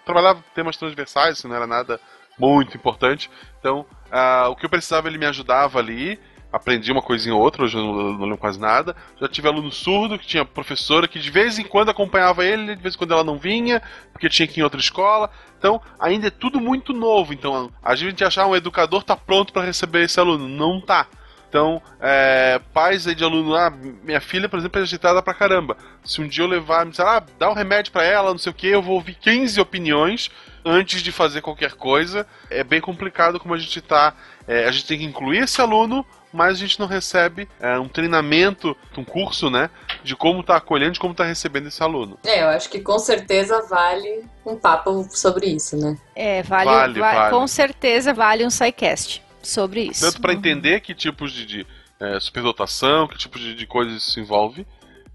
[0.05, 2.01] trabalhava temas transversais, assim, não era nada
[2.39, 3.31] muito importante.
[3.59, 6.19] Então, ah, o que eu precisava ele me ajudava ali.
[6.53, 8.97] Aprendi uma coisinha ou outra, hoje eu não, não lembro quase nada.
[9.21, 12.83] Já tive aluno surdo, que tinha professora que de vez em quando acompanhava ele, de
[12.83, 13.81] vez em quando ela não vinha,
[14.13, 15.31] porque tinha que ir em outra escola.
[15.59, 17.33] Então, ainda é tudo muito novo.
[17.33, 20.49] Então, a gente achar um educador tá pronto para receber esse aluno.
[20.49, 21.07] Não tá.
[21.51, 25.77] Então, é, pais aí de aluno, ah, minha filha, por exemplo, é agitada pra caramba.
[26.05, 28.51] Se um dia eu levar, me disser, ah, dá um remédio pra ela, não sei
[28.51, 30.31] o que, eu vou ouvir 15 opiniões
[30.65, 32.25] antes de fazer qualquer coisa.
[32.49, 34.15] É bem complicado como a gente tá.
[34.47, 37.89] é, a gente tem que incluir esse aluno, mas a gente não recebe é, um
[37.89, 39.69] treinamento, um curso, né,
[40.05, 42.19] de como tá acolhendo, de como tá recebendo esse aluno.
[42.25, 45.99] É, eu acho que com certeza vale um papo sobre isso, né?
[46.15, 47.31] É, vale, Vale, va- vale.
[47.37, 50.01] com certeza vale um SciCast sobre isso.
[50.05, 51.67] Tanto para entender que tipos de, de
[51.99, 54.67] é, superdotação, que tipos de, de coisas isso envolve,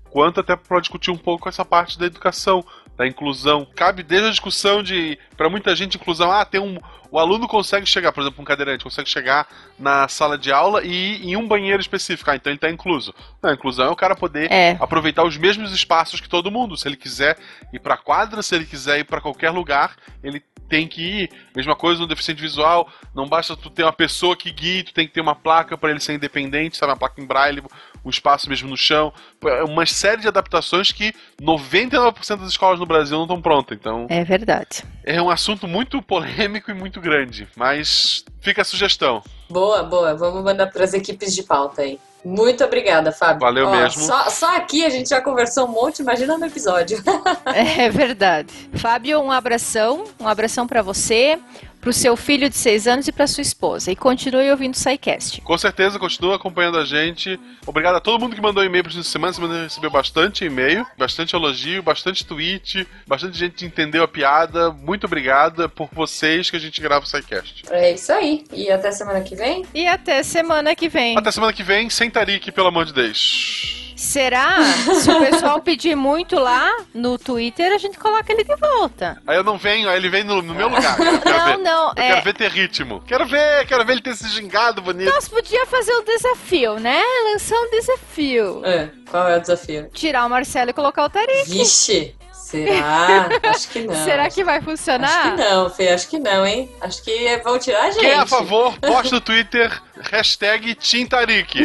[0.09, 2.63] quanto até para discutir um pouco essa parte da educação,
[2.97, 3.67] da inclusão.
[3.75, 6.77] Cabe desde a discussão de, para muita gente, inclusão, ah, tem um,
[7.15, 9.47] o aluno consegue chegar, por exemplo, um cadeirante, consegue chegar
[9.79, 10.89] na sala de aula e
[11.23, 12.29] ir em um banheiro específico.
[12.29, 13.15] Ah, então ele está incluso.
[13.41, 14.75] Não, a inclusão é o cara poder É.
[14.81, 16.75] aproveitar os mesmos espaços que todo mundo.
[16.75, 17.37] Se ele quiser
[17.71, 21.29] ir pra quadra, se ele quiser ir pra qualquer lugar, ele tem que ir.
[21.55, 25.07] Mesma coisa no deficiente visual, não basta tu ter uma pessoa que guie, tu tem
[25.07, 27.63] que ter uma placa para ele ser independente, sabe, uma placa em braille,
[28.06, 29.11] o espaço mesmo no chão.
[29.44, 33.77] É uma série de adaptações que 99% das escolas no Brasil não estão prontas.
[33.77, 34.84] Então, É verdade.
[35.03, 39.22] é um assunto muito polêmico e muito grande, mas fica a sugestão.
[39.49, 40.15] Boa, boa.
[40.15, 41.99] Vamos mandar para as equipes de pauta aí.
[42.23, 43.41] Muito obrigada, Fábio.
[43.41, 44.02] Valeu Ó, mesmo.
[44.02, 46.98] Só, só aqui a gente já conversou um monte, imagina no episódio.
[47.53, 48.52] É verdade.
[48.73, 51.38] Fábio, um abração, um abração pra você,
[51.85, 53.91] pro seu filho de seis anos e pra sua esposa.
[53.91, 55.39] E continue ouvindo o SciCast.
[55.41, 57.39] Com certeza, continua acompanhando a gente.
[57.63, 59.31] Obrigado a todo mundo que mandou e-mail gente essa semana.
[59.33, 64.71] Semana recebeu bastante e-mail, bastante elogio, bastante tweet, bastante gente entendeu a piada.
[64.71, 65.61] Muito obrigado.
[65.61, 67.65] É por vocês que a gente grava o SciCast.
[67.69, 68.45] É isso aí.
[68.51, 69.63] E até semana que vem?
[69.71, 71.15] E até semana que vem.
[71.15, 73.84] Até semana que vem, sem Tarik, pelo amor de Deus.
[73.95, 74.57] Será?
[75.01, 79.22] Se o pessoal pedir muito lá no Twitter, a gente coloca ele de volta.
[79.26, 80.99] Aí eu não venho, aí ele vem no, no meu lugar.
[80.99, 81.57] Eu quero Não, ver.
[81.57, 83.01] não, Eu é- quero ver ter ritmo.
[83.07, 85.09] Quero ver, quero ver ele ter se gingado bonito.
[85.11, 87.01] Nós podíamos fazer um desafio, né?
[87.31, 88.61] Lançar um desafio.
[88.65, 89.89] É, qual é o desafio?
[89.93, 91.49] Tirar o Marcelo e colocar o Tarik.
[91.49, 92.15] Vixe,
[92.45, 93.30] será?
[93.49, 93.95] Acho que não.
[94.03, 95.09] Será que vai funcionar?
[95.09, 96.69] Acho que não, Fê, acho que não, hein?
[96.80, 98.01] Acho que vão tirar a gente.
[98.01, 99.72] Quem é a favor, poste no Twitter,
[100.11, 101.59] hashtag TeamTarik.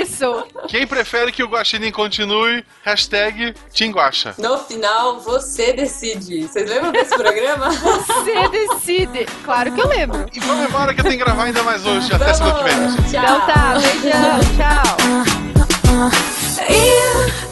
[0.00, 0.44] Isso!
[0.68, 4.34] Quem prefere que o Guaxinim continue, hashtag TeamGuaxa.
[4.38, 6.46] No final, você decide.
[6.46, 7.70] Vocês lembram desse programa?
[8.10, 9.26] Você decide.
[9.44, 10.26] Claro que eu lembro.
[10.32, 12.12] E vamos embora que eu tenho que gravar ainda mais hoje.
[12.12, 12.96] Até semana que vem.
[12.96, 13.24] pessoal.
[13.24, 14.96] Então tá, beijão, tchau.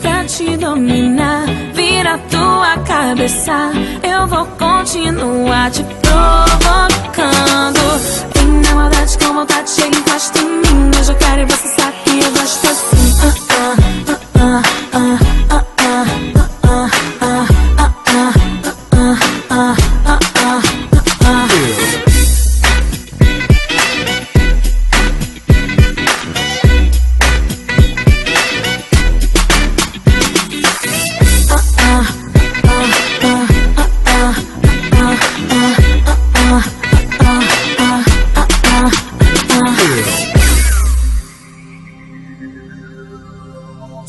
[0.01, 1.47] Pra te dominar,
[1.99, 3.73] vira tua cabeça.
[4.03, 7.81] Eu vou continuar te provocando.
[8.33, 10.91] Tem na maldade com vontade, chega encosta em mim.
[10.97, 13.19] Eu já quero e você sabe que eu gosto assim.
[13.21, 13.77] Ah, ah,
[14.39, 14.63] ah,
[14.95, 15.28] ah, ah,